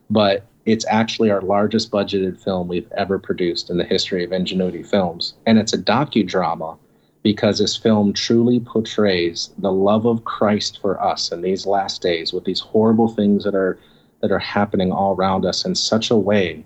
but 0.10 0.46
it's 0.66 0.86
actually 0.90 1.32
our 1.32 1.42
largest 1.42 1.92
budgeted 1.92 2.42
film 2.42 2.68
we've 2.68 2.92
ever 2.92 3.18
produced 3.18 3.70
in 3.70 3.78
the 3.78 3.84
history 3.84 4.24
of 4.24 4.32
Ingenuity 4.32 4.84
Films. 4.84 5.34
And 5.46 5.58
it's 5.58 5.74
a 5.74 5.78
docudrama 5.78 6.78
because 7.24 7.60
this 7.60 7.76
film 7.76 8.14
truly 8.14 8.60
portrays 8.60 9.50
the 9.58 9.72
love 9.72 10.06
of 10.06 10.26
Christ 10.26 10.80
for 10.82 11.02
us 11.02 11.32
in 11.32 11.42
these 11.42 11.66
last 11.66 12.02
days 12.02 12.32
with 12.32 12.46
these 12.46 12.60
horrible 12.60 13.08
things 13.10 13.44
that 13.44 13.56
are 13.56 13.78
that 14.22 14.32
are 14.32 14.40
happening 14.40 14.92
all 14.92 15.16
around 15.16 15.46
us 15.46 15.66
in 15.66 15.76
such 15.76 16.12
a 16.12 16.16
way 16.16 16.66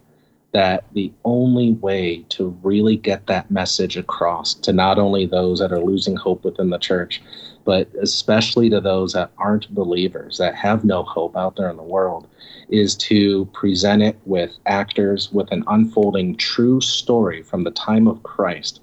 that 0.53 0.85
the 0.93 1.11
only 1.25 1.73
way 1.73 2.23
to 2.29 2.55
really 2.61 2.95
get 2.95 3.25
that 3.25 3.49
message 3.49 3.97
across 3.97 4.53
to 4.53 4.71
not 4.71 4.99
only 4.99 5.25
those 5.25 5.59
that 5.59 5.71
are 5.71 5.83
losing 5.83 6.15
hope 6.15 6.43
within 6.43 6.69
the 6.69 6.77
church, 6.77 7.21
but 7.65 7.87
especially 8.01 8.69
to 8.69 8.79
those 8.79 9.13
that 9.13 9.31
aren't 9.37 9.73
believers, 9.73 10.37
that 10.37 10.55
have 10.55 10.85
no 10.85 11.03
hope 11.03 11.35
out 11.35 11.55
there 11.55 11.69
in 11.69 11.77
the 11.77 11.83
world, 11.83 12.27
is 12.69 12.95
to 12.95 13.45
present 13.45 14.03
it 14.03 14.17
with 14.25 14.51
actors 14.67 15.31
with 15.31 15.51
an 15.51 15.63
unfolding 15.67 16.35
true 16.35 16.79
story 16.79 17.41
from 17.41 17.63
the 17.63 17.71
time 17.71 18.07
of 18.07 18.21
Christ 18.23 18.81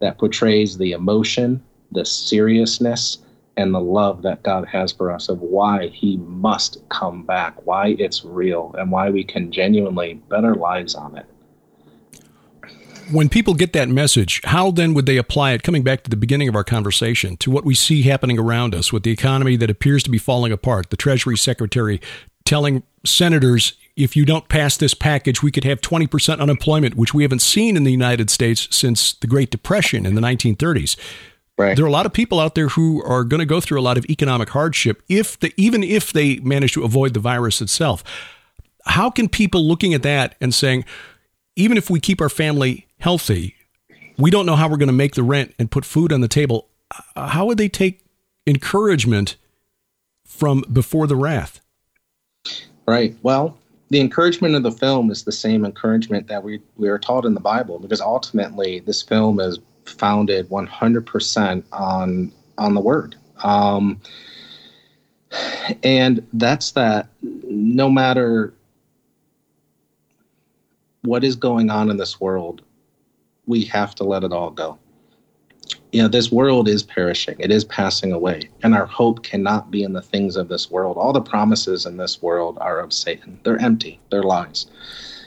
that 0.00 0.18
portrays 0.18 0.76
the 0.76 0.92
emotion, 0.92 1.62
the 1.92 2.04
seriousness, 2.04 3.18
and 3.56 3.74
the 3.74 3.80
love 3.80 4.22
that 4.22 4.42
God 4.42 4.66
has 4.68 4.92
for 4.92 5.10
us 5.10 5.28
of 5.28 5.40
why 5.40 5.88
He 5.88 6.18
must 6.18 6.86
come 6.88 7.22
back, 7.22 7.66
why 7.66 7.96
it's 7.98 8.24
real, 8.24 8.74
and 8.78 8.90
why 8.90 9.10
we 9.10 9.24
can 9.24 9.50
genuinely 9.50 10.14
bet 10.28 10.44
our 10.44 10.54
lives 10.54 10.94
on 10.94 11.16
it. 11.16 11.26
when 13.10 13.28
people 13.28 13.54
get 13.54 13.72
that 13.72 13.88
message, 13.88 14.40
how 14.44 14.70
then 14.70 14.92
would 14.92 15.06
they 15.06 15.16
apply 15.16 15.52
it? 15.52 15.62
Coming 15.62 15.82
back 15.84 16.02
to 16.02 16.10
the 16.10 16.16
beginning 16.16 16.48
of 16.48 16.56
our 16.56 16.64
conversation, 16.64 17.36
to 17.38 17.50
what 17.50 17.64
we 17.64 17.74
see 17.74 18.02
happening 18.02 18.38
around 18.38 18.74
us 18.74 18.92
with 18.92 19.04
the 19.04 19.12
economy 19.12 19.56
that 19.56 19.70
appears 19.70 20.02
to 20.02 20.10
be 20.10 20.18
falling 20.18 20.52
apart, 20.52 20.90
the 20.90 20.96
Treasury 20.96 21.36
Secretary 21.36 22.00
telling 22.44 22.82
senators, 23.04 23.74
if 23.96 24.16
you 24.16 24.24
don't 24.24 24.48
pass 24.48 24.76
this 24.76 24.94
package, 24.94 25.42
we 25.42 25.50
could 25.50 25.64
have 25.64 25.80
20% 25.80 26.40
unemployment, 26.40 26.96
which 26.96 27.14
we 27.14 27.22
haven't 27.22 27.42
seen 27.42 27.76
in 27.76 27.84
the 27.84 27.90
United 27.90 28.30
States 28.30 28.68
since 28.70 29.14
the 29.14 29.26
Great 29.26 29.50
Depression 29.50 30.06
in 30.06 30.14
the 30.14 30.20
1930s. 30.20 30.96
Right. 31.58 31.74
There 31.74 31.84
are 31.84 31.88
a 31.88 31.92
lot 31.92 32.04
of 32.04 32.12
people 32.12 32.38
out 32.38 32.54
there 32.54 32.68
who 32.68 33.02
are 33.02 33.24
going 33.24 33.38
to 33.40 33.46
go 33.46 33.60
through 33.60 33.80
a 33.80 33.82
lot 33.82 33.96
of 33.96 34.04
economic 34.06 34.50
hardship 34.50 35.02
if 35.08 35.38
the, 35.40 35.54
even 35.56 35.82
if 35.82 36.12
they 36.12 36.36
manage 36.40 36.74
to 36.74 36.84
avoid 36.84 37.14
the 37.14 37.20
virus 37.20 37.62
itself. 37.62 38.04
How 38.84 39.10
can 39.10 39.28
people 39.28 39.66
looking 39.66 39.94
at 39.94 40.02
that 40.02 40.36
and 40.40 40.54
saying, 40.54 40.84
even 41.56 41.78
if 41.78 41.88
we 41.88 41.98
keep 41.98 42.20
our 42.20 42.28
family 42.28 42.86
healthy, 42.98 43.56
we 44.18 44.30
don't 44.30 44.46
know 44.46 44.54
how 44.56 44.68
we're 44.68 44.76
going 44.76 44.88
to 44.88 44.92
make 44.92 45.14
the 45.14 45.22
rent 45.22 45.54
and 45.58 45.70
put 45.70 45.84
food 45.84 46.12
on 46.12 46.20
the 46.20 46.28
table. 46.28 46.68
Uh, 47.16 47.28
how 47.28 47.46
would 47.46 47.58
they 47.58 47.68
take 47.68 48.04
encouragement 48.46 49.36
from 50.24 50.62
before 50.72 51.06
the 51.06 51.16
wrath? 51.16 51.60
Right. 52.86 53.16
Well, 53.22 53.58
the 53.88 54.00
encouragement 54.00 54.54
of 54.54 54.62
the 54.62 54.70
film 54.70 55.10
is 55.10 55.24
the 55.24 55.32
same 55.32 55.64
encouragement 55.64 56.28
that 56.28 56.42
we, 56.42 56.60
we 56.76 56.88
are 56.88 56.98
taught 56.98 57.24
in 57.24 57.34
the 57.34 57.40
Bible 57.40 57.78
because 57.78 58.00
ultimately 58.00 58.80
this 58.80 59.02
film 59.02 59.40
is 59.40 59.58
founded 59.88 60.48
100% 60.48 61.64
on 61.72 62.32
on 62.58 62.74
the 62.74 62.80
word. 62.80 63.16
Um, 63.42 64.00
and 65.82 66.26
that's 66.32 66.72
that 66.72 67.08
no 67.22 67.90
matter 67.90 68.54
what 71.02 71.24
is 71.24 71.36
going 71.36 71.70
on 71.70 71.90
in 71.90 71.96
this 71.96 72.20
world, 72.20 72.62
we 73.46 73.64
have 73.64 73.94
to 73.96 74.04
let 74.04 74.24
it 74.24 74.32
all 74.32 74.50
go. 74.50 74.78
You 75.92 76.02
know, 76.02 76.08
this 76.08 76.30
world 76.30 76.68
is 76.68 76.82
perishing, 76.82 77.36
it 77.38 77.50
is 77.50 77.64
passing 77.64 78.12
away, 78.12 78.50
and 78.62 78.74
our 78.74 78.86
hope 78.86 79.22
cannot 79.22 79.70
be 79.70 79.82
in 79.82 79.92
the 79.92 80.02
things 80.02 80.36
of 80.36 80.48
this 80.48 80.70
world. 80.70 80.96
All 80.96 81.12
the 81.12 81.20
promises 81.20 81.86
in 81.86 81.96
this 81.96 82.22
world 82.22 82.58
are 82.60 82.80
of 82.80 82.92
Satan, 82.92 83.38
they're 83.44 83.60
empty, 83.60 84.00
they're 84.10 84.22
lies. 84.22 84.66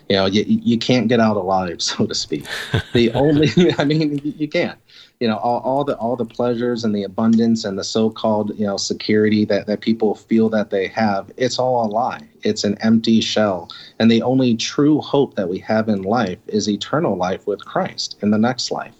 You 0.09 0.15
know, 0.15 0.25
you, 0.25 0.43
you 0.47 0.77
can't 0.77 1.07
get 1.07 1.19
out 1.19 1.37
alive, 1.37 1.81
so 1.81 2.05
to 2.05 2.15
speak. 2.15 2.45
The 2.93 3.11
only, 3.13 3.49
I 3.77 3.85
mean, 3.85 4.19
you 4.23 4.47
can't. 4.47 4.79
You 5.19 5.27
know 5.27 5.35
all, 5.35 5.59
all 5.59 5.83
the 5.83 5.97
all 5.97 6.15
the 6.15 6.25
pleasures 6.25 6.85
and 6.85 6.95
the 6.95 7.03
abundance 7.03 7.65
and 7.65 7.77
the 7.77 7.83
so-called 7.83 8.57
you 8.57 8.65
know 8.65 8.77
security 8.77 9.43
that, 9.45 9.67
that 9.67 9.81
people 9.81 10.15
feel 10.15 10.47
that 10.49 10.69
they 10.69 10.87
have 10.87 11.29
it's 11.35 11.59
all 11.59 11.85
a 11.85 11.89
lie. 11.89 12.25
It's 12.43 12.63
an 12.63 12.77
empty 12.79 13.19
shell. 13.19 13.69
And 13.99 14.09
the 14.09 14.21
only 14.21 14.55
true 14.55 15.01
hope 15.01 15.35
that 15.35 15.49
we 15.49 15.59
have 15.59 15.89
in 15.89 16.03
life 16.03 16.39
is 16.47 16.69
eternal 16.69 17.17
life 17.17 17.45
with 17.47 17.65
christ 17.65 18.17
in 18.21 18.31
the 18.31 18.37
next 18.37 18.71
life. 18.71 18.93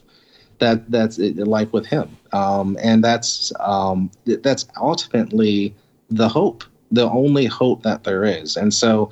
That 0.57 0.91
that's 0.91 1.19
life 1.19 1.71
with 1.71 1.85
him. 1.85 2.17
Um, 2.33 2.77
and 2.81 3.01
that's 3.01 3.53
um, 3.61 4.11
that's 4.25 4.67
ultimately 4.75 5.73
the 6.09 6.27
hope 6.27 6.65
the 6.91 7.09
only 7.09 7.45
hope 7.45 7.83
that 7.83 8.03
there 8.03 8.25
is. 8.25 8.57
And 8.57 8.73
so 8.73 9.09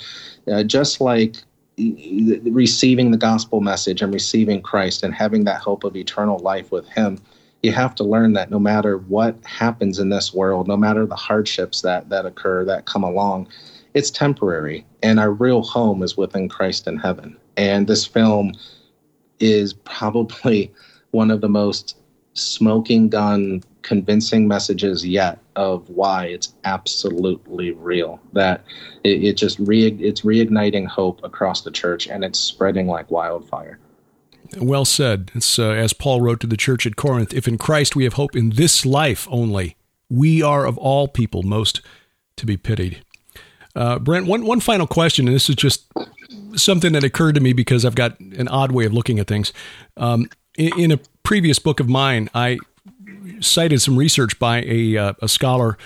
uh, 0.52 0.64
just 0.64 1.00
like 1.00 1.38
receiving 1.78 3.12
the 3.12 3.18
gospel 3.18 3.62
message 3.62 4.02
and 4.02 4.14
receiving 4.14 4.62
Christ 4.62 5.04
and 5.04 5.14
having 5.14 5.44
that 5.44 5.62
hope 5.62 5.84
of 5.84 5.96
eternal 5.96 6.40
life 6.40 6.72
with 6.72 6.88
Him, 6.90 7.20
you 7.64 7.72
have 7.72 7.96
to 7.96 8.04
learn 8.04 8.34
that 8.34 8.50
no 8.50 8.60
matter 8.60 8.98
what 8.98 9.36
happens 9.46 10.00
in 10.00 10.10
this 10.10 10.34
world, 10.34 10.68
no 10.68 10.78
matter 10.78 11.06
the 11.06 11.16
hardships 11.16 11.82
that 11.82 12.10
that 12.10 12.26
occur 12.26 12.66
that 12.66 12.86
come 12.86 13.04
along, 13.04 13.48
it's 13.94 14.12
temporary, 14.12 14.86
and 15.02 15.20
our 15.20 15.32
real 15.32 15.62
home 15.64 16.04
is 16.04 16.18
within 16.18 16.50
Christ 16.50 16.88
in 16.88 16.98
heaven. 16.98 17.38
And 17.58 17.88
this 17.88 18.06
film 18.06 18.54
is 19.40 19.74
probably 19.74 20.72
one 21.12 21.32
of 21.32 21.42
the 21.42 21.50
most 21.50 21.98
smoking 22.34 23.10
gun 23.10 23.64
convincing 23.82 24.48
messages 24.48 25.06
yet 25.06 25.40
of 25.56 25.90
why 25.90 26.26
it's 26.26 26.54
absolutely 26.66 27.72
real 27.72 28.20
that 28.34 28.64
it, 29.04 29.24
it 29.24 29.38
just 29.38 29.60
re, 29.60 29.88
it's 30.00 30.22
reigniting 30.22 30.86
hope 30.86 31.24
across 31.24 31.62
the 31.62 31.72
church 31.72 32.08
and 32.08 32.24
it's 32.24 32.40
spreading 32.40 32.88
like 32.88 33.10
wildfire. 33.10 33.80
Well 34.60 34.86
said. 34.86 35.32
It's 35.34 35.58
uh, 35.60 35.70
as 35.70 35.94
paul 35.94 36.22
wrote 36.22 36.40
to 36.42 36.48
the 36.48 36.58
church 36.58 36.86
at 36.86 36.96
corinth 36.96 37.34
if 37.34 37.48
in 37.48 37.58
christ 37.58 37.96
we 37.96 38.04
have 38.04 38.14
hope 38.14 38.36
in 38.36 38.52
this 38.52 38.86
life 38.86 39.28
only 39.30 39.76
we 40.10 40.42
are 40.42 40.66
of 40.66 40.78
all 40.78 41.08
people 41.08 41.44
most 41.44 41.82
to 42.38 42.46
be 42.46 42.56
pitied. 42.58 43.04
Uh, 43.76 44.00
brent 44.00 44.26
one, 44.26 44.46
one 44.46 44.60
final 44.60 44.88
question 44.88 45.28
and 45.28 45.36
this 45.36 45.50
is 45.50 45.56
just 45.56 45.86
something 46.56 46.94
that 46.94 47.04
occurred 47.04 47.36
to 47.36 47.42
me 47.42 47.54
because 47.54 47.86
i've 47.86 47.96
got 47.96 48.20
an 48.20 48.48
odd 48.48 48.72
way 48.72 48.86
of 48.86 48.94
looking 48.94 49.20
at 49.20 49.28
things. 49.28 49.54
Um, 49.96 50.30
in, 50.58 50.80
in 50.80 50.92
a 50.92 51.00
previous 51.24 51.60
book 51.60 51.80
of 51.80 51.88
mine 51.88 52.30
i 52.34 52.58
cited 53.40 53.82
some 53.82 53.98
research 53.98 54.38
by 54.40 54.62
a, 54.64 54.98
uh, 54.98 55.14
a 55.22 55.28
scholar 55.28 55.78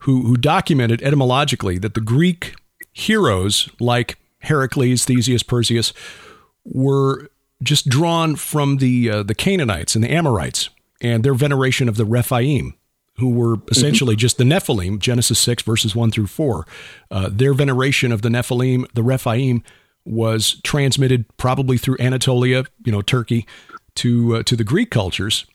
who, 0.00 0.22
who 0.22 0.36
documented 0.36 1.02
etymologically 1.02 1.78
that 1.78 1.94
the 1.94 2.00
Greek 2.00 2.54
heroes 2.92 3.68
like 3.80 4.18
Heracles, 4.40 5.04
Theseus, 5.04 5.42
Perseus 5.42 5.92
were 6.64 7.28
just 7.62 7.88
drawn 7.88 8.36
from 8.36 8.78
the 8.78 9.10
uh, 9.10 9.22
the 9.22 9.34
Canaanites 9.34 9.94
and 9.94 10.04
the 10.04 10.12
Amorites 10.12 10.70
and 11.00 11.24
their 11.24 11.34
veneration 11.34 11.88
of 11.88 11.96
the 11.96 12.04
Rephaim, 12.04 12.74
who 13.16 13.30
were 13.30 13.56
essentially 13.70 14.14
mm-hmm. 14.14 14.20
just 14.20 14.38
the 14.38 14.44
Nephilim, 14.44 14.98
Genesis 14.98 15.38
6, 15.38 15.62
verses 15.62 15.94
1 15.94 16.10
through 16.10 16.26
4. 16.26 16.66
Uh, 17.10 17.28
their 17.30 17.54
veneration 17.54 18.12
of 18.12 18.22
the 18.22 18.28
Nephilim, 18.28 18.86
the 18.94 19.02
Rephaim, 19.02 19.62
was 20.04 20.60
transmitted 20.62 21.24
probably 21.36 21.76
through 21.76 21.96
Anatolia, 21.98 22.64
you 22.84 22.92
know, 22.92 23.02
Turkey, 23.02 23.46
to 23.96 24.36
uh, 24.36 24.42
to 24.44 24.56
the 24.56 24.64
Greek 24.64 24.90
cultures 24.90 25.46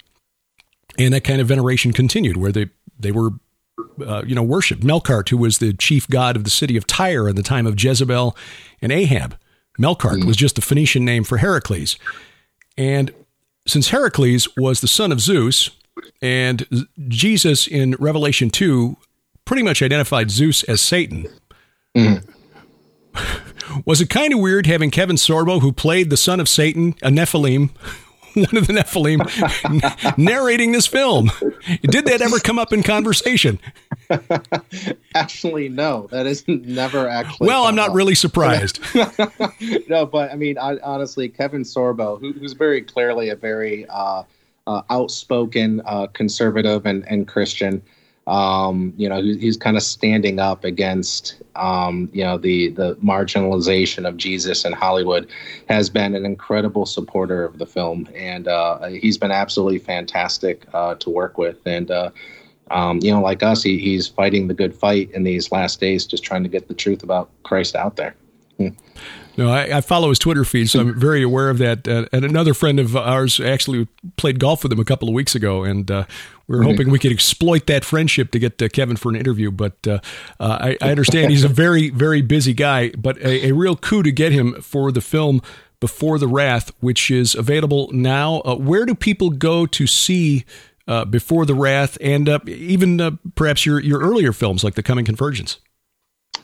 and 0.98 1.14
that 1.14 1.24
kind 1.24 1.42
of 1.42 1.48
veneration 1.48 1.94
continued, 1.94 2.38
where 2.38 2.52
they 2.52 2.70
they 3.00 3.12
were 3.12 3.32
uh, 4.06 4.24
you 4.26 4.36
know 4.36 4.44
worshipped. 4.44 4.84
Melkart, 4.84 5.30
who 5.30 5.38
was 5.38 5.58
the 5.58 5.74
chief 5.74 6.08
god 6.08 6.36
of 6.36 6.44
the 6.44 6.50
city 6.50 6.78
of 6.78 6.88
Tyre 6.88 7.28
in 7.28 7.36
the 7.36 7.44
time 7.44 7.68
of 7.68 7.82
Jezebel 7.82 8.36
and 8.82 8.92
Ahab, 8.92 9.38
Melkart 9.80 10.22
mm. 10.22 10.26
was 10.26 10.38
just 10.38 10.56
the 10.56 10.62
Phoenician 10.62 11.06
name 11.06 11.24
for 11.24 11.38
Heracles, 11.38 11.98
and 12.78 13.12
since 13.68 13.90
Heracles 13.90 14.48
was 14.58 14.82
the 14.82 14.88
son 14.88 15.12
of 15.12 15.22
Zeus, 15.22 15.72
and 16.22 16.68
Jesus 17.08 17.68
in 17.68 17.96
Revelation 18.00 18.50
two 18.50 18.98
pretty 19.46 19.64
much 19.64 19.82
identified 19.82 20.32
Zeus 20.32 20.64
as 20.64 20.82
Satan. 20.82 21.28
Mm. 21.96 22.28
Was 23.86 24.02
it 24.02 24.10
kind 24.10 24.34
of 24.34 24.40
weird 24.40 24.66
having 24.66 24.92
Kevin 24.92 25.16
Sorbo, 25.16 25.62
who 25.62 25.72
played 25.72 26.10
the 26.10 26.18
son 26.18 26.40
of 26.40 26.50
Satan, 26.50 26.96
a 27.02 27.10
Nephilim, 27.10 27.70
one 28.36 28.58
of 28.58 28.68
the 28.68 28.74
Nephilim 28.74 30.18
narrating 30.18 30.72
this 30.72 30.88
film. 30.88 31.32
Did 31.82 32.06
that 32.06 32.22
ever 32.22 32.40
come 32.40 32.58
up 32.58 32.72
in 32.72 32.82
conversation? 32.82 33.60
actually, 35.16 35.68
no. 35.68 36.08
That 36.12 36.28
is 36.28 36.48
never 36.48 37.08
actually. 37.08 37.48
Well, 37.48 37.66
I'm 37.66 37.76
not 37.76 37.90
up. 37.90 37.96
really 37.96 38.16
surprised. 38.16 38.80
no, 39.90 40.06
but 40.06 40.32
I 40.32 40.36
mean, 40.36 40.58
I, 40.58 40.78
honestly, 40.84 41.28
Kevin 41.28 41.64
Sorbo, 41.64 42.20
who, 42.20 42.32
who's 42.32 42.54
very 42.54 42.82
clearly 42.82 43.30
a 43.30 43.36
very 43.36 43.86
uh, 43.90 44.24
uh, 44.68 44.82
outspoken 44.90 45.82
uh, 45.86 46.08
conservative 46.08 46.86
and, 46.86 47.06
and 47.08 47.28
Christian. 47.28 47.82
Um, 48.32 48.94
you 48.96 49.10
know, 49.10 49.22
he's 49.22 49.58
kind 49.58 49.76
of 49.76 49.84
standing 49.84 50.40
up 50.40 50.64
against, 50.64 51.36
um, 51.58 52.10
you 52.14 52.24
know, 52.24 52.38
the 52.38 52.70
the 52.70 52.96
marginalization 52.96 54.08
of 54.08 54.16
Jesus 54.16 54.64
in 54.64 54.72
Hollywood. 54.72 55.30
Has 55.68 55.90
been 55.90 56.16
an 56.16 56.26
incredible 56.26 56.86
supporter 56.86 57.44
of 57.44 57.58
the 57.58 57.66
film, 57.66 58.08
and 58.16 58.48
uh, 58.48 58.88
he's 58.88 59.18
been 59.18 59.32
absolutely 59.32 59.80
fantastic 59.80 60.66
uh, 60.74 60.96
to 60.96 61.10
work 61.10 61.38
with. 61.38 61.58
And 61.66 61.92
uh, 61.92 62.12
um, 62.72 63.00
you 63.02 63.12
know, 63.12 63.22
like 63.22 63.44
us, 63.44 63.64
he, 63.64 63.78
he's 63.78 64.08
fighting 64.08 64.48
the 64.48 64.54
good 64.54 64.74
fight 64.74 65.12
in 65.12 65.24
these 65.24 65.52
last 65.52 65.82
days, 65.82 66.06
just 66.06 66.24
trying 66.24 66.44
to 66.44 66.50
get 66.50 66.70
the 66.70 66.74
truth 66.74 67.04
about 67.04 67.30
Christ 67.44 67.76
out 67.76 67.98
there. 67.98 68.16
No, 69.38 69.50
I, 69.50 69.78
I, 69.78 69.82
follow 69.82 70.10
his 70.10 70.20
Twitter 70.20 70.44
feed, 70.44 70.70
so 70.70 70.82
I'm 70.82 71.00
very 71.00 71.24
aware 71.24 71.50
of 71.50 71.58
that. 71.60 71.88
Uh, 71.88 72.06
and 72.12 72.26
another 72.26 72.54
friend 72.54 72.80
of 72.80 72.96
ours 72.98 73.40
actually 73.40 73.88
played 74.18 74.40
golf 74.40 74.64
with 74.64 74.72
him 74.72 74.80
a 74.80 74.86
couple 74.86 75.08
of 75.08 75.14
weeks 75.14 75.36
ago, 75.36 75.64
and 75.64 75.90
uh, 75.90 76.06
we 76.48 76.58
were 76.58 76.64
hoping 76.64 76.90
we 76.90 77.00
could 77.00 77.14
exploit 77.14 77.66
that 77.68 77.86
friendship 77.86 78.32
to 78.32 78.40
get 78.40 78.62
uh, 78.62 78.68
Kevin 78.68 78.98
for 78.98 79.10
an 79.10 79.16
interview. 79.16 79.50
But 79.50 79.76
uh, 79.88 80.00
uh, 80.40 80.58
I, 80.62 80.78
I, 80.82 80.92
understand 80.92 81.32
he's 81.32 81.46
a 81.46 81.50
very, 81.64 81.90
very 81.90 82.22
busy 82.22 82.54
guy, 82.54 82.90
but 82.98 83.18
a, 83.20 83.48
a, 83.48 83.52
real 83.54 83.78
coup 83.78 84.04
to 84.04 84.12
get 84.12 84.34
him 84.34 84.62
for 84.62 84.92
the 84.92 85.02
film 85.02 85.42
Before 85.80 86.20
the 86.20 86.28
Wrath, 86.28 86.72
which 86.82 87.10
is 87.10 87.34
available 87.34 87.90
now. 87.94 88.42
Uh, 88.42 88.56
where 88.56 88.86
do 88.86 88.94
people 88.96 89.30
go 89.30 89.66
to 89.66 89.88
see? 89.88 90.46
Before 91.10 91.46
the 91.46 91.56
Wrath, 91.56 91.98
and 92.02 92.28
even 92.50 93.18
perhaps 93.36 93.66
your 93.66 93.80
your 93.80 94.02
earlier 94.02 94.34
films 94.34 94.62
like 94.62 94.74
The 94.74 94.84
Coming 94.84 95.06
Convergence. 95.06 95.58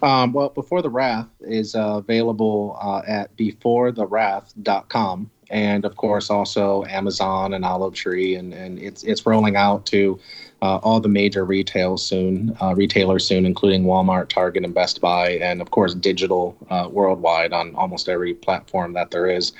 Um, 0.02 0.34
well, 0.34 0.50
Before 0.50 0.82
the 0.82 0.90
Wrath 0.90 1.28
is 1.42 1.76
uh, 1.76 1.98
available 1.98 2.78
uh, 2.82 3.02
at 3.08 3.36
beforethewrath.com. 3.38 5.30
And 5.50 5.86
of 5.86 5.96
course, 5.96 6.30
also 6.30 6.84
Amazon 6.86 7.54
and 7.54 7.64
Olive 7.64 7.94
Tree, 7.94 8.36
and, 8.36 8.54
and 8.54 8.78
it's 8.80 9.04
it's 9.04 9.26
rolling 9.26 9.56
out 9.56 9.86
to 9.88 10.20
uh, 10.62 10.78
all 10.84 11.00
the 11.00 11.08
major 11.08 11.46
retail 11.46 11.98
soon, 11.98 12.56
uh, 12.62 12.76
retailers 12.76 13.26
soon, 13.26 13.46
including 13.46 13.86
Walmart, 13.86 14.28
Target, 14.28 14.66
and 14.66 14.74
Best 14.74 15.00
Buy, 15.00 15.38
and 15.38 15.62
of 15.62 15.72
course 15.72 15.94
digital 15.94 16.58
uh, 16.70 16.90
worldwide 16.92 17.54
on 17.54 17.74
almost 17.76 18.10
every 18.10 18.34
platform 18.34 18.92
that 18.94 19.12
there 19.12 19.30
is. 19.30 19.54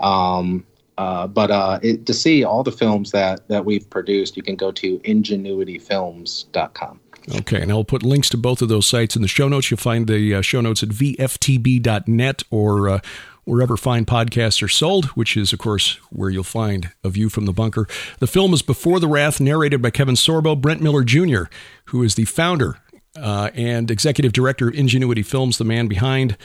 Um, 0.00 0.66
Uh, 0.98 1.26
but 1.26 1.50
uh, 1.50 1.78
it, 1.82 2.04
to 2.04 2.12
see 2.12 2.44
all 2.44 2.62
the 2.62 2.70
films 2.70 3.12
that 3.12 3.48
that 3.48 3.64
we've 3.64 3.88
produced, 3.88 4.36
you 4.36 4.42
can 4.42 4.56
go 4.56 4.70
to 4.70 4.98
ingenuityfilms.com. 4.98 7.00
Okay, 7.30 7.60
and 7.60 7.70
I'll 7.70 7.84
put 7.84 8.02
links 8.02 8.28
to 8.30 8.36
both 8.36 8.62
of 8.62 8.68
those 8.68 8.86
sites 8.86 9.14
in 9.14 9.22
the 9.22 9.28
show 9.28 9.48
notes. 9.48 9.70
You'll 9.70 9.78
find 9.78 10.06
the 10.06 10.34
uh, 10.34 10.42
show 10.42 10.60
notes 10.60 10.82
at 10.82 10.88
vftb.net 10.88 12.42
or 12.50 12.88
uh, 12.88 13.00
wherever 13.44 13.76
fine 13.76 14.04
podcasts 14.04 14.62
are 14.62 14.68
sold, 14.68 15.06
which 15.06 15.36
is, 15.36 15.52
of 15.52 15.58
course, 15.58 15.98
where 16.10 16.30
you'll 16.30 16.44
find 16.44 16.90
A 17.04 17.10
View 17.10 17.28
from 17.28 17.46
the 17.46 17.52
Bunker. 17.52 17.86
The 18.18 18.26
film 18.26 18.52
is 18.52 18.62
Before 18.62 19.00
the 19.00 19.08
Wrath, 19.08 19.40
narrated 19.40 19.80
by 19.80 19.90
Kevin 19.90 20.14
Sorbo, 20.14 20.60
Brent 20.60 20.80
Miller 20.80 21.04
Jr., 21.04 21.44
who 21.86 22.02
is 22.02 22.14
the 22.14 22.24
founder 22.24 22.78
uh, 23.16 23.50
and 23.54 23.90
executive 23.90 24.32
director 24.32 24.68
of 24.68 24.74
Ingenuity 24.74 25.22
Films, 25.22 25.58
the 25.58 25.64
man 25.64 25.86
behind 25.86 26.36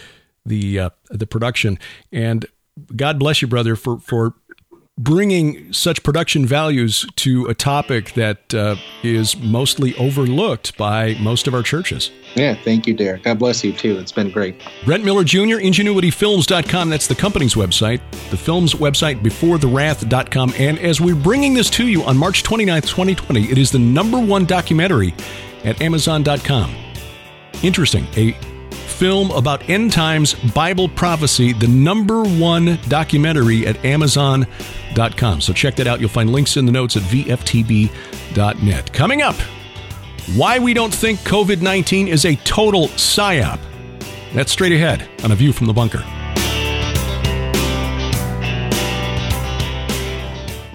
the 0.45 0.79
uh, 0.79 0.89
the 1.09 1.27
production. 1.27 1.77
And 2.11 2.45
God 2.95 3.19
bless 3.19 3.41
you, 3.41 3.47
brother, 3.47 3.75
for 3.75 3.99
for 3.99 4.35
bringing 4.97 5.71
such 5.71 6.01
production 6.01 6.45
values 6.45 7.05
to 7.17 7.45
a 7.45 7.53
topic 7.53 8.13
that 8.13 8.53
uh, 8.53 8.75
is 9.03 9.37
mostly 9.37 9.95
overlooked 9.95 10.75
by 10.77 11.15
most 11.19 11.47
of 11.47 11.53
our 11.53 11.61
churches. 11.61 12.11
Yeah, 12.35 12.55
thank 12.63 12.87
you, 12.87 12.95
Derek. 12.95 13.23
God 13.23 13.39
bless 13.39 13.63
you 13.63 13.73
too. 13.73 13.97
It's 13.97 14.11
been 14.11 14.31
great. 14.31 14.61
Brent 14.85 15.03
Miller 15.03 15.23
Jr., 15.23 15.57
ingenuityfilms.com. 15.57 16.89
That's 16.89 17.07
the 17.07 17.15
company's 17.15 17.53
website. 17.53 18.01
The 18.29 18.37
film's 18.37 18.73
website, 18.73 19.21
beforethewrath.com. 19.21 20.53
And 20.57 20.79
as 20.79 20.99
we're 20.99 21.15
bringing 21.15 21.53
this 21.53 21.69
to 21.71 21.87
you 21.87 22.03
on 22.03 22.17
March 22.17 22.43
29th, 22.43 22.87
2020, 22.87 23.45
it 23.45 23.57
is 23.57 23.71
the 23.71 23.79
number 23.79 24.19
one 24.19 24.45
documentary 24.45 25.13
at 25.63 25.81
amazon.com. 25.81 26.75
Interesting. 27.63 28.05
A 28.15 28.35
film 28.97 29.31
about 29.31 29.69
end 29.69 29.93
times 29.93 30.33
Bible 30.33 30.89
prophecy, 30.89 31.53
the 31.53 31.67
number 31.67 32.23
one 32.23 32.79
documentary 32.87 33.67
at 33.67 33.83
Amazon.com. 33.85 35.41
So 35.41 35.53
check 35.53 35.75
that 35.75 35.87
out. 35.87 35.99
You'll 35.99 36.09
find 36.09 36.31
links 36.31 36.57
in 36.57 36.65
the 36.65 36.71
notes 36.71 36.97
at 36.97 37.03
VFTB.net. 37.03 38.93
Coming 38.93 39.21
up, 39.21 39.35
why 40.35 40.59
we 40.59 40.73
don't 40.73 40.93
think 40.93 41.19
COVID 41.19 41.61
19 41.61 42.07
is 42.07 42.25
a 42.25 42.35
total 42.37 42.87
psyop. 42.89 43.59
That's 44.33 44.51
straight 44.51 44.73
ahead 44.73 45.07
on 45.23 45.31
A 45.31 45.35
View 45.35 45.53
from 45.53 45.67
the 45.67 45.73
Bunker. 45.73 46.03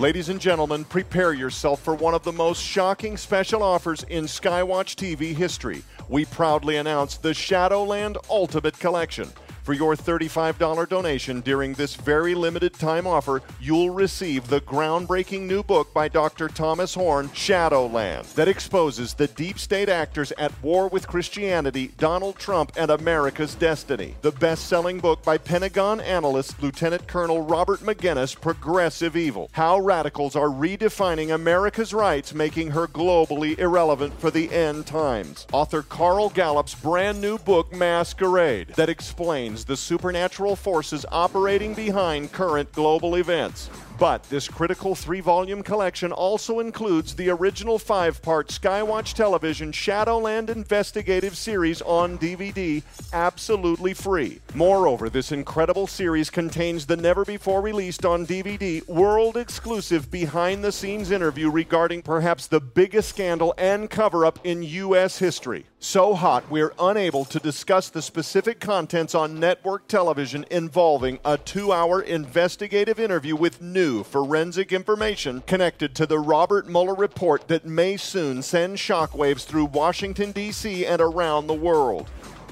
Ladies 0.03 0.31
and 0.31 0.41
gentlemen, 0.41 0.85
prepare 0.85 1.33
yourself 1.33 1.81
for 1.81 1.95
one 1.95 2.13
of 2.13 2.25
the 2.25 2.33
most 2.33 2.61
shocking 2.61 3.17
special 3.17 3.63
offers 3.63 4.03
in 4.09 4.25
Skywatch 4.25 4.97
TV 4.97 5.33
history. 5.33 5.85
We 6.09 6.25
proudly 6.25 6.79
announce 6.79 7.19
the 7.19 7.33
Shadowland 7.33 8.19
Ultimate 8.29 8.77
Collection. 8.81 9.31
For 9.63 9.75
your 9.75 9.95
$35 9.95 10.89
donation 10.89 11.41
during 11.41 11.75
this 11.75 11.95
very 11.95 12.35
limited 12.35 12.73
time 12.73 13.07
offer, 13.07 13.43
you'll 13.61 13.91
receive 13.91 14.49
the 14.49 14.61
groundbreaking 14.61 15.43
new 15.43 15.63
book 15.63 15.95
by 15.95 16.09
Dr. 16.09 16.49
Thomas 16.49 16.95
Horn, 16.95 17.31
Shadowland, 17.33 18.27
that 18.35 18.49
exposes 18.49 19.15
the 19.15 19.29
deep 19.29 19.61
state 19.61 19.89
actors 19.89 20.33
at 20.33 20.53
war 20.65 20.89
with 20.89 21.07
Christianity, 21.07 21.93
Donald 21.97 22.41
Trump, 22.41 22.73
and 22.77 22.91
America's 22.91 23.55
destiny. 23.55 24.17
The 24.23 24.33
best 24.33 24.67
selling 24.67 24.99
book 24.99 25.23
by 25.23 25.39
Pentagon 25.39 26.01
analyst 26.01 26.61
Lieutenant 26.61 27.07
Colonel 27.07 27.43
Robert 27.43 27.81
Maginnis, 27.83 28.35
Progressive 28.35 29.17
Evil 29.17 29.49
How 29.53 29.79
Radicals 29.79 30.35
Are 30.35 30.49
Redefining 30.49 31.33
America's 31.33 31.95
Rights, 31.95 32.35
Making 32.35 32.73
Her 32.73 32.89
Globally 32.89 33.57
Irrelevant 33.61 34.19
for 34.19 34.33
the 34.33 34.53
End 34.53 34.87
Times. 34.87 35.47
Author 35.53 35.83
Carl 35.83 36.31
Gallups' 36.31 36.75
brand 36.75 37.21
new 37.21 37.39
book, 37.39 37.73
Masquerade, 37.73 38.71
that 38.75 38.89
explains 38.89 39.52
the 39.53 39.77
supernatural 39.77 40.57
forces 40.57 41.05
operating 41.13 41.75
behind 41.75 42.33
current 42.33 42.73
global 42.73 43.17
events. 43.17 43.69
But 43.99 44.25
this 44.25 44.49
critical 44.49 44.95
three 44.95 45.21
volume 45.21 45.63
collection 45.63 46.11
also 46.11 46.59
includes 46.59 47.15
the 47.15 47.31
original 47.31 47.79
five 47.79 48.21
part 48.21 48.49
Skywatch 48.49 49.15
Television 49.15 49.71
Shadowland 49.71 50.51
Investigative 50.51 51.37
Series 51.37 51.83
on 51.83 52.19
DVD, 52.19 52.83
absolutely 53.13 53.95
free. 53.95 54.41
Moreover, 54.55 55.09
this 55.09 55.31
incredible 55.31 55.87
series 55.87 56.31
contains 56.31 56.87
the 56.87 56.97
never 56.97 57.25
before 57.25 57.61
released 57.61 58.05
on 58.05 58.27
DVD, 58.27 58.85
world 58.89 59.37
exclusive 59.37 60.11
behind 60.11 60.65
the 60.65 60.73
scenes 60.73 61.11
interview 61.11 61.51
regarding 61.51 62.03
perhaps 62.03 62.47
the 62.47 62.61
biggest 62.61 63.11
scandal 63.11 63.55
and 63.57 63.89
cover 63.91 64.27
up 64.27 64.41
in 64.43 64.63
U.S. 64.63 65.19
history. 65.19 65.67
So 65.85 66.15
hot, 66.15 66.49
we're 66.49 66.73
unable 66.79 67.25
to 67.25 67.41
discuss 67.41 67.91
the 67.91 68.03
specific 68.03 68.61
contents 68.61 69.17
on 69.17 69.41
network 69.41 69.89
television 69.89 70.47
involving 70.49 71.19
a 71.25 71.37
two 71.37 71.73
hour 71.73 72.01
investigative 72.01 73.01
interview 73.01 73.35
with 73.35 73.61
new 73.61 74.05
forensic 74.05 74.71
information 74.71 75.43
connected 75.45 75.97
to 75.97 76.07
the 76.07 76.21
Robert 76.21 76.69
Mueller 76.69 76.95
report 76.95 77.49
that 77.49 77.67
may 77.67 77.97
soon 77.97 78.43
send 78.43 78.77
shockwaves 78.77 79.45
through 79.45 79.65
Washington, 79.65 80.31
D.C. 80.31 80.87
and 80.87 81.03
around 81.03 81.49
the 81.49 81.53
world. 81.53 82.09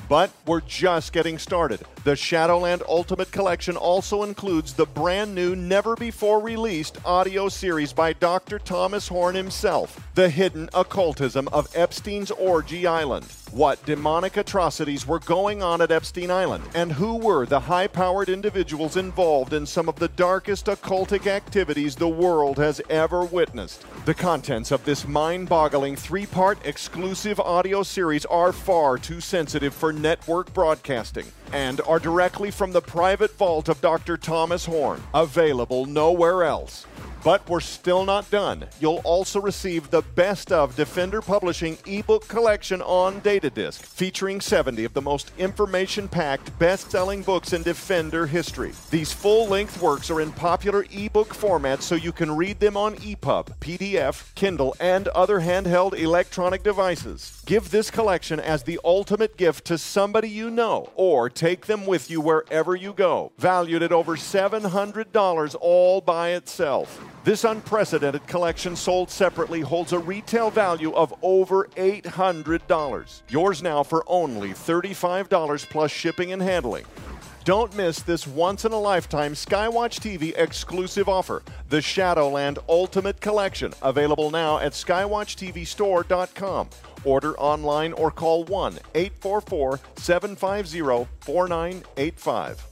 But 0.09 0.33
we're 0.45 0.63
just 0.63 1.13
getting 1.13 1.39
started. 1.39 1.83
The 2.03 2.17
Shadowland 2.17 2.83
Ultimate 2.89 3.31
Collection 3.31 3.77
also 3.77 4.23
includes 4.23 4.73
the 4.73 4.87
brand 4.87 5.35
new, 5.35 5.55
never 5.55 5.95
before 5.97 6.41
released 6.41 6.97
audio 7.05 7.51
series 7.51 7.93
by 7.93 8.15
Dr. 8.15 8.59
Thomas 8.59 9.07
Horn 9.09 9.35
himself 9.35 10.09
The 10.15 10.31
Hidden 10.31 10.71
Occultism 10.73 11.49
of 11.49 11.69
Epstein's 11.77 12.31
Orgy 12.31 12.87
Island. 12.87 13.27
What 13.51 13.85
demonic 13.85 14.39
atrocities 14.39 15.07
were 15.07 15.19
going 15.19 15.63
on 15.63 15.83
at 15.83 15.91
Epstein 15.91 16.31
Island, 16.31 16.65
and 16.73 16.91
who 16.93 17.17
were 17.17 17.45
the 17.45 17.61
high 17.61 17.89
powered 17.89 18.31
individuals 18.31 18.97
involved 18.97 19.53
in 19.53 19.67
some 19.67 19.87
of 19.87 19.97
the 19.97 20.09
darkest 20.09 20.67
occultic 20.67 21.27
activities 21.27 21.97
the 21.97 22.09
world 22.09 22.57
has 22.57 22.81
ever 22.89 23.25
witnessed. 23.25 23.85
The 24.07 24.15
contents 24.15 24.71
of 24.71 24.85
this 24.87 25.07
mind 25.07 25.51
boggling 25.51 25.97
three 25.97 26.27
part 26.27 26.65
exclusive 26.65 27.39
audio 27.41 27.83
series 27.83 28.25
are 28.25 28.53
far 28.53 28.97
too 28.97 29.21
sensitive 29.21 29.75
for 29.75 29.93
network 29.93 30.55
broadcasting 30.55 31.27
and 31.53 31.81
are 31.91 31.99
directly 31.99 32.53
from 32.53 32.71
the 32.71 32.81
private 32.81 33.33
vault 33.33 33.69
of 33.69 33.81
Dr. 33.81 34.17
Thomas 34.17 34.65
Horn, 34.65 35.03
available 35.13 35.87
nowhere 35.87 36.45
else. 36.45 36.87
But 37.25 37.47
we're 37.51 37.61
still 37.61 38.05
not 38.05 38.31
done. 38.31 38.67
You'll 38.81 39.03
also 39.05 39.41
receive 39.41 39.91
the 39.91 40.03
Best 40.15 40.53
of 40.53 40.77
Defender 40.77 41.21
Publishing 41.21 41.77
ebook 41.85 42.29
collection 42.29 42.81
on 42.81 43.19
data 43.21 43.51
disc, 43.51 43.83
featuring 43.83 44.41
70 44.41 44.85
of 44.85 44.95
the 44.95 45.03
most 45.03 45.33
information 45.37 46.09
packed, 46.09 46.57
best 46.61 46.93
selling 46.93 47.23
books 47.23 47.53
in 47.53 47.65
Defender 47.65 48.25
history. 48.25 48.73
These 48.91 49.13
full 49.13 49.49
length 49.49 49.83
works 49.83 50.11
are 50.11 50.21
in 50.21 50.31
popular 50.31 50.87
ebook 50.93 51.35
format 51.35 51.83
so 51.83 51.97
you 51.97 52.13
can 52.13 52.35
read 52.35 52.61
them 52.61 52.77
on 52.77 52.95
EPUB, 52.97 53.59
PDF, 53.59 54.33
Kindle, 54.37 54.77
and 54.79 55.09
other 55.09 55.41
handheld 55.41 55.99
electronic 55.99 56.63
devices. 56.63 57.40
Give 57.51 57.69
this 57.69 57.91
collection 57.91 58.39
as 58.39 58.63
the 58.63 58.79
ultimate 58.85 59.37
gift 59.37 59.65
to 59.65 59.77
somebody 59.77 60.29
you 60.31 60.51
know, 60.51 60.93
or 60.95 61.29
take 61.29 61.67
them 61.67 61.85
with 61.85 62.09
you 62.09 62.21
wherever 62.21 62.77
you 62.77 62.93
go. 62.93 63.33
Valued 63.39 63.83
at 63.83 63.91
over 63.91 64.15
$700 64.15 65.57
all 65.61 66.01
by 66.01 66.29
itself. 66.29 67.05
This 67.25 67.43
unprecedented 67.43 68.25
collection 68.29 68.77
sold 68.77 69.11
separately 69.11 69.63
holds 69.63 69.93
a 69.93 69.99
retail 69.99 70.53
value 70.53 70.93
of 70.93 71.13
over 71.23 71.65
$800. 71.75 73.23
Yours 73.29 73.63
now 73.65 73.83
for 73.83 74.05
only 74.07 74.51
$35 74.51 75.69
plus 75.71 75.91
shipping 75.91 76.31
and 76.31 76.41
handling. 76.41 76.85
Don't 77.51 77.77
miss 77.77 78.01
this 78.03 78.29
once 78.29 78.65
in 78.65 78.71
a 78.71 78.79
lifetime 78.79 79.35
Skywatch 79.35 79.99
TV 79.99 80.33
exclusive 80.39 81.09
offer, 81.09 81.43
the 81.69 81.83
Shadowland 81.83 82.61
Ultimate 82.69 83.21
Collection, 83.21 83.75
available 83.83 84.31
now 84.31 84.61
at 84.61 84.71
skywatchtvstore.com. 84.71 86.71
Order 87.03 87.37
online 87.41 87.93
or 87.95 88.13
call 88.13 88.45
1 88.45 88.79
844 88.95 89.81
750 89.97 91.09
4985. 91.23 92.69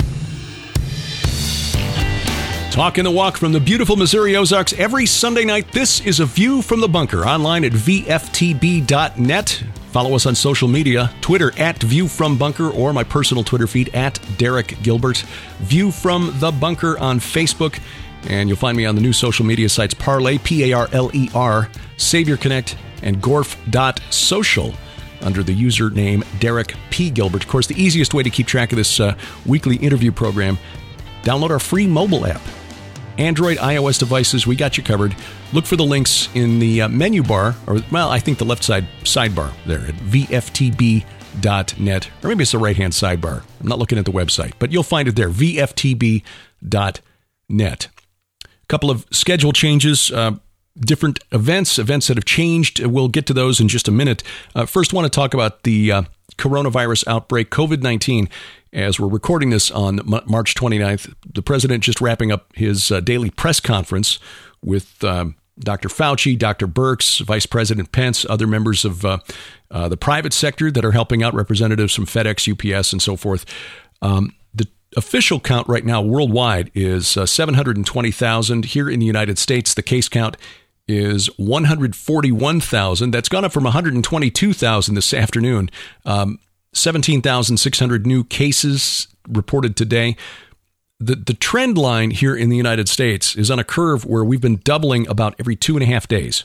Talking 2.71 3.03
the 3.03 3.11
walk 3.11 3.37
from 3.37 3.51
the 3.51 3.59
beautiful 3.59 3.97
Missouri 3.97 4.37
Ozarks 4.37 4.75
every 4.75 5.07
Sunday 5.07 5.45
night. 5.45 5.73
This 5.73 6.07
is 6.07 6.21
A 6.21 6.25
View 6.25 6.63
from 6.63 6.81
the 6.81 6.89
Bunker 6.89 7.27
online 7.27 7.65
at 7.65 7.73
VFTB.net. 7.73 9.65
Follow 9.91 10.15
us 10.15 10.27
on 10.27 10.35
social 10.35 10.69
media 10.69 11.11
Twitter 11.21 11.53
at 11.59 11.83
View 11.83 12.09
from 12.09 12.37
Bunker 12.37 12.69
or 12.71 12.93
my 12.93 13.05
personal 13.05 13.43
Twitter 13.43 13.67
feed 13.67 13.95
at 13.95 14.21
Derek 14.37 14.83
Gilbert. 14.83 15.19
View 15.61 15.91
from 15.91 16.35
the 16.39 16.53
Bunker 16.53 16.99
on 16.99 17.19
Facebook. 17.19 17.81
And 18.29 18.49
you'll 18.49 18.59
find 18.59 18.77
me 18.77 18.85
on 18.85 18.95
the 18.95 19.01
new 19.01 19.13
social 19.13 19.47
media 19.47 19.69
sites 19.69 19.95
Parler, 19.95 20.39
P 20.39 20.71
A 20.71 20.77
R 20.77 20.89
L 20.93 21.11
E 21.15 21.31
R, 21.35 21.71
Savior 21.97 22.37
Connect, 22.37 22.77
and 23.03 23.23
Gorf.social 23.23 24.75
under 25.23 25.43
the 25.43 25.55
username 25.55 26.25
Derek 26.39 26.75
P. 26.91 27.11
Gilbert. 27.11 27.45
Of 27.45 27.49
course, 27.49 27.67
the 27.67 27.81
easiest 27.81 28.15
way 28.15 28.23
to 28.23 28.31
keep 28.31 28.47
track 28.47 28.73
of 28.73 28.77
this 28.77 29.01
uh, 29.01 29.17
weekly 29.47 29.77
interview 29.77 30.13
program, 30.13 30.59
download 31.23 31.51
our 31.51 31.59
free 31.59 31.87
mobile 31.87 32.27
app. 32.27 32.43
Android, 33.19 33.59
iOS 33.59 33.99
devices, 33.99 34.47
we 34.47 34.57
got 34.57 34.79
you 34.79 34.85
covered. 34.85 35.15
Look 35.53 35.67
for 35.67 35.77
the 35.77 35.85
links 35.85 36.29
in 36.35 36.61
the 36.61 36.83
uh, 36.83 36.89
menu 36.89 37.23
bar, 37.23 37.57
or, 37.67 37.81
well, 37.91 38.09
I 38.09 38.21
think 38.21 38.39
the 38.39 38.45
left 38.45 38.63
side 38.63 38.87
sidebar 39.03 39.53
there 39.67 39.81
at 39.81 39.95
VFTB.net, 39.95 41.05
or 42.23 42.29
maybe 42.29 42.43
it's 42.43 42.53
the 42.53 42.59
right 42.59 42.77
hand 42.77 42.93
sidebar. 42.93 43.43
I'm 43.61 43.67
not 43.67 43.79
looking 43.79 43.99
at 43.99 44.05
the 44.05 44.13
website, 44.13 44.53
but 44.59 44.71
you'll 44.73 44.85
find 44.85 45.09
it 45.09 45.17
there, 45.17 45.31
VFTB.net. 45.31 46.23
A 48.45 48.49
couple 48.69 48.91
of 48.91 49.07
schedule 49.11 49.53
changes. 49.53 50.13
Uh, 50.13 50.37
different 50.79 51.19
events, 51.33 51.79
events 51.79 52.07
that 52.07 52.17
have 52.17 52.25
changed. 52.25 52.85
We'll 52.85 53.09
get 53.09 53.27
to 53.27 53.35
those 53.35 53.61
in 53.61 53.69
just 53.69 53.89
a 53.89 53.93
minute. 53.93 54.23
Uh, 54.55 54.65
first, 54.67 54.93
want 54.93 55.07
to 55.07 55.11
talk 55.11 55.35
about 55.35 55.65
the 55.65 55.91
uh, 55.93 56.03
coronavirus 56.37 57.07
outbreak, 57.09 57.51
COVID 57.51 57.83
19. 57.83 58.29
As 58.73 59.01
we're 59.01 59.09
recording 59.09 59.51
this 59.51 59.71
on 59.71 60.01
M- 60.01 60.23
March 60.27 60.55
29th, 60.55 61.15
the 61.33 61.43
president 61.43 61.83
just 61.83 62.01
wrapping 62.01 62.31
up 62.31 62.55
his 62.55 62.93
uh, 62.93 63.01
daily 63.01 63.31
press 63.31 63.61
conference 63.61 64.19
with 64.63 65.03
um, 65.05 65.37
Dr. 65.59 65.89
Fauci, 65.89 66.39
Dr. 66.39 66.67
Birx, 66.67 67.25
Vice 67.25 67.47
President 67.47 67.93
Pence, 67.93 68.27
other 68.29 68.47
members 68.47 68.85
of 68.85 69.05
uh, 69.05 69.19
uh, 69.71 69.89
the 69.89 69.97
private 69.97 70.33
sector 70.33 70.71
that 70.71 70.85
are 70.85 70.93
helping 70.93 71.23
out, 71.23 71.35
representatives 71.35 71.95
from 71.95 72.07
FedEx, 72.07 72.51
UPS, 72.51 72.93
and 72.93 73.03
so 73.03 73.17
forth. 73.17 73.45
Um, 74.03 74.35
the 74.55 74.69
official 74.97 75.41
count 75.41 75.67
right 75.69 75.85
now 75.85 76.01
worldwide 76.03 76.71
is 76.75 77.17
uh, 77.17 77.27
720,000. 77.27 78.65
Here 78.67 78.89
in 78.89 79.01
the 79.01 79.07
United 79.07 79.39
States, 79.39 79.75
the 79.75 79.83
case 79.83 80.09
count 80.09 80.37
is 80.87 81.27
141,000. 81.39 83.11
That's 83.11 83.29
gone 83.29 83.45
up 83.45 83.53
from 83.53 83.65
122,000 83.65 84.95
this 84.95 85.13
afternoon. 85.13 85.71
Um, 86.07 86.39
17,600 86.73 88.07
new 88.07 88.25
cases 88.25 89.09
reported 89.29 89.77
today. 89.77 90.17
The, 91.01 91.15
the 91.15 91.35
trend 91.35 91.79
line 91.79 92.11
here 92.11 92.37
in 92.37 92.49
the 92.49 92.57
United 92.57 92.89
States 92.89 93.37
is 93.37 93.51
on 93.51 93.59
a 93.59 93.65
curve 93.65 94.05
where 94.05 94.25
we've 94.25 94.41
been 94.41 94.61
doubling 94.65 95.07
about 95.09 95.35
every 95.39 95.57
two 95.57 95.77
and 95.77 95.83
a 95.83 95.87
half 95.87 96.09
days. 96.09 96.45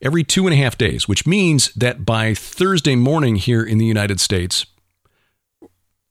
Every 0.00 0.22
two 0.22 0.46
and 0.46 0.54
a 0.54 0.56
half 0.56 0.78
days, 0.78 1.08
which 1.08 1.26
means 1.26 1.72
that 1.74 2.04
by 2.04 2.34
Thursday 2.34 2.94
morning 2.94 3.36
here 3.36 3.64
in 3.64 3.78
the 3.78 3.86
United 3.86 4.20
States, 4.20 4.66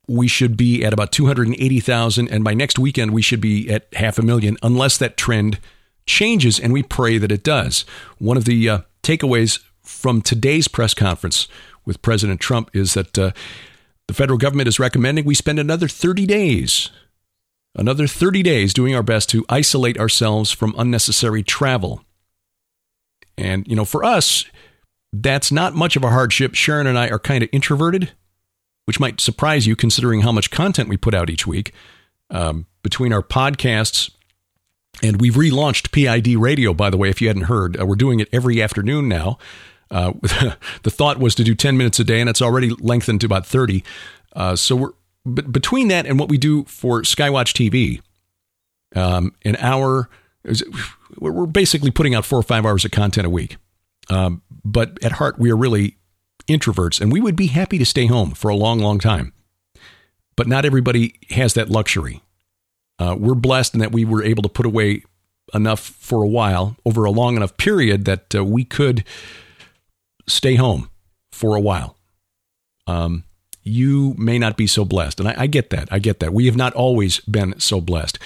we 0.07 0.28
should 0.28 0.57
be 0.57 0.84
at 0.84 0.93
about 0.93 1.11
280,000. 1.11 2.28
And 2.30 2.43
by 2.43 2.53
next 2.53 2.80
weekend, 2.80 3.11
we 3.11 3.22
should 3.22 3.41
be 3.41 3.70
at 3.70 3.88
half 3.93 4.18
a 4.18 4.24
million, 4.24 4.57
unless 4.61 4.97
that 4.97 5.18
trend 5.18 5.59
changes. 6.05 6.59
And 6.59 6.74
we 6.74 6.84
pray 6.84 7.18
that 7.18 7.32
it 7.32 7.43
does. 7.43 7.86
One 8.18 8.38
of 8.38 8.45
the 8.45 8.70
uh, 8.70 8.80
takeaways 9.03 9.59
from 9.88 10.22
today's 10.22 10.68
press 10.68 10.94
conference 10.94 11.48
with 11.86 12.02
President 12.02 12.40
Trump 12.40 12.70
is 12.74 12.94
that 12.94 13.18
uh, 13.18 13.32
the 14.08 14.14
federal 14.14 14.38
government 14.38 14.68
is 14.68 14.80
recommending 14.80 15.26
we 15.26 15.36
spend 15.36 15.60
another 15.60 15.88
30 15.88 16.26
days, 16.26 16.90
another 17.76 18.08
30 18.08 18.44
days 18.44 18.74
doing 18.74 18.94
our 18.96 19.04
best 19.04 19.30
to 19.30 19.46
isolate 19.50 19.98
ourselves 19.98 20.52
from 20.52 20.76
unnecessary 20.78 21.44
travel. 21.44 22.02
And, 23.38 23.68
you 23.68 23.76
know, 23.76 23.86
for 23.86 24.04
us, 24.04 24.46
that's 25.14 25.52
not 25.52 25.76
much 25.76 25.96
of 25.96 26.04
a 26.04 26.10
hardship. 26.10 26.56
Sharon 26.56 26.88
and 26.88 26.98
I 26.98 27.10
are 27.10 27.20
kind 27.20 27.44
of 27.44 27.50
introverted, 27.52 28.12
which 28.86 29.00
might 29.00 29.22
surprise 29.22 29.68
you 29.68 29.76
considering 29.76 30.22
how 30.22 30.32
much 30.32 30.52
content 30.52 30.90
we 30.90 30.98
put 30.98 31.14
out 31.14 31.30
each 31.30 31.48
week. 31.48 31.74
Um, 32.30 32.66
between 32.84 33.14
our 33.14 33.24
podcasts, 33.24 34.12
and 35.02 35.22
we've 35.22 35.36
relaunched 35.36 35.92
PID 35.92 36.36
Radio, 36.38 36.74
by 36.74 36.90
the 36.90 36.98
way, 36.98 37.10
if 37.10 37.22
you 37.22 37.28
hadn't 37.28 37.44
heard. 37.44 37.80
Uh, 37.80 37.86
we're 37.86 37.96
doing 37.96 38.20
it 38.20 38.30
every 38.32 38.62
afternoon 38.62 39.08
now. 39.08 39.38
Uh, 39.90 40.14
the 40.84 40.92
thought 40.92 41.20
was 41.20 41.36
to 41.36 41.44
do 41.44 41.56
10 41.56 41.78
minutes 41.78 42.00
a 42.00 42.04
day, 42.04 42.20
and 42.20 42.30
it's 42.30 42.42
already 42.42 42.70
lengthened 42.80 43.22
to 43.22 43.26
about 43.26 43.46
30. 43.46 43.84
Uh, 44.36 44.56
so 44.56 44.76
we're 44.76 44.92
between 45.34 45.90
that 45.90 46.06
and 46.06 46.20
what 46.20 46.30
we 46.30 46.38
do 46.38 46.64
for 46.66 47.02
Skywatch 47.02 47.54
TV, 47.54 48.02
um, 48.96 49.34
an 49.44 49.56
hour, 49.58 50.10
we're 51.18 51.46
basically 51.46 51.92
putting 51.92 52.16
out 52.16 52.26
four 52.26 52.40
or 52.40 52.44
five 52.44 52.66
hours 52.66 52.86
of 52.86 52.92
content 52.92 53.28
a 53.28 53.30
week. 53.30 53.58
Um, 54.10 54.42
but 54.64 55.02
at 55.04 55.14
heart, 55.14 55.38
we 55.38 55.52
are 55.52 55.58
really 55.58 55.98
introverts, 56.48 57.02
and 57.02 57.12
we 57.12 57.20
would 57.20 57.36
be 57.36 57.48
happy 57.48 57.78
to 57.78 57.86
stay 57.86 58.06
home 58.06 58.32
for 58.32 58.50
a 58.50 58.56
long, 58.56 58.80
long 58.80 59.00
time. 59.00 59.34
But 60.36 60.48
not 60.48 60.66
everybody 60.66 61.16
has 61.32 61.54
that 61.56 61.70
luxury. 61.70 62.22
Uh, 63.00 63.16
we're 63.20 63.36
blessed 63.36 63.74
in 63.74 63.80
that 63.82 63.92
we 63.92 64.06
were 64.06 64.24
able 64.24 64.44
to 64.44 64.50
put 64.50 64.66
away 64.66 65.04
enough 65.54 65.80
for 65.80 66.24
a 66.24 66.28
while 66.28 66.78
over 66.86 67.06
a 67.06 67.12
long 67.12 67.36
enough 67.36 67.58
period 67.58 68.06
that 68.06 68.34
uh, 68.36 68.44
we 68.44 68.64
could 68.64 69.04
stay 70.28 70.56
home 70.56 70.90
for 71.32 71.56
a 71.56 71.62
while. 71.62 71.98
Um, 72.86 73.24
you 73.64 74.16
may 74.18 74.40
not 74.40 74.58
be 74.58 74.68
so 74.68 74.86
blessed. 74.86 75.20
And 75.20 75.30
I, 75.30 75.36
I, 75.38 75.48
get 75.48 75.70
that. 75.72 75.90
I 75.92 76.00
get 76.00 76.20
that. 76.20 76.34
We 76.34 76.46
have 76.46 76.56
not 76.56 76.74
always 76.74 77.20
been 77.22 77.60
so 77.60 77.82
blessed. 77.82 78.18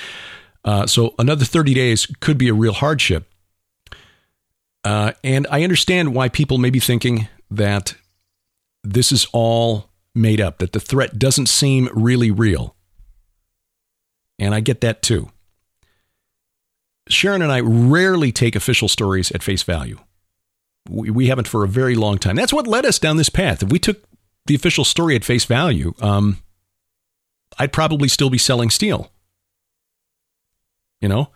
Uh, 0.64 0.86
so 0.86 1.16
another 1.18 1.46
30 1.46 1.74
days 1.74 2.06
could 2.20 2.38
be 2.38 2.48
a 2.48 2.54
real 2.54 2.74
hardship. 2.74 3.28
Uh, 4.84 5.14
and 5.24 5.48
I 5.50 5.64
understand 5.64 6.14
why 6.14 6.30
people 6.30 6.58
may 6.58 6.70
be 6.70 6.80
thinking 6.80 7.28
that 7.50 7.96
this 8.84 9.12
is 9.12 9.28
all 9.32 9.90
made 10.16 10.42
up, 10.42 10.60
that 10.60 10.74
the 10.74 10.80
threat 10.80 11.20
doesn't 11.20 11.48
seem 11.48 11.90
really 11.94 12.32
real. 12.32 12.76
And 14.40 14.56
I 14.56 14.60
get 14.60 14.82
that 14.82 15.02
too. 15.02 15.30
Sharon 17.10 17.42
and 17.42 17.52
I 17.52 17.60
rarely 17.60 18.32
take 18.32 18.56
official 18.56 18.88
stories 18.88 19.32
at 19.32 19.44
face 19.44 19.64
value. 19.64 20.00
We, 20.90 21.10
we 21.10 21.28
haven't 21.28 21.48
for 21.48 21.64
a 21.64 21.68
very 21.68 21.96
long 21.96 22.18
time. 22.18 22.36
That's 22.36 22.54
what 22.54 22.68
led 22.68 22.86
us 22.86 23.00
down 23.00 23.18
this 23.18 23.30
path. 23.30 23.64
If 23.64 23.70
we 23.70 23.80
took 23.80 24.04
the 24.46 24.56
official 24.56 24.84
story 24.84 25.16
at 25.16 25.24
face 25.24 25.46
value, 25.46 25.94
um, 26.02 26.38
I'd 27.60 27.74
probably 27.74 28.08
still 28.08 28.30
be 28.30 28.38
selling 28.38 28.70
steel, 28.70 29.12
you 31.00 31.10
know, 31.10 31.30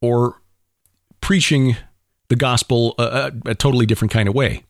or 0.00 0.40
preaching 1.20 1.76
the 2.28 2.36
gospel 2.36 2.94
a, 2.98 3.02
a, 3.02 3.50
a 3.50 3.54
totally 3.54 3.86
different 3.86 4.12
kind 4.12 4.28
of 4.28 4.34
way. 4.34 4.64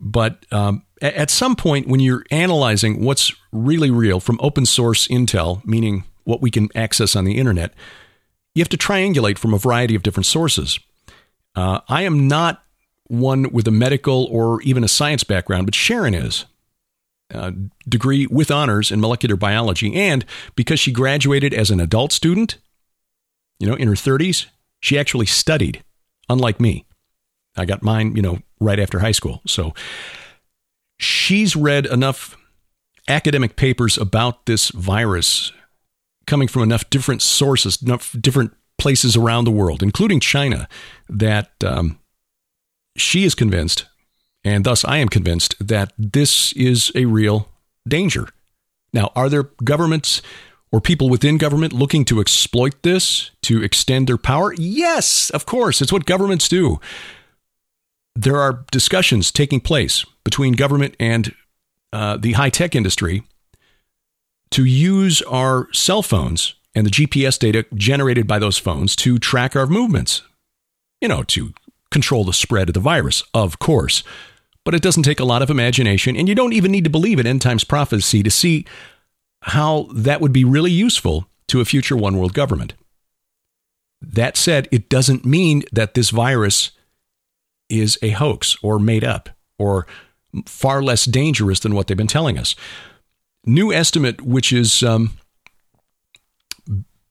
But 0.00 0.46
um, 0.52 0.84
at 1.02 1.30
some 1.30 1.56
point, 1.56 1.88
when 1.88 2.00
you're 2.00 2.24
analyzing 2.30 3.04
what's 3.04 3.32
really 3.52 3.90
real 3.90 4.20
from 4.20 4.38
open 4.40 4.66
source 4.66 5.08
intel, 5.08 5.64
meaning 5.64 6.04
what 6.24 6.40
we 6.40 6.50
can 6.50 6.68
access 6.74 7.16
on 7.16 7.24
the 7.24 7.38
internet, 7.38 7.74
you 8.54 8.60
have 8.60 8.68
to 8.68 8.76
triangulate 8.76 9.38
from 9.38 9.54
a 9.54 9.58
variety 9.58 9.94
of 9.94 10.02
different 10.02 10.26
sources. 10.26 10.78
Uh, 11.54 11.80
I 11.88 12.02
am 12.02 12.28
not 12.28 12.62
one 13.08 13.50
with 13.50 13.66
a 13.66 13.72
medical 13.72 14.24
or 14.30 14.62
even 14.62 14.84
a 14.84 14.88
science 14.88 15.24
background, 15.24 15.66
but 15.66 15.74
Sharon 15.74 16.14
is. 16.14 16.44
Uh, 17.32 17.52
degree 17.86 18.26
with 18.26 18.50
honors 18.50 18.90
in 18.90 19.02
molecular 19.02 19.36
biology. 19.36 19.94
And 19.94 20.24
because 20.54 20.80
she 20.80 20.90
graduated 20.90 21.52
as 21.52 21.70
an 21.70 21.78
adult 21.78 22.10
student, 22.10 22.56
you 23.58 23.66
know, 23.66 23.74
in 23.74 23.86
her 23.86 23.94
30s, 23.94 24.46
she 24.80 24.98
actually 24.98 25.26
studied, 25.26 25.84
unlike 26.30 26.58
me. 26.58 26.86
I 27.54 27.66
got 27.66 27.82
mine, 27.82 28.16
you 28.16 28.22
know, 28.22 28.38
right 28.60 28.78
after 28.78 29.00
high 29.00 29.12
school. 29.12 29.42
So 29.46 29.74
she's 30.98 31.54
read 31.54 31.84
enough 31.84 32.36
academic 33.08 33.56
papers 33.56 33.98
about 33.98 34.46
this 34.46 34.70
virus 34.70 35.52
coming 36.26 36.48
from 36.48 36.62
enough 36.62 36.88
different 36.90 37.22
sources, 37.22 37.82
enough 37.82 38.14
different 38.20 38.52
places 38.78 39.16
around 39.16 39.44
the 39.44 39.50
world, 39.50 39.82
including 39.82 40.20
China, 40.20 40.68
that 41.08 41.50
um, 41.64 41.98
she 42.98 43.24
is 43.24 43.34
convinced, 43.34 43.86
and 44.44 44.64
thus 44.64 44.84
I 44.84 44.98
am 44.98 45.08
convinced, 45.08 45.54
that 45.66 45.92
this 45.98 46.52
is 46.52 46.92
a 46.94 47.06
real 47.06 47.48
danger. 47.86 48.28
Now, 48.92 49.12
are 49.14 49.28
there 49.28 49.50
governments 49.64 50.22
or 50.70 50.80
people 50.80 51.08
within 51.08 51.38
government 51.38 51.72
looking 51.72 52.04
to 52.06 52.20
exploit 52.20 52.82
this 52.82 53.30
to 53.42 53.62
extend 53.62 54.06
their 54.06 54.18
power? 54.18 54.52
Yes, 54.54 55.30
of 55.30 55.46
course. 55.46 55.80
It's 55.80 55.92
what 55.92 56.06
governments 56.06 56.48
do. 56.48 56.80
There 58.14 58.36
are 58.36 58.64
discussions 58.70 59.30
taking 59.30 59.60
place 59.60 60.04
between 60.24 60.54
government 60.54 60.94
and 60.98 61.34
uh, 61.92 62.16
the 62.16 62.32
high 62.32 62.50
tech 62.50 62.74
industry 62.74 63.22
to 64.50 64.64
use 64.64 65.22
our 65.22 65.68
cell 65.72 66.02
phones 66.02 66.54
and 66.74 66.86
the 66.86 66.90
GPS 66.90 67.38
data 67.38 67.66
generated 67.74 68.26
by 68.26 68.38
those 68.38 68.58
phones 68.58 68.94
to 68.96 69.18
track 69.18 69.56
our 69.56 69.66
movements, 69.66 70.22
you 71.00 71.08
know, 71.08 71.22
to 71.24 71.52
control 71.90 72.24
the 72.24 72.32
spread 72.32 72.68
of 72.68 72.74
the 72.74 72.80
virus, 72.80 73.22
of 73.34 73.58
course. 73.58 74.02
But 74.64 74.74
it 74.74 74.82
doesn't 74.82 75.04
take 75.04 75.20
a 75.20 75.24
lot 75.24 75.42
of 75.42 75.50
imagination, 75.50 76.16
and 76.16 76.28
you 76.28 76.34
don't 76.34 76.52
even 76.52 76.70
need 76.70 76.84
to 76.84 76.90
believe 76.90 77.18
in 77.18 77.26
end 77.26 77.42
times 77.42 77.64
prophecy 77.64 78.22
to 78.22 78.30
see 78.30 78.66
how 79.42 79.88
that 79.94 80.20
would 80.20 80.32
be 80.32 80.44
really 80.44 80.70
useful 80.70 81.28
to 81.48 81.60
a 81.60 81.64
future 81.64 81.96
one 81.96 82.18
world 82.18 82.34
government. 82.34 82.74
That 84.00 84.36
said, 84.36 84.68
it 84.70 84.88
doesn't 84.88 85.24
mean 85.24 85.64
that 85.72 85.94
this 85.94 86.10
virus 86.10 86.72
is 87.68 87.98
a 88.02 88.10
hoax 88.10 88.56
or 88.62 88.78
made 88.78 89.04
up 89.04 89.30
or 89.58 89.86
far 90.46 90.82
less 90.82 91.04
dangerous 91.04 91.60
than 91.60 91.74
what 91.74 91.86
they've 91.86 91.96
been 91.96 92.06
telling 92.06 92.38
us. 92.38 92.54
New 93.44 93.72
estimate, 93.72 94.20
which 94.20 94.52
is 94.52 94.82
um, 94.82 95.12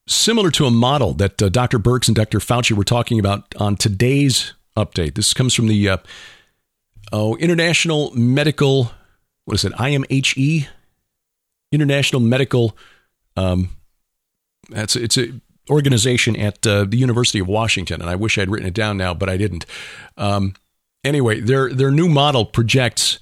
similar 0.07 0.51
to 0.51 0.65
a 0.65 0.71
model 0.71 1.13
that 1.13 1.41
uh, 1.41 1.49
Dr. 1.49 1.79
Birx 1.79 2.07
and 2.07 2.15
Dr. 2.15 2.39
Fauci 2.39 2.71
were 2.71 2.83
talking 2.83 3.19
about 3.19 3.53
on 3.59 3.75
today's 3.75 4.53
update. 4.77 5.15
This 5.15 5.33
comes 5.33 5.53
from 5.53 5.67
the 5.67 5.89
uh, 5.89 5.97
oh 7.11 7.35
International 7.37 8.11
Medical. 8.15 8.91
What 9.45 9.55
is 9.55 9.65
it? 9.65 9.73
IMHE, 9.73 10.67
International 11.71 12.21
Medical. 12.21 12.77
Um, 13.35 13.69
that's 14.69 14.95
it's 14.95 15.17
a 15.17 15.33
organization 15.69 16.35
at 16.35 16.65
uh, 16.65 16.85
the 16.85 16.97
University 16.97 17.39
of 17.39 17.47
Washington, 17.47 18.01
and 18.01 18.09
I 18.09 18.15
wish 18.15 18.37
I'd 18.37 18.49
written 18.49 18.67
it 18.67 18.73
down 18.73 18.97
now, 18.97 19.13
but 19.13 19.29
I 19.29 19.37
didn't. 19.37 19.65
Um, 20.15 20.53
anyway, 21.03 21.39
their 21.41 21.73
their 21.73 21.91
new 21.91 22.07
model 22.07 22.45
projects 22.45 23.19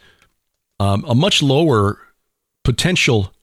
um, 0.80 1.06
a 1.08 1.16
much 1.16 1.42
lower 1.42 2.00
potential 2.64 3.34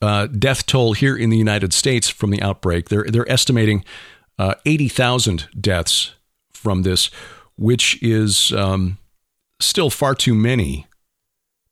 uh, 0.00 0.26
death 0.26 0.66
toll 0.66 0.92
here 0.94 1.16
in 1.16 1.30
the 1.30 1.36
United 1.36 1.72
States 1.72 2.08
from 2.08 2.30
the 2.30 2.42
outbreak. 2.42 2.88
They're 2.88 3.04
they're 3.04 3.30
estimating 3.30 3.84
uh, 4.38 4.54
eighty 4.64 4.88
thousand 4.88 5.48
deaths 5.58 6.14
from 6.52 6.82
this, 6.82 7.10
which 7.62 8.02
is 8.02 8.52
um, 8.52 8.98
still 9.60 9.88
far 9.88 10.16
too 10.16 10.34
many, 10.34 10.84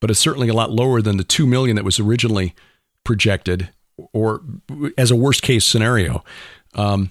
but 0.01 0.09
it's 0.09 0.21
certainly 0.21 0.49
a 0.49 0.55
lot 0.55 0.71
lower 0.71 1.03
than 1.03 1.17
the 1.17 1.25
two 1.25 1.49
million 1.49 1.75
that 1.75 1.85
was 1.85 1.99
originally 1.99 2.55
projected, 3.03 3.71
or 4.13 4.41
as 4.97 5.11
a 5.11 5.17
worst 5.17 5.43
case 5.43 5.65
scenario. 5.65 6.23
Um, 6.75 7.11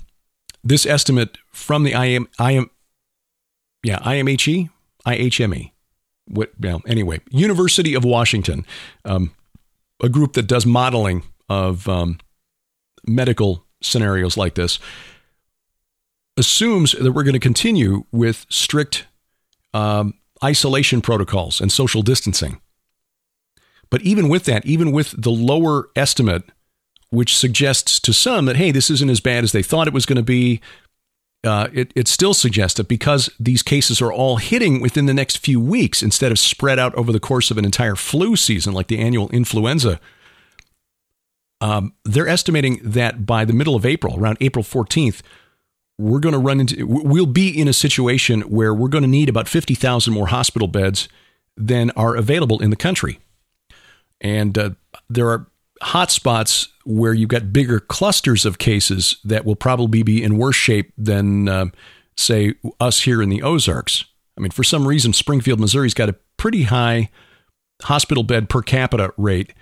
this 0.63 0.85
estimate 0.85 1.37
from 1.51 1.83
the 1.83 1.91
IM, 1.91 2.29
IM 2.39 2.69
yeah, 3.83 3.99
IMHE, 3.99 4.69
IHME, 5.05 5.71
what, 6.27 6.51
well, 6.57 6.81
anyway, 6.87 7.19
University 7.31 7.93
of 7.95 8.05
Washington, 8.05 8.65
um, 9.03 9.31
a 10.01 10.07
group 10.07 10.33
that 10.33 10.47
does 10.47 10.65
modeling 10.65 11.23
of 11.49 11.89
um, 11.89 12.17
medical 13.05 13.65
scenarios 13.81 14.37
like 14.37 14.55
this, 14.55 14.79
assumes 16.39 16.93
that 16.93 17.11
we're 17.11 17.23
going 17.23 17.33
to 17.33 17.39
continue 17.39 18.05
with 18.11 18.45
strict 18.49 19.05
um, 19.73 20.15
isolation 20.43 21.01
protocols 21.01 21.61
and 21.61 21.71
social 21.71 22.01
distancing. 22.01 22.59
But 23.89 24.01
even 24.01 24.29
with 24.29 24.45
that, 24.45 24.65
even 24.65 24.91
with 24.91 25.21
the 25.21 25.31
lower 25.31 25.89
estimate, 25.95 26.43
which 27.09 27.35
suggests 27.35 27.99
to 27.99 28.13
some 28.13 28.45
that, 28.45 28.55
hey, 28.55 28.71
this 28.71 28.89
isn't 28.89 29.09
as 29.09 29.19
bad 29.19 29.43
as 29.43 29.51
they 29.51 29.63
thought 29.63 29.87
it 29.87 29.93
was 29.93 30.05
going 30.05 30.17
to 30.17 30.23
be, 30.23 30.61
uh, 31.43 31.69
it, 31.73 31.91
it 31.95 32.07
still 32.07 32.33
suggests 32.33 32.77
that 32.77 32.87
because 32.87 33.29
these 33.39 33.63
cases 33.63 34.01
are 34.01 34.11
all 34.11 34.37
hitting 34.37 34.79
within 34.79 35.05
the 35.05 35.13
next 35.13 35.37
few 35.37 35.59
weeks 35.59 36.03
instead 36.03 36.31
of 36.31 36.37
spread 36.37 36.77
out 36.77 36.93
over 36.95 37.11
the 37.11 37.19
course 37.19 37.49
of 37.49 37.57
an 37.57 37.65
entire 37.65 37.95
flu 37.95 38.35
season 38.35 38.73
like 38.73 38.87
the 38.87 38.99
annual 38.99 39.29
influenza, 39.29 39.99
um, 41.61 41.93
they're 42.05 42.27
estimating 42.27 42.79
that 42.83 43.25
by 43.25 43.43
the 43.43 43.53
middle 43.53 43.75
of 43.75 43.85
April, 43.85 44.19
around 44.19 44.37
April 44.39 44.63
14th, 44.63 45.21
we're 45.99 46.19
going 46.19 46.33
to 46.33 46.39
run 46.39 46.61
into, 46.61 46.87
we'll 46.87 47.25
be 47.25 47.49
in 47.49 47.67
a 47.67 47.73
situation 47.73 48.41
where 48.43 48.73
we're 48.73 48.87
going 48.87 49.01
to 49.01 49.07
need 49.07 49.27
about 49.27 49.49
50,000 49.49 50.13
more 50.13 50.27
hospital 50.27 50.69
beds 50.69 51.09
than 51.57 51.91
are 51.91 52.15
available 52.15 52.61
in 52.63 52.69
the 52.69 52.77
country. 52.77 53.19
And 54.21 54.57
uh, 54.57 54.69
there 55.09 55.29
are 55.29 55.47
hotspots 55.83 56.69
where 56.85 57.13
you've 57.13 57.29
got 57.29 57.51
bigger 57.51 57.81
clusters 57.81 58.45
of 58.45 58.57
cases 58.59 59.17
that 59.25 59.43
will 59.43 59.57
probably 59.57 60.01
be 60.01 60.23
in 60.23 60.37
worse 60.37 60.55
shape 60.55 60.93
than, 60.97 61.49
uh, 61.49 61.65
say, 62.15 62.53
us 62.79 63.01
here 63.01 63.21
in 63.21 63.27
the 63.27 63.43
Ozarks. 63.43 64.05
I 64.37 64.41
mean, 64.41 64.51
for 64.51 64.63
some 64.63 64.87
reason, 64.87 65.11
Springfield, 65.11 65.59
Missouri's 65.59 65.93
got 65.93 66.07
a 66.07 66.15
pretty 66.37 66.63
high 66.63 67.09
hospital 67.81 68.23
bed 68.23 68.47
per 68.47 68.61
capita 68.61 69.13
rate. 69.17 69.53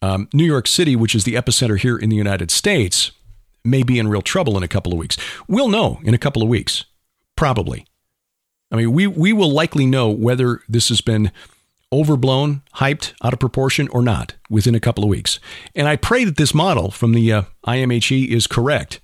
Um, 0.00 0.30
New 0.32 0.44
York 0.44 0.66
City, 0.66 0.96
which 0.96 1.14
is 1.14 1.24
the 1.24 1.34
epicenter 1.34 1.78
here 1.78 1.98
in 1.98 2.08
the 2.08 2.16
United 2.16 2.50
States, 2.50 3.12
may 3.64 3.82
be 3.82 3.98
in 3.98 4.08
real 4.08 4.22
trouble 4.22 4.56
in 4.56 4.62
a 4.62 4.68
couple 4.68 4.92
of 4.92 4.98
weeks. 4.98 5.16
We'll 5.48 5.68
know 5.68 6.00
in 6.04 6.14
a 6.14 6.18
couple 6.18 6.42
of 6.42 6.48
weeks, 6.48 6.84
probably. 7.36 7.86
I 8.70 8.76
mean, 8.76 8.92
we, 8.92 9.06
we 9.06 9.32
will 9.32 9.50
likely 9.50 9.86
know 9.86 10.10
whether 10.10 10.60
this 10.68 10.88
has 10.88 11.00
been 11.00 11.30
overblown, 11.92 12.62
hyped, 12.76 13.14
out 13.22 13.32
of 13.32 13.38
proportion, 13.38 13.88
or 13.88 14.02
not 14.02 14.34
within 14.50 14.74
a 14.74 14.80
couple 14.80 15.04
of 15.04 15.10
weeks. 15.10 15.38
And 15.74 15.86
I 15.86 15.96
pray 15.96 16.24
that 16.24 16.36
this 16.36 16.52
model 16.52 16.90
from 16.90 17.12
the 17.12 17.32
uh, 17.32 17.42
IMHE 17.66 18.28
is 18.28 18.46
correct 18.46 19.00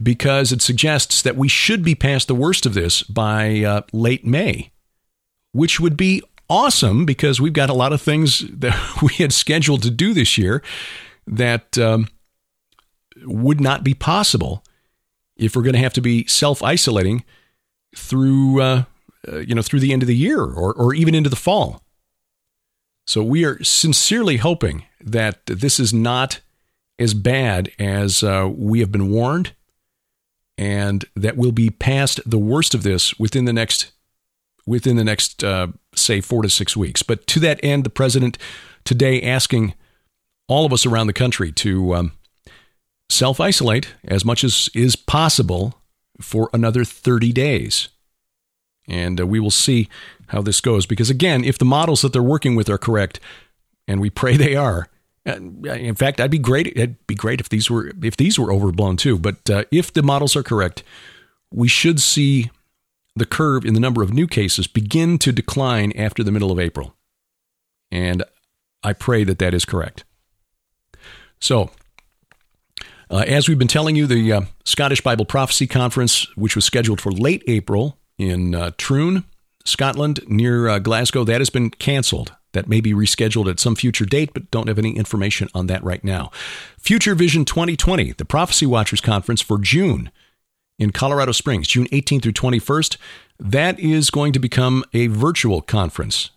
because 0.00 0.52
it 0.52 0.62
suggests 0.62 1.22
that 1.22 1.36
we 1.36 1.48
should 1.48 1.82
be 1.82 1.94
past 1.94 2.28
the 2.28 2.34
worst 2.34 2.66
of 2.66 2.74
this 2.74 3.02
by 3.02 3.62
uh, 3.64 3.82
late 3.92 4.24
May, 4.24 4.70
which 5.52 5.80
would 5.80 5.96
be 5.96 6.22
awesome 6.48 7.04
because 7.04 7.40
we've 7.40 7.52
got 7.52 7.70
a 7.70 7.74
lot 7.74 7.92
of 7.92 8.00
things 8.00 8.44
that 8.48 8.76
we 9.02 9.14
had 9.14 9.32
scheduled 9.32 9.82
to 9.82 9.90
do 9.90 10.14
this 10.14 10.38
year 10.38 10.62
that 11.26 11.76
um, 11.78 12.08
would 13.24 13.60
not 13.60 13.84
be 13.84 13.94
possible 13.94 14.64
if 15.36 15.54
we're 15.54 15.62
going 15.62 15.74
to 15.74 15.80
have 15.80 15.94
to 15.94 16.00
be 16.00 16.26
self 16.26 16.62
isolating 16.62 17.24
through. 17.94 18.60
Uh, 18.60 18.84
uh, 19.26 19.38
you 19.38 19.54
know, 19.54 19.62
through 19.62 19.80
the 19.80 19.92
end 19.92 20.02
of 20.02 20.06
the 20.06 20.16
year 20.16 20.42
or, 20.42 20.72
or 20.72 20.94
even 20.94 21.14
into 21.14 21.28
the 21.28 21.36
fall. 21.36 21.82
So 23.06 23.22
we 23.22 23.44
are 23.44 23.62
sincerely 23.64 24.36
hoping 24.36 24.84
that 25.00 25.44
this 25.46 25.80
is 25.80 25.92
not 25.92 26.40
as 26.98 27.14
bad 27.14 27.70
as 27.78 28.22
uh, 28.22 28.50
we 28.54 28.80
have 28.80 28.92
been 28.92 29.10
warned, 29.10 29.54
and 30.56 31.04
that 31.16 31.36
we'll 31.36 31.52
be 31.52 31.70
past 31.70 32.20
the 32.26 32.38
worst 32.38 32.74
of 32.74 32.82
this 32.82 33.18
within 33.18 33.44
the 33.44 33.52
next 33.52 33.92
within 34.66 34.96
the 34.96 35.04
next 35.04 35.42
uh, 35.42 35.68
say 35.94 36.20
four 36.20 36.42
to 36.42 36.50
six 36.50 36.76
weeks. 36.76 37.02
But 37.02 37.26
to 37.28 37.40
that 37.40 37.60
end, 37.62 37.84
the 37.84 37.90
president 37.90 38.36
today 38.84 39.22
asking 39.22 39.74
all 40.48 40.66
of 40.66 40.72
us 40.72 40.84
around 40.84 41.06
the 41.06 41.12
country 41.12 41.50
to 41.52 41.94
um, 41.94 42.12
self 43.08 43.40
isolate 43.40 43.94
as 44.04 44.24
much 44.24 44.44
as 44.44 44.68
is 44.74 44.96
possible 44.96 45.74
for 46.20 46.50
another 46.52 46.84
30 46.84 47.32
days. 47.32 47.88
And 48.88 49.20
uh, 49.20 49.26
we 49.26 49.38
will 49.40 49.50
see 49.50 49.88
how 50.28 50.42
this 50.42 50.60
goes. 50.60 50.86
Because 50.86 51.10
again, 51.10 51.44
if 51.44 51.58
the 51.58 51.64
models 51.64 52.02
that 52.02 52.12
they're 52.12 52.22
working 52.22 52.56
with 52.56 52.68
are 52.68 52.78
correct, 52.78 53.20
and 53.86 54.00
we 54.00 54.10
pray 54.10 54.36
they 54.36 54.56
are, 54.56 54.88
in 55.24 55.94
fact, 55.94 56.20
I'd 56.20 56.30
be 56.30 56.38
great. 56.38 56.68
It'd 56.68 57.06
be 57.06 57.14
great 57.14 57.40
if 57.40 57.48
these 57.48 57.70
were 57.70 57.92
if 58.02 58.16
these 58.16 58.38
were 58.38 58.52
overblown 58.52 58.96
too. 58.96 59.18
But 59.18 59.50
uh, 59.50 59.64
if 59.70 59.92
the 59.92 60.02
models 60.02 60.36
are 60.36 60.42
correct, 60.42 60.82
we 61.52 61.68
should 61.68 62.00
see 62.00 62.50
the 63.14 63.26
curve 63.26 63.64
in 63.64 63.74
the 63.74 63.80
number 63.80 64.02
of 64.02 64.12
new 64.12 64.26
cases 64.26 64.66
begin 64.66 65.18
to 65.18 65.32
decline 65.32 65.92
after 65.96 66.22
the 66.22 66.32
middle 66.32 66.50
of 66.50 66.58
April. 66.58 66.94
And 67.90 68.22
I 68.82 68.92
pray 68.92 69.24
that 69.24 69.38
that 69.38 69.54
is 69.54 69.64
correct. 69.64 70.04
So, 71.40 71.70
uh, 73.10 73.24
as 73.26 73.48
we've 73.48 73.58
been 73.58 73.68
telling 73.68 73.96
you, 73.96 74.06
the 74.06 74.32
uh, 74.32 74.40
Scottish 74.64 75.00
Bible 75.00 75.24
Prophecy 75.24 75.66
Conference, 75.66 76.26
which 76.36 76.54
was 76.54 76.64
scheduled 76.64 77.00
for 77.00 77.10
late 77.10 77.42
April 77.46 77.98
in 78.18 78.54
uh, 78.54 78.72
Troon, 78.76 79.24
Scotland, 79.64 80.20
near 80.26 80.68
uh, 80.68 80.78
Glasgow, 80.78 81.24
that 81.24 81.40
has 81.40 81.50
been 81.50 81.70
canceled. 81.70 82.32
That 82.52 82.68
may 82.68 82.80
be 82.80 82.92
rescheduled 82.92 83.50
at 83.50 83.60
some 83.60 83.76
future 83.76 84.06
date, 84.06 84.30
but 84.32 84.50
don't 84.50 84.68
have 84.68 84.78
any 84.78 84.96
information 84.96 85.48
on 85.54 85.66
that 85.66 85.84
right 85.84 86.02
now. 86.02 86.30
Future 86.78 87.14
Vision 87.14 87.44
2020, 87.44 88.12
the 88.12 88.24
Prophecy 88.24 88.66
Watchers 88.66 89.02
Conference 89.02 89.42
for 89.42 89.58
June 89.58 90.10
in 90.78 90.90
Colorado 90.90 91.32
Springs, 91.32 91.68
June 91.68 91.86
18th 91.88 92.22
through 92.22 92.32
21st. 92.32 92.96
That 93.38 93.78
is 93.78 94.10
going 94.10 94.32
to 94.32 94.38
become 94.38 94.84
a 94.94 95.08
virtual 95.08 95.60
conference. 95.60 96.30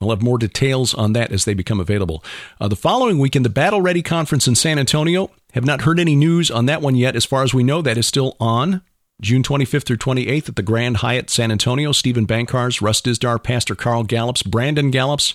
We'll 0.00 0.10
have 0.10 0.22
more 0.22 0.38
details 0.38 0.94
on 0.94 1.12
that 1.12 1.30
as 1.30 1.44
they 1.44 1.52
become 1.52 1.78
available. 1.78 2.24
Uh, 2.58 2.68
the 2.68 2.76
following 2.76 3.18
weekend, 3.18 3.44
the 3.44 3.50
Battle 3.50 3.82
Ready 3.82 4.02
Conference 4.02 4.48
in 4.48 4.54
San 4.54 4.78
Antonio. 4.78 5.30
Have 5.54 5.64
not 5.64 5.82
heard 5.82 5.98
any 5.98 6.14
news 6.14 6.50
on 6.50 6.66
that 6.66 6.82
one 6.82 6.94
yet. 6.94 7.16
As 7.16 7.24
far 7.24 7.42
as 7.42 7.52
we 7.52 7.62
know, 7.62 7.82
that 7.82 7.98
is 7.98 8.06
still 8.06 8.36
on. 8.38 8.82
June 9.20 9.42
25th 9.42 9.84
through 9.84 9.98
28th 9.98 10.48
at 10.48 10.56
the 10.56 10.62
Grand 10.62 10.98
Hyatt 10.98 11.28
San 11.28 11.52
Antonio, 11.52 11.92
Steven 11.92 12.26
Bancarz, 12.26 12.80
Russ 12.80 13.02
Dizdar, 13.02 13.42
Pastor 13.42 13.74
Carl 13.74 14.02
Gallups, 14.02 14.42
Brandon 14.42 14.90
Gallups, 14.90 15.34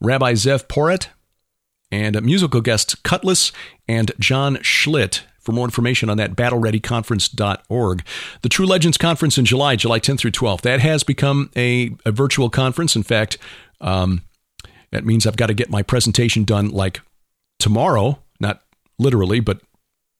Rabbi 0.00 0.34
Zev 0.34 0.68
Porat, 0.68 1.08
and 1.90 2.22
musical 2.22 2.60
guests 2.60 2.94
Cutlass 2.94 3.50
and 3.88 4.12
John 4.18 4.56
Schlitt. 4.58 5.22
For 5.40 5.52
more 5.52 5.66
information 5.66 6.08
on 6.08 6.16
that, 6.16 6.36
battlereadyconference.org. 6.36 8.04
The 8.40 8.48
True 8.48 8.66
Legends 8.66 8.96
Conference 8.96 9.36
in 9.36 9.44
July, 9.44 9.76
July 9.76 10.00
10th 10.00 10.20
through 10.20 10.30
12th. 10.30 10.62
That 10.62 10.80
has 10.80 11.04
become 11.04 11.50
a, 11.54 11.94
a 12.06 12.12
virtual 12.12 12.48
conference. 12.48 12.96
In 12.96 13.02
fact, 13.02 13.36
um, 13.82 14.22
that 14.90 15.04
means 15.04 15.26
I've 15.26 15.36
got 15.36 15.48
to 15.48 15.54
get 15.54 15.68
my 15.68 15.82
presentation 15.82 16.44
done 16.44 16.70
like 16.70 17.02
tomorrow, 17.58 18.20
literally, 18.98 19.40
but 19.40 19.60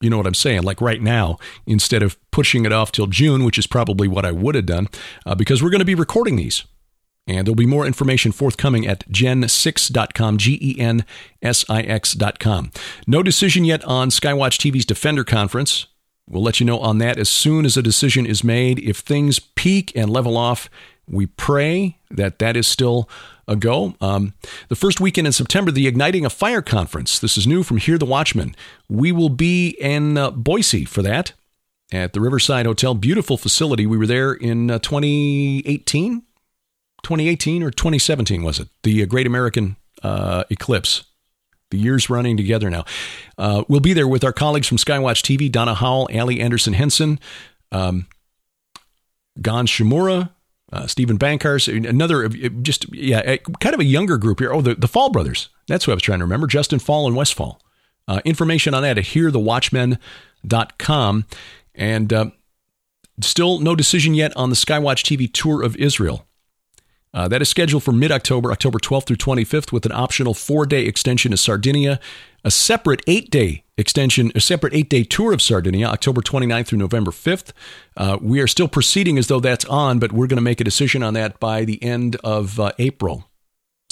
you 0.00 0.10
know 0.10 0.16
what 0.16 0.26
I'm 0.26 0.34
saying? 0.34 0.62
Like 0.62 0.80
right 0.80 1.00
now, 1.00 1.38
instead 1.66 2.02
of 2.02 2.18
pushing 2.30 2.66
it 2.66 2.72
off 2.72 2.92
till 2.92 3.06
June, 3.06 3.44
which 3.44 3.58
is 3.58 3.66
probably 3.66 4.06
what 4.06 4.24
I 4.24 4.32
would 4.32 4.54
have 4.54 4.66
done, 4.66 4.88
uh, 5.24 5.34
because 5.34 5.62
we're 5.62 5.70
going 5.70 5.78
to 5.80 5.84
be 5.84 5.94
recording 5.94 6.36
these. 6.36 6.64
And 7.26 7.46
there'll 7.46 7.56
be 7.56 7.64
more 7.64 7.86
information 7.86 8.32
forthcoming 8.32 8.86
at 8.86 9.08
gen6.com, 9.08 10.36
G 10.36 10.58
E 10.60 10.78
N 10.78 11.06
S 11.40 11.64
I 11.70 11.80
X.com. 11.80 12.70
No 13.06 13.22
decision 13.22 13.64
yet 13.64 13.82
on 13.84 14.10
Skywatch 14.10 14.58
TV's 14.58 14.84
Defender 14.84 15.24
Conference. 15.24 15.86
We'll 16.28 16.42
let 16.42 16.60
you 16.60 16.66
know 16.66 16.80
on 16.80 16.98
that 16.98 17.18
as 17.18 17.30
soon 17.30 17.64
as 17.64 17.78
a 17.78 17.82
decision 17.82 18.26
is 18.26 18.44
made. 18.44 18.78
If 18.78 18.98
things 18.98 19.38
peak 19.38 19.90
and 19.96 20.10
level 20.10 20.36
off, 20.36 20.68
we 21.09 21.26
pray 21.26 21.98
that 22.11 22.38
that 22.38 22.57
is 22.57 22.66
still 22.66 23.09
a 23.46 23.57
go. 23.57 23.94
Um, 24.00 24.34
the 24.68 24.76
first 24.76 25.00
weekend 25.00 25.26
in 25.26 25.32
September, 25.32 25.70
the 25.70 25.86
Igniting 25.86 26.24
a 26.24 26.30
Fire 26.30 26.62
Conference. 26.62 27.18
This 27.18 27.36
is 27.36 27.46
new 27.46 27.62
from 27.62 27.76
Hear 27.76 27.98
the 27.98 28.07
Watchman. 28.07 28.55
We 28.88 29.12
will 29.12 29.28
be 29.28 29.76
in 29.80 30.16
uh, 30.16 30.30
Boise 30.30 30.84
for 30.84 31.02
that 31.02 31.32
at 31.92 32.12
the 32.12 32.20
Riverside 32.20 32.66
Hotel. 32.66 32.94
Beautiful 32.94 33.36
facility. 33.36 33.86
We 33.86 33.98
were 33.98 34.07
there 34.07 34.32
in 34.32 34.70
uh, 34.70 34.78
2018, 34.78 36.22
2018 37.02 37.62
or 37.62 37.70
2017 37.70 38.42
was 38.42 38.59
it? 38.59 38.68
The 38.82 39.02
uh, 39.02 39.07
Great 39.07 39.26
American 39.26 39.76
uh, 40.02 40.44
Eclipse. 40.50 41.05
The 41.70 41.78
years 41.78 42.09
running 42.09 42.36
together 42.36 42.70
now. 42.70 42.84
Uh, 43.36 43.64
we'll 43.68 43.80
be 43.80 43.94
there 43.94 44.07
with 44.07 44.22
our 44.22 44.32
colleagues 44.32 44.68
from 44.68 44.78
Skywatch 44.78 45.22
TV, 45.22 45.50
Donna 45.50 45.74
Howell, 45.74 46.09
Allie 46.12 46.40
Anderson 46.40 46.72
Henson, 46.72 47.18
um, 47.72 48.07
Gonz 49.40 49.68
Shimura, 49.68 50.30
uh, 50.74 50.86
Steven 50.88 51.18
Bancarz, 51.18 51.68
another 51.88 52.28
just 52.28 52.92
yeah, 52.92 53.36
kind 53.60 53.74
of 53.74 53.80
a 53.80 53.84
younger 53.84 54.18
group 54.18 54.40
here. 54.40 54.52
Oh, 54.52 54.60
the, 54.60 54.74
the 54.74 54.88
Faull 54.88 55.10
brothers. 55.10 55.48
That's 55.68 55.86
what 55.86 55.92
I 55.92 55.94
was 55.94 56.02
trying 56.02 56.18
to 56.18 56.24
remember. 56.24 56.48
Justin 56.48 56.80
Faull 56.80 57.06
and 57.06 57.14
Wes 57.14 57.32
Faull. 57.32 57.60
Uh, 58.08 58.20
information 58.24 58.74
on 58.74 58.82
that 58.82 58.98
at 58.98 59.04
hearthewatchmen.com. 59.04 61.26
And 61.76 62.12
uh, 62.12 62.30
still 63.20 63.60
no 63.60 63.76
decision 63.76 64.14
yet 64.14 64.36
on 64.36 64.50
the 64.50 64.56
Skywatch 64.56 65.04
TV 65.04 65.32
tour 65.32 65.62
of 65.62 65.76
Israel. 65.76 66.26
Uh, 67.14 67.28
that 67.28 67.40
is 67.40 67.48
scheduled 67.48 67.84
for 67.84 67.92
mid 67.92 68.10
October, 68.10 68.50
October 68.50 68.78
12th 68.78 69.06
through 69.06 69.16
25th, 69.16 69.70
with 69.70 69.86
an 69.86 69.92
optional 69.92 70.34
four 70.34 70.66
day 70.66 70.84
extension 70.84 71.30
to 71.30 71.36
Sardinia, 71.36 72.00
a 72.44 72.50
separate 72.50 73.00
eight 73.06 73.30
day 73.30 73.62
extension, 73.78 74.32
a 74.34 74.40
separate 74.40 74.74
eight 74.74 74.90
day 74.90 75.04
tour 75.04 75.32
of 75.32 75.40
Sardinia, 75.40 75.86
October 75.86 76.20
29th 76.20 76.66
through 76.66 76.78
November 76.78 77.12
5th. 77.12 77.52
Uh, 77.96 78.18
we 78.20 78.40
are 78.40 78.48
still 78.48 78.68
proceeding 78.68 79.16
as 79.16 79.28
though 79.28 79.40
that's 79.40 79.64
on, 79.66 80.00
but 80.00 80.12
we're 80.12 80.26
going 80.26 80.36
to 80.36 80.42
make 80.42 80.60
a 80.60 80.64
decision 80.64 81.02
on 81.02 81.14
that 81.14 81.38
by 81.38 81.64
the 81.64 81.82
end 81.82 82.16
of 82.24 82.58
uh, 82.58 82.72
April. 82.78 83.28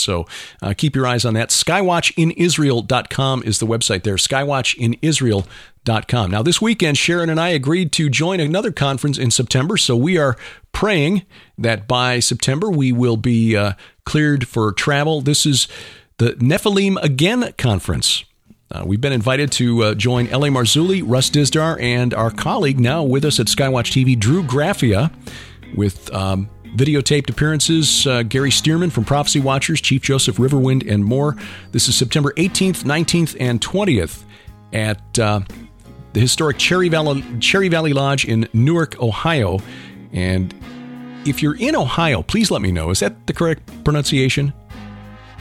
So 0.02 0.26
uh, 0.60 0.74
keep 0.76 0.96
your 0.96 1.06
eyes 1.06 1.24
on 1.24 1.34
that. 1.34 1.50
Skywatchinisrael.com 1.50 3.42
is 3.44 3.58
the 3.58 3.66
website 3.66 4.02
there. 4.02 4.16
Skywatchinisrael.com. 4.16 6.30
Now, 6.30 6.42
this 6.42 6.62
weekend, 6.62 6.98
Sharon 6.98 7.30
and 7.30 7.40
I 7.40 7.48
agreed 7.48 7.92
to 7.92 8.08
join 8.08 8.40
another 8.40 8.72
conference 8.72 9.18
in 9.18 9.30
September. 9.30 9.76
So 9.76 9.96
we 9.96 10.18
are 10.18 10.36
praying 10.72 11.24
that 11.58 11.88
by 11.88 12.20
September 12.20 12.70
we 12.70 12.92
will 12.92 13.16
be 13.16 13.56
uh, 13.56 13.72
cleared 14.04 14.48
for 14.48 14.72
travel. 14.72 15.20
This 15.20 15.46
is 15.46 15.68
the 16.18 16.32
Nephilim 16.34 17.02
Again 17.02 17.52
conference. 17.58 18.24
Uh, 18.70 18.84
we've 18.86 19.00
been 19.00 19.12
invited 19.12 19.52
to 19.52 19.82
uh, 19.82 19.94
join 19.94 20.26
L.A. 20.28 20.48
Marzulli, 20.48 21.02
Russ 21.04 21.28
Dizdar, 21.28 21.80
and 21.80 22.14
our 22.14 22.30
colleague 22.30 22.80
now 22.80 23.02
with 23.02 23.24
us 23.24 23.38
at 23.38 23.46
Skywatch 23.46 23.92
TV, 23.92 24.18
Drew 24.18 24.42
Graphia, 24.42 25.12
with 25.74 26.12
um, 26.14 26.48
videotaped 26.74 27.30
appearances 27.30 28.06
uh, 28.06 28.22
Gary 28.22 28.50
Stearman 28.50 28.90
from 28.90 29.04
Prophecy 29.04 29.40
Watchers, 29.40 29.80
Chief 29.80 30.02
Joseph 30.02 30.36
Riverwind, 30.36 30.90
and 30.90 31.04
more. 31.04 31.36
This 31.72 31.88
is 31.88 31.96
September 31.96 32.32
18th, 32.36 32.84
19th, 32.84 33.36
and 33.38 33.60
20th 33.60 34.24
at 34.72 35.18
uh, 35.18 35.40
the 36.12 36.20
historic 36.20 36.58
Cherry 36.58 36.88
Valley, 36.88 37.24
Cherry 37.40 37.68
Valley 37.68 37.92
Lodge 37.92 38.24
in 38.24 38.48
Newark, 38.52 39.00
Ohio. 39.00 39.60
And 40.12 40.54
if 41.26 41.42
you're 41.42 41.56
in 41.56 41.76
Ohio, 41.76 42.22
please 42.22 42.50
let 42.50 42.62
me 42.62 42.72
know. 42.72 42.90
Is 42.90 43.00
that 43.00 43.26
the 43.26 43.32
correct 43.32 43.84
pronunciation? 43.84 44.52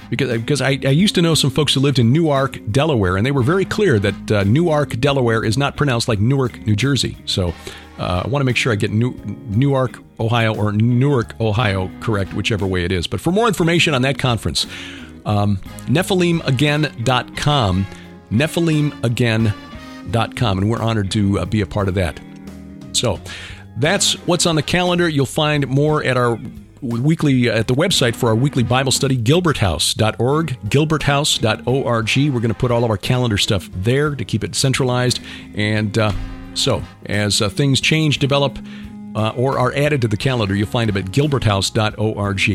Because, 0.09 0.41
because 0.41 0.61
I, 0.61 0.71
I 0.83 0.89
used 0.89 1.15
to 1.15 1.21
know 1.21 1.35
some 1.35 1.49
folks 1.49 1.73
who 1.73 1.79
lived 1.79 1.97
in 1.97 2.11
Newark, 2.11 2.59
Delaware, 2.69 3.15
and 3.15 3.25
they 3.25 3.31
were 3.31 3.43
very 3.43 3.63
clear 3.63 3.97
that 3.97 4.31
uh, 4.31 4.43
Newark, 4.43 4.99
Delaware 4.99 5.45
is 5.45 5.57
not 5.57 5.77
pronounced 5.77 6.09
like 6.09 6.19
Newark, 6.19 6.65
New 6.65 6.75
Jersey. 6.75 7.17
So 7.25 7.53
uh, 7.97 8.23
I 8.25 8.27
want 8.27 8.41
to 8.41 8.45
make 8.45 8.57
sure 8.57 8.73
I 8.73 8.75
get 8.75 8.91
New, 8.91 9.13
Newark, 9.47 9.99
Ohio, 10.21 10.55
or 10.55 10.71
Newark, 10.71 11.33
Ohio 11.41 11.91
correct, 11.99 12.33
whichever 12.33 12.67
way 12.67 12.85
it 12.85 12.91
is. 12.91 13.07
But 13.07 13.21
for 13.21 13.31
more 13.31 13.47
information 13.47 13.93
on 13.93 14.01
that 14.03 14.19
conference, 14.19 14.67
um, 15.25 15.57
NephilimAgain.com, 15.87 17.87
NephilimAgain.com, 18.31 20.57
and 20.57 20.69
we're 20.69 20.81
honored 20.81 21.11
to 21.11 21.39
uh, 21.39 21.45
be 21.45 21.61
a 21.61 21.65
part 21.65 21.87
of 21.87 21.95
that. 21.95 22.19
So 22.93 23.19
that's 23.77 24.13
what's 24.27 24.45
on 24.45 24.55
the 24.55 24.63
calendar. 24.63 25.09
You'll 25.09 25.25
find 25.25 25.67
more 25.67 26.03
at 26.03 26.17
our 26.17 26.39
weekly 26.81 27.49
at 27.49 27.67
the 27.67 27.75
website 27.75 28.15
for 28.15 28.29
our 28.29 28.35
weekly 28.35 28.63
Bible 28.63 28.91
study, 28.91 29.17
gilberthouse.org, 29.17 30.57
gilberthouse.org. 30.65 32.33
We're 32.33 32.39
going 32.39 32.53
to 32.53 32.59
put 32.59 32.71
all 32.71 32.83
of 32.83 32.89
our 32.89 32.97
calendar 32.97 33.37
stuff 33.37 33.69
there 33.73 34.15
to 34.15 34.25
keep 34.25 34.43
it 34.43 34.55
centralized. 34.55 35.19
And 35.55 35.97
uh, 35.97 36.11
so, 36.53 36.83
as 37.05 37.41
uh, 37.41 37.49
things 37.49 37.79
change, 37.79 38.19
develop, 38.19 38.57
uh, 39.15 39.29
or 39.35 39.57
are 39.57 39.73
added 39.73 40.01
to 40.01 40.07
the 40.07 40.17
calendar, 40.17 40.55
you'll 40.55 40.67
find 40.67 40.89
them 40.89 40.97
at 40.97 41.11
gilberthouse.org. 41.11 42.49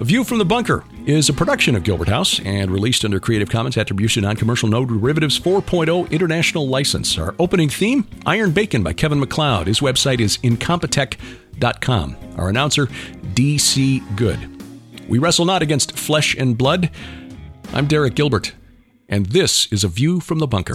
A 0.00 0.04
View 0.04 0.24
from 0.24 0.38
the 0.38 0.44
Bunker 0.44 0.84
is 1.06 1.28
a 1.28 1.32
production 1.32 1.74
of 1.74 1.82
Gilbert 1.82 2.08
House 2.08 2.40
and 2.40 2.70
released 2.70 3.04
under 3.04 3.20
Creative 3.20 3.48
Commons 3.48 3.76
Attribution 3.76 4.22
Non 4.22 4.36
Commercial 4.36 4.68
No 4.68 4.84
Derivatives 4.84 5.38
4.0 5.38 6.10
International 6.10 6.68
License. 6.68 7.18
Our 7.18 7.34
opening 7.38 7.68
theme, 7.68 8.06
Iron 8.26 8.52
Bacon 8.52 8.82
by 8.82 8.92
Kevin 8.92 9.20
MacLeod. 9.20 9.66
His 9.66 9.80
website 9.80 10.20
is 10.20 10.38
incompetech.com. 10.38 12.16
Our 12.36 12.48
announcer, 12.48 12.86
DC 13.34 14.16
Good. 14.16 14.48
We 15.08 15.18
wrestle 15.18 15.44
not 15.44 15.62
against 15.62 15.98
flesh 15.98 16.34
and 16.36 16.56
blood. 16.56 16.90
I'm 17.72 17.86
Derek 17.86 18.14
Gilbert, 18.14 18.52
and 19.08 19.26
this 19.26 19.70
is 19.72 19.84
A 19.84 19.88
View 19.88 20.20
from 20.20 20.38
the 20.38 20.46
Bunker. 20.46 20.74